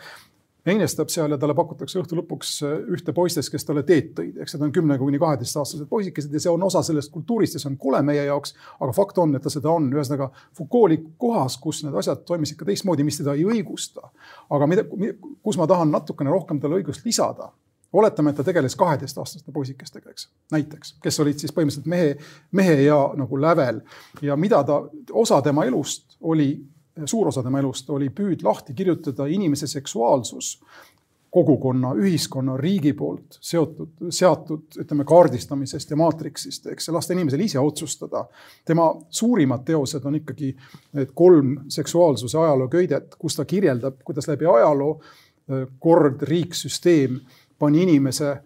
heinestab 0.67 1.11
seal 1.11 1.31
ja 1.31 1.37
talle 1.39 1.55
pakutakse 1.57 1.99
õhtu 2.01 2.17
lõpuks 2.19 2.53
äh, 2.67 2.75
ühte 2.95 3.13
poistest, 3.15 3.51
kes 3.53 3.65
talle 3.67 3.83
teed 3.87 4.13
tõid, 4.17 4.39
eks 4.43 4.55
need 4.55 4.67
on 4.67 4.73
kümne 4.75 4.97
kuni 5.01 5.19
kaheteistaastased 5.21 5.89
poisikesed 5.89 6.33
ja 6.33 6.41
see 6.43 6.53
on 6.53 6.63
osa 6.67 6.83
sellest 6.85 7.11
kultuurist 7.13 7.57
ja 7.57 7.63
see 7.63 7.71
on 7.71 7.77
kole 7.81 8.01
meie 8.05 8.25
jaoks. 8.27 8.55
aga 8.79 8.91
fakt 8.95 9.21
on, 9.23 9.35
et 9.35 9.43
ta 9.43 9.53
seda 9.53 9.71
on, 9.73 9.89
ühesõnaga 9.93 10.29
Foucault 10.57 10.89
oli 10.89 10.99
kohas, 11.17 11.57
kus 11.61 11.83
need 11.85 11.95
asjad 11.97 12.25
toimisid 12.27 12.59
ka 12.59 12.67
teistmoodi, 12.67 13.05
mis 13.07 13.21
teda 13.21 13.37
ei 13.37 13.45
õigusta. 13.47 14.11
aga 14.49 14.67
mida, 14.67 14.85
kus 15.43 15.57
ma 15.57 15.67
tahan 15.67 15.91
natukene 15.93 16.33
rohkem 16.33 16.59
talle 16.59 16.81
õigust 16.81 17.07
lisada? 17.07 17.51
Oletame, 17.93 18.33
et 18.33 18.35
ta 18.35 18.43
tegeles 18.43 18.75
kaheteistaastaste 18.75 19.51
poisikestega, 19.55 20.11
eks, 20.11 20.27
näiteks, 20.51 20.97
kes 21.03 21.19
olid 21.23 21.39
siis 21.39 21.53
põhimõtteliselt 21.55 21.87
mehe, 21.87 22.17
mehe 22.51 22.81
ja 22.83 22.97
nagu 23.15 23.39
lävel. 23.39 23.79
Ja 24.21 24.35
mida 24.35 24.59
ta, 24.67 24.81
osa 25.15 25.39
tema 25.41 25.63
elust 25.65 26.17
oli 26.19 26.49
suur 27.05 27.27
osa 27.27 27.43
tema 27.43 27.59
elust 27.59 27.89
oli 27.89 28.09
püüd 28.09 28.43
lahti 28.43 28.73
kirjutada 28.73 29.27
inimese 29.27 29.67
seksuaalsus 29.67 30.57
kogukonna, 31.31 31.91
ühiskonna, 31.99 32.55
riigi 32.57 32.93
poolt 32.97 33.37
seotud, 33.43 34.07
seatud, 34.09 34.63
ütleme, 34.79 35.03
kaardistamisest 35.05 35.91
ja 35.91 35.97
maatriksist, 35.99 36.69
eks, 36.71 36.87
ja 36.87 36.95
lasta 36.95 37.13
inimesel 37.13 37.43
ise 37.43 37.59
otsustada. 37.59 38.25
tema 38.65 38.87
suurimad 39.09 39.65
teosed 39.67 40.05
on 40.05 40.15
ikkagi 40.15 40.55
need 40.97 41.11
kolm 41.13 41.57
seksuaalsuse 41.69 42.39
ajaloo 42.39 42.67
köidet, 42.71 43.15
kus 43.19 43.35
ta 43.35 43.45
kirjeldab, 43.45 43.99
kuidas 44.07 44.27
läbi 44.27 44.45
ajaloo 44.45 45.01
kord, 45.79 46.21
riik, 46.21 46.55
süsteem 46.55 47.19
pani 47.59 47.83
inimese 47.83 48.37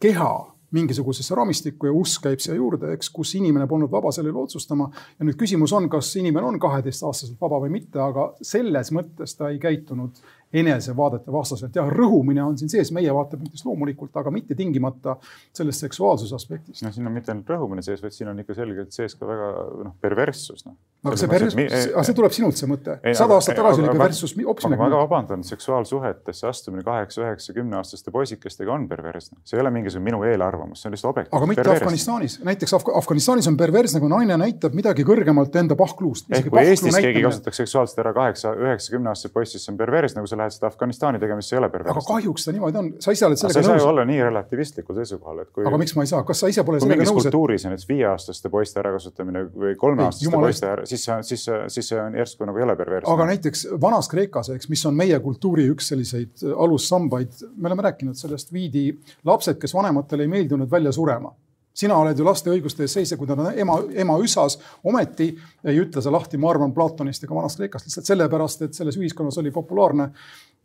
keha 0.00 0.51
mingisugusesse 0.72 1.34
raamistikku 1.36 1.88
ja 1.88 1.94
usk 1.96 2.24
käib 2.26 2.42
siia 2.42 2.56
juurde, 2.56 2.92
eks, 2.96 3.10
kus 3.12 3.34
inimene 3.38 3.66
polnud 3.70 3.90
vaba 3.92 4.12
selle 4.12 4.32
üle 4.32 4.42
otsustama. 4.42 4.90
ja 5.18 5.26
nüüd 5.26 5.38
küsimus 5.40 5.72
on, 5.76 5.88
kas 5.92 6.14
inimene 6.16 6.48
on 6.48 6.60
kaheteistaastaselt 6.60 7.40
vaba 7.40 7.60
või 7.64 7.74
mitte, 7.78 8.00
aga 8.00 8.32
selles 8.42 8.92
mõttes 8.92 9.36
ta 9.36 9.52
ei 9.52 9.60
käitunud 9.62 10.22
enesevaadete 10.52 11.32
vastaselt. 11.32 11.76
jah, 11.76 11.88
rõhumine 11.88 12.44
on 12.44 12.58
siin 12.58 12.70
sees 12.72 12.92
meie 12.92 13.12
vaatepunktist 13.14 13.66
loomulikult, 13.66 14.14
aga 14.20 14.30
mitte 14.34 14.54
tingimata 14.58 15.16
sellest 15.54 15.86
seksuaalsuse 15.86 16.34
aspektist. 16.36 16.82
no 16.84 16.92
siin 16.92 17.06
on 17.06 17.16
mitte 17.16 17.32
ainult 17.32 17.48
rõhumine 17.54 17.84
sees, 17.84 18.02
vaid 18.02 18.16
siin 18.16 18.30
on 18.32 18.40
ikka 18.42 18.56
selgelt 18.58 18.92
sees 18.92 19.16
ka 19.18 19.28
väga 19.28 19.50
noh, 19.88 19.94
perverssus 20.00 20.66
noh. 20.66 20.76
aga 21.04 21.18
see 21.20 21.30
perverssus, 21.32 21.88
aga 21.92 22.06
see 22.08 22.18
tuleb 22.20 22.36
sinult, 22.36 22.60
see 22.60 22.70
mõte. 22.70 22.98
sada 23.16 23.38
aastat 23.38 23.58
tagasi 23.58 23.82
oli 23.82 23.92
perverssus 23.94 24.36
hoopis 24.42 24.68
ma 24.68 24.78
väga 24.84 25.00
vabandan, 25.04 25.44
seksuaalsuhetesse 25.46 26.46
astumine 26.48 26.84
kaheksa, 26.86 27.22
üheksa, 27.24 27.54
kümneaastaste 27.56 28.12
poisikestega 28.14 28.72
on 28.74 28.86
perversne. 28.88 29.38
see 29.44 29.56
ei 29.56 29.64
ole 29.64 29.72
mingisugune 29.74 30.10
minu 30.10 30.22
eelarvamus, 30.28 30.82
see 30.82 30.90
on 30.90 30.96
lihtsalt 30.96 31.12
objektiivne. 31.12 31.38
aga 31.38 31.50
mitte 31.50 31.62
perversne. 31.62 31.86
Afganistanis, 31.86 32.38
näiteks 32.44 32.74
Af 32.76 32.86
Afganistanis 33.00 33.48
on 33.48 33.56
perversne, 33.56 34.00
kui 34.02 34.10
naine 34.12 34.36
näitab 34.40 34.76
midagi 34.76 35.06
kõrgemalt 35.08 35.56
enda 35.60 35.76
pahkluust. 35.78 36.28
ehk 36.32 36.50
kui 36.52 36.64
Eestis 36.66 36.98
keegi 36.98 37.24
kasutaks 37.24 37.62
seksuaalselt 37.64 38.04
ära 38.04 38.14
kaheksa, 38.16 38.54
üheksa, 38.58 38.92
kümneaastase 38.96 39.32
poissi, 39.32 39.56
siis 39.56 39.66
see 39.66 39.74
on 39.74 39.80
perversne, 39.80 40.24
kui 40.24 40.30
sa 40.30 40.41
lähed 40.42 40.54
seda 40.54 40.68
Afganistani 40.68 41.20
tegema, 41.22 41.42
siis 41.42 41.52
see 41.52 41.58
ei 41.58 41.62
ole 41.62 41.70
perversne. 41.72 41.94
aga 41.96 42.04
kahjuks 42.08 42.46
ta 42.46 42.54
niimoodi 42.54 42.80
on, 42.80 42.90
sa 43.02 43.14
ise 43.14 43.26
oled 43.28 43.40
sellega 43.40 43.60
nõus. 43.60 43.66
sa 43.68 43.74
ei 43.76 43.80
saa 43.80 43.86
ju 43.86 43.90
olla 43.92 44.04
nii 44.08 44.20
relativistlikul 44.26 44.98
seisukohal, 45.00 45.42
et 45.44 45.50
kui. 45.50 45.66
aga 45.68 45.80
miks 45.82 45.94
ma 45.98 46.06
ei 46.06 46.10
saa, 46.12 46.22
kas 46.28 46.42
sa 46.44 46.50
ise 46.52 46.64
pole 46.68 46.80
sellega 46.82 47.06
nõus? 47.06 47.28
kultuuris 47.28 47.66
on 47.66 47.74
näiteks 47.74 47.88
viieaastaste 47.90 48.52
poiste 48.52 48.82
ärakasutamine 48.82 49.44
või 49.64 49.76
kolmeaastaste 49.80 50.42
poiste 50.44 50.70
ära, 50.72 50.86
siis 50.88 51.06
see, 51.06 51.20
siis, 51.32 51.46
siis 51.76 51.92
see 51.92 52.00
on 52.02 52.18
järsku 52.20 52.48
nagu 52.48 52.60
ei 52.60 52.66
ole 52.66 52.76
perversne. 52.80 53.12
aga 53.14 53.28
näiteks 53.32 53.66
vanas 53.86 54.10
Kreekas, 54.12 54.52
eks, 54.56 54.68
mis 54.72 54.84
on 54.90 54.98
meie 54.98 55.20
kultuuri 55.24 55.68
üks 55.72 55.92
selliseid 55.94 56.44
alussambaid, 56.52 57.46
me 57.56 57.72
oleme 57.72 57.88
rääkinud 57.88 58.18
sellest, 58.18 58.52
viidi 58.52 58.90
lapsed, 59.28 59.60
kes 59.62 59.74
vanematele 59.74 60.26
ei 60.26 60.34
meeldinud, 60.36 60.70
välja 60.70 60.92
surema 60.92 61.32
sina 61.74 61.96
oled 61.98 62.18
ju 62.18 62.26
laste 62.26 62.52
õiguste 62.52 62.84
eest 62.86 62.98
seisja, 62.98 63.16
kui 63.20 63.28
ta 63.28 63.36
on 63.36 63.52
ema, 63.52 63.78
ema 64.04 64.18
üsas, 64.22 64.58
ometi 64.84 65.30
ei 65.64 65.78
ütle 65.80 66.02
sa 66.04 66.12
lahti, 66.12 66.40
ma 66.40 66.50
arvan 66.52 66.74
Platonist 66.76 67.24
ega 67.24 67.36
vanast 67.36 67.60
Kreekast 67.60 67.88
lihtsalt 67.88 68.10
sellepärast, 68.12 68.66
et 68.66 68.76
selles 68.76 68.98
ühiskonnas 69.00 69.40
oli 69.40 69.54
populaarne 69.54 70.10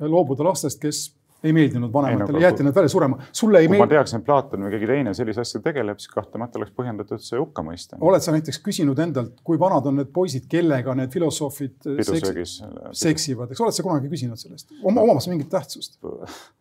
loobuda 0.03 0.45
lastest, 0.47 0.81
kes 0.81 1.07
ei 1.43 1.53
meeldinud 1.53 1.93
vanematele, 1.93 2.39
jäeti 2.41 2.63
nad 2.65 2.75
välja 2.75 2.89
surema. 2.89 3.17
sulle 3.31 3.59
ei 3.59 3.67
meeldi. 3.67 3.83
ma 3.83 3.87
teaksin, 3.87 4.19
et 4.19 4.25
Platon 4.25 4.65
või 4.65 4.73
keegi 4.73 4.89
teine 4.89 5.13
sellise 5.13 5.43
asjaga 5.43 5.69
tegeleb, 5.69 5.99
siis 6.01 6.11
kahtlemata 6.13 6.57
oleks 6.59 6.73
põhjendatud 6.77 7.21
see 7.21 7.37
hukka 7.37 7.63
mõista. 7.65 7.99
oled 8.01 8.25
sa 8.25 8.33
näiteks 8.33 8.59
küsinud 8.65 8.99
endalt, 9.05 9.37
kui 9.45 9.59
vanad 9.61 9.85
on 9.85 10.01
need 10.01 10.09
poisid, 10.13 10.47
kellega 10.49 10.95
need 10.97 11.13
filosoofid 11.13 11.91
seks, 12.09 12.57
seksivad, 13.05 13.53
eks 13.53 13.61
oled 13.61 13.77
sa 13.77 13.85
kunagi 13.85 14.09
küsinud 14.09 14.41
sellest, 14.41 14.73
omamas 14.81 15.29
mingit 15.29 15.53
tähtsust? 15.53 15.99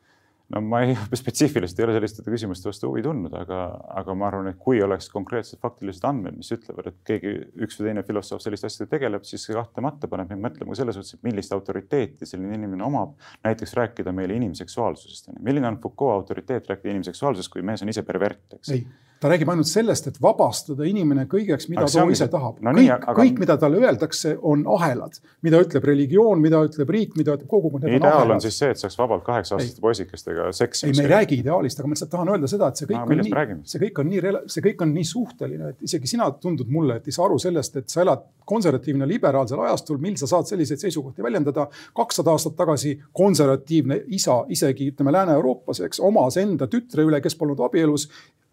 no 0.54 0.60
ma 0.62 0.82
ei, 0.86 0.94
spetsiifiliselt 1.20 1.80
ei 1.80 1.86
ole 1.86 1.96
selliste 1.96 2.24
küsimuste 2.26 2.68
vastu 2.70 2.90
huvi 2.90 3.02
tundnud, 3.06 3.34
aga, 3.38 3.60
aga 4.00 4.16
ma 4.18 4.28
arvan, 4.30 4.50
et 4.52 4.60
kui 4.62 4.80
oleks 4.84 5.08
konkreetsed 5.12 5.60
faktilised 5.62 6.06
andmed, 6.08 6.36
mis 6.38 6.52
ütlevad, 6.54 6.90
et 6.92 6.98
keegi, 7.08 7.32
üks 7.66 7.80
või 7.80 7.90
teine 7.90 8.04
filosoof 8.06 8.44
selliste 8.44 8.70
asjadega 8.70 8.94
tegeleb, 8.96 9.26
siis 9.28 9.46
see 9.46 9.56
kahtlemata 9.56 10.10
paneb 10.12 10.30
mind 10.32 10.46
mõtlema 10.46 10.74
ka 10.74 10.80
selles 10.82 10.98
suhtes, 10.98 11.16
et 11.16 11.26
millist 11.26 11.54
autoriteeti 11.56 12.28
selline 12.28 12.58
inimene 12.60 12.86
omab. 12.86 13.16
näiteks 13.44 13.74
rääkida 13.78 14.12
meile 14.12 14.36
inimseksuaalsusest. 14.38 15.32
milline 15.40 15.68
on 15.68 15.80
Foucault 15.82 16.20
autoriteet 16.20 16.68
rääkida 16.70 16.94
inimseksuaalsusest, 16.94 17.52
kui 17.52 17.62
mees 17.62 17.82
on 17.82 17.90
ise 17.90 18.06
pervert, 18.06 18.58
eks? 18.60 18.72
Ta 19.20 19.30
räägib 19.32 19.48
ainult 19.48 19.68
sellest, 19.68 20.10
et 20.10 20.18
vabastada 20.22 20.84
inimene 20.88 21.24
kõigeks, 21.30 21.70
mida 21.72 21.86
ta 21.88 22.04
ise 22.12 22.28
tahab 22.32 22.60
no. 22.64 22.72
kõik, 22.76 22.90
aga... 22.96 23.14
kõik, 23.16 23.40
mida 23.40 23.56
talle 23.60 23.80
öeldakse, 23.80 24.34
on 24.44 24.64
ahelad, 24.76 25.16
mida 25.46 25.60
ütleb 25.64 25.86
religioon, 25.88 26.42
mida 26.42 26.60
ütleb 26.66 26.92
riik, 26.92 27.16
mida 27.16 27.36
ütleb 27.38 27.48
kogukond. 27.50 27.86
ideaal 27.88 28.36
on 28.36 28.42
siis 28.44 28.58
see, 28.60 28.70
et 28.74 28.82
saaks 28.82 28.98
vabalt 29.00 29.24
kaheksa-aastaste 29.26 29.84
poisikestega 29.84 30.50
seksima. 30.56 30.92
ei, 30.92 30.98
me 31.00 31.06
ei 31.06 31.12
räägi 31.14 31.40
ideaalist, 31.40 31.80
aga 31.80 31.90
ma 31.90 31.96
lihtsalt 31.96 32.12
tahan 32.12 32.32
öelda 32.34 32.52
seda, 32.52 32.70
et 32.70 32.82
see 32.82 32.90
kõik 32.92 33.00
no, 33.00 33.16
on 33.16 33.24
nii, 33.24 33.58
see 33.72 33.84
kõik 33.86 34.00
on 34.02 34.10
nii, 34.12 34.36
see 34.54 34.66
kõik 34.68 34.86
on 34.86 34.94
nii 35.00 35.10
suhteline, 35.12 35.72
et 35.72 35.90
isegi 35.90 36.12
sina 36.12 36.30
tundud 36.40 36.72
mulle, 36.72 37.00
et 37.00 37.08
ei 37.08 37.16
saa 37.16 37.28
aru 37.30 37.40
sellest, 37.40 37.80
et 37.80 37.92
sa 37.92 38.04
elad 38.04 38.24
konservatiivne 38.46 39.08
liberaalsel 39.08 39.60
ajastul, 39.64 39.98
mil 40.02 40.20
sa 40.20 40.28
saad 40.30 40.48
selliseid 40.50 40.84
seisukohti 40.84 41.24
väljendada. 41.24 41.66
kakssada 41.96 42.30
aastat 42.36 42.56
tagasi 42.56 42.98
konservatiivne 43.12 44.02
isa 44.14 44.44
isegi 44.48 44.90
ütleme 44.92 45.12
Lääne-Euroopas, 45.12 45.80
eks, 45.88 46.00
omas 46.00 46.36
enda 46.36 46.68
tütre 46.70 47.06
üle, 47.08 47.20
kes 47.24 47.34
polnud 47.34 47.60
abielus 47.64 48.06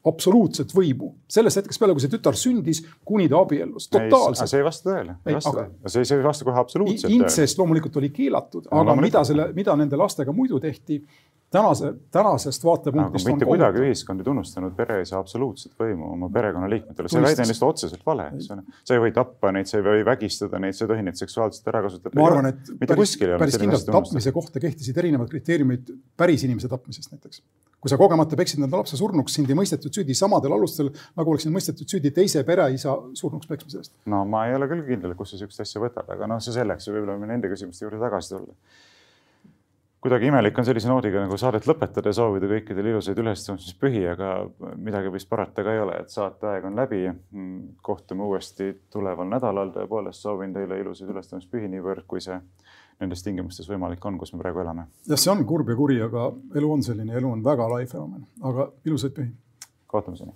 absoluutset 0.07 0.73
võimu 0.75 1.13
sellest 1.31 1.61
hetkest 1.61 1.79
peale, 1.79 1.95
kui 1.95 2.03
see 2.03 2.11
tütar 2.11 2.37
sündis, 2.37 2.81
kuni 3.07 3.29
ta 3.31 3.39
abiellus, 3.39 3.87
totaalselt. 3.91 4.51
see 4.51 4.59
ei 4.59 4.65
vasta 4.67 4.89
tõele, 4.89 5.17
see, 5.87 6.03
see 6.03 6.17
ei 6.17 6.25
vasta 6.25 6.47
kohe 6.47 6.59
absoluutselt 6.59 7.07
tõele. 7.07 7.19
intsest 7.21 7.61
loomulikult 7.61 8.01
oli 8.01 8.09
keelatud, 8.15 8.67
aga 8.71 8.89
no, 8.89 8.97
mida 9.03 9.23
selle, 9.27 9.51
mida 9.55 9.75
nende 9.79 9.99
lastega 9.99 10.35
muidu 10.35 10.59
tehti, 10.63 10.99
tänase, 11.55 11.93
tänasest 12.11 12.67
vaatepunktist. 12.67 13.31
mitte 13.31 13.47
kuidagi 13.47 13.79
kohut. 13.79 13.87
ühiskond 13.87 14.23
ei 14.23 14.27
tunnustanud 14.27 14.75
pereisa 14.75 15.19
absoluutset 15.23 15.79
võimu 15.79 16.11
oma 16.17 16.29
perekonnaliikmetele, 16.35 17.11
see 17.11 17.23
väide 17.23 17.45
on 17.45 17.51
lihtsalt 17.53 17.69
otseselt 17.69 18.05
vale, 18.05 18.29
eks 18.35 18.51
ole. 18.55 18.67
sa 18.83 18.97
ei 18.97 19.03
või 19.07 19.15
tappa 19.15 19.55
neid, 19.55 19.71
sa 19.71 19.79
ei 19.79 19.87
või 19.87 20.07
vägistada 20.11 20.59
neid, 20.59 20.75
sa 20.75 20.83
ei 20.83 20.93
tohi 20.95 21.07
neid 21.07 21.19
seksuaalselt 21.21 21.69
ära 21.71 21.85
kasutada. 21.87 22.19
ma 22.19 22.27
arvan, 22.27 22.51
et 22.51 22.73
päris, 22.83 23.15
päris 23.23 23.59
kindlalt 23.61 23.91
tapmise 23.99 24.35
kohta 24.35 24.63
kehtisid 24.63 24.99
erinevad 24.99 25.31
kriteeriumid 25.31 25.93
päris 26.19 26.43
inimese 26.43 26.71
tapmisest 26.71 27.15
näiteks 27.15 27.45
kui 27.83 27.91
sa 27.91 27.99
kogemata 27.99 28.37
peksid 28.39 28.61
enda 28.63 28.79
lapse 28.79 28.95
surnuks, 28.95 29.33
sind 29.35 29.49
ei 29.51 29.57
mõistetud 29.59 29.91
süüdi 29.91 30.15
samadel 30.15 30.55
alustel, 30.55 30.87
nagu 31.19 31.33
oleks 31.33 31.43
sind 31.43 31.55
mõistetud 31.55 31.89
süüdi 31.91 32.13
teise 32.15 32.45
pereisa 32.47 32.95
surnuks 33.19 33.49
peksmise 33.49 33.81
eest. 33.81 33.93
no 34.07 34.23
ma 34.29 34.45
ei 34.47 34.55
ole 34.55 34.69
küll 34.71 34.85
kindel, 34.87 35.17
kus 35.19 35.33
sa 35.33 35.41
sihukest 35.41 35.65
asja 35.65 35.83
võtad, 35.83 36.07
aga 36.15 36.29
noh, 36.31 36.39
see 36.43 36.55
selleks, 36.55 36.87
võib-olla 36.87 37.17
võime 37.17 37.27
nende 37.33 37.51
küsimuste 37.51 37.83
juurde 37.83 37.99
tagasi 37.99 38.37
tulla. 38.37 38.55
kuidagi 40.05 40.31
imelik 40.31 40.61
on 40.63 40.67
sellise 40.69 40.87
noodiga 40.87 41.25
nagu 41.25 41.35
saadet 41.41 41.67
lõpetada 41.67 42.13
ja 42.13 42.17
soovida 42.21 42.47
kõikidele 42.53 42.93
ilusaid 42.93 43.19
ülestõusmispühi, 43.19 44.05
aga 44.13 44.31
midagi 44.79 45.11
vist 45.11 45.27
parata 45.31 45.67
ka 45.67 45.75
ei 45.75 45.83
ole, 45.83 45.99
et 46.05 46.15
saateaeg 46.15 46.71
on 46.71 46.79
läbi. 46.79 47.03
kohtume 47.81 48.29
uuesti 48.31 48.71
tuleval 48.95 49.27
nädalal, 49.27 49.75
tõepoolest 49.75 50.23
soovin 50.23 50.55
teile 50.55 50.79
ilusaid 50.79 51.11
ülestõusmispühi 51.11 51.67
niivõrd, 51.75 52.07
kui 52.07 52.23
see 52.23 52.39
nendes 53.03 53.23
tingimustes 53.25 53.69
võimalik 53.69 54.05
on, 54.09 54.17
kus 54.21 54.33
me 54.33 54.41
praegu 54.41 54.63
elame. 54.63 54.87
jah, 55.07 55.19
see 55.19 55.31
on 55.33 55.43
kurb 55.49 55.69
ja 55.69 55.77
kuri, 55.79 55.99
aga 56.07 56.29
elu 56.59 56.71
on 56.77 56.85
selline, 56.85 57.13
elu 57.19 57.33
on 57.37 57.43
väga 57.45 57.69
lai 57.75 57.83
fenomen, 57.89 58.23
aga 58.51 58.71
ilusaid 58.87 59.13
pühi. 59.19 59.31
kohtumiseni. 59.93 60.33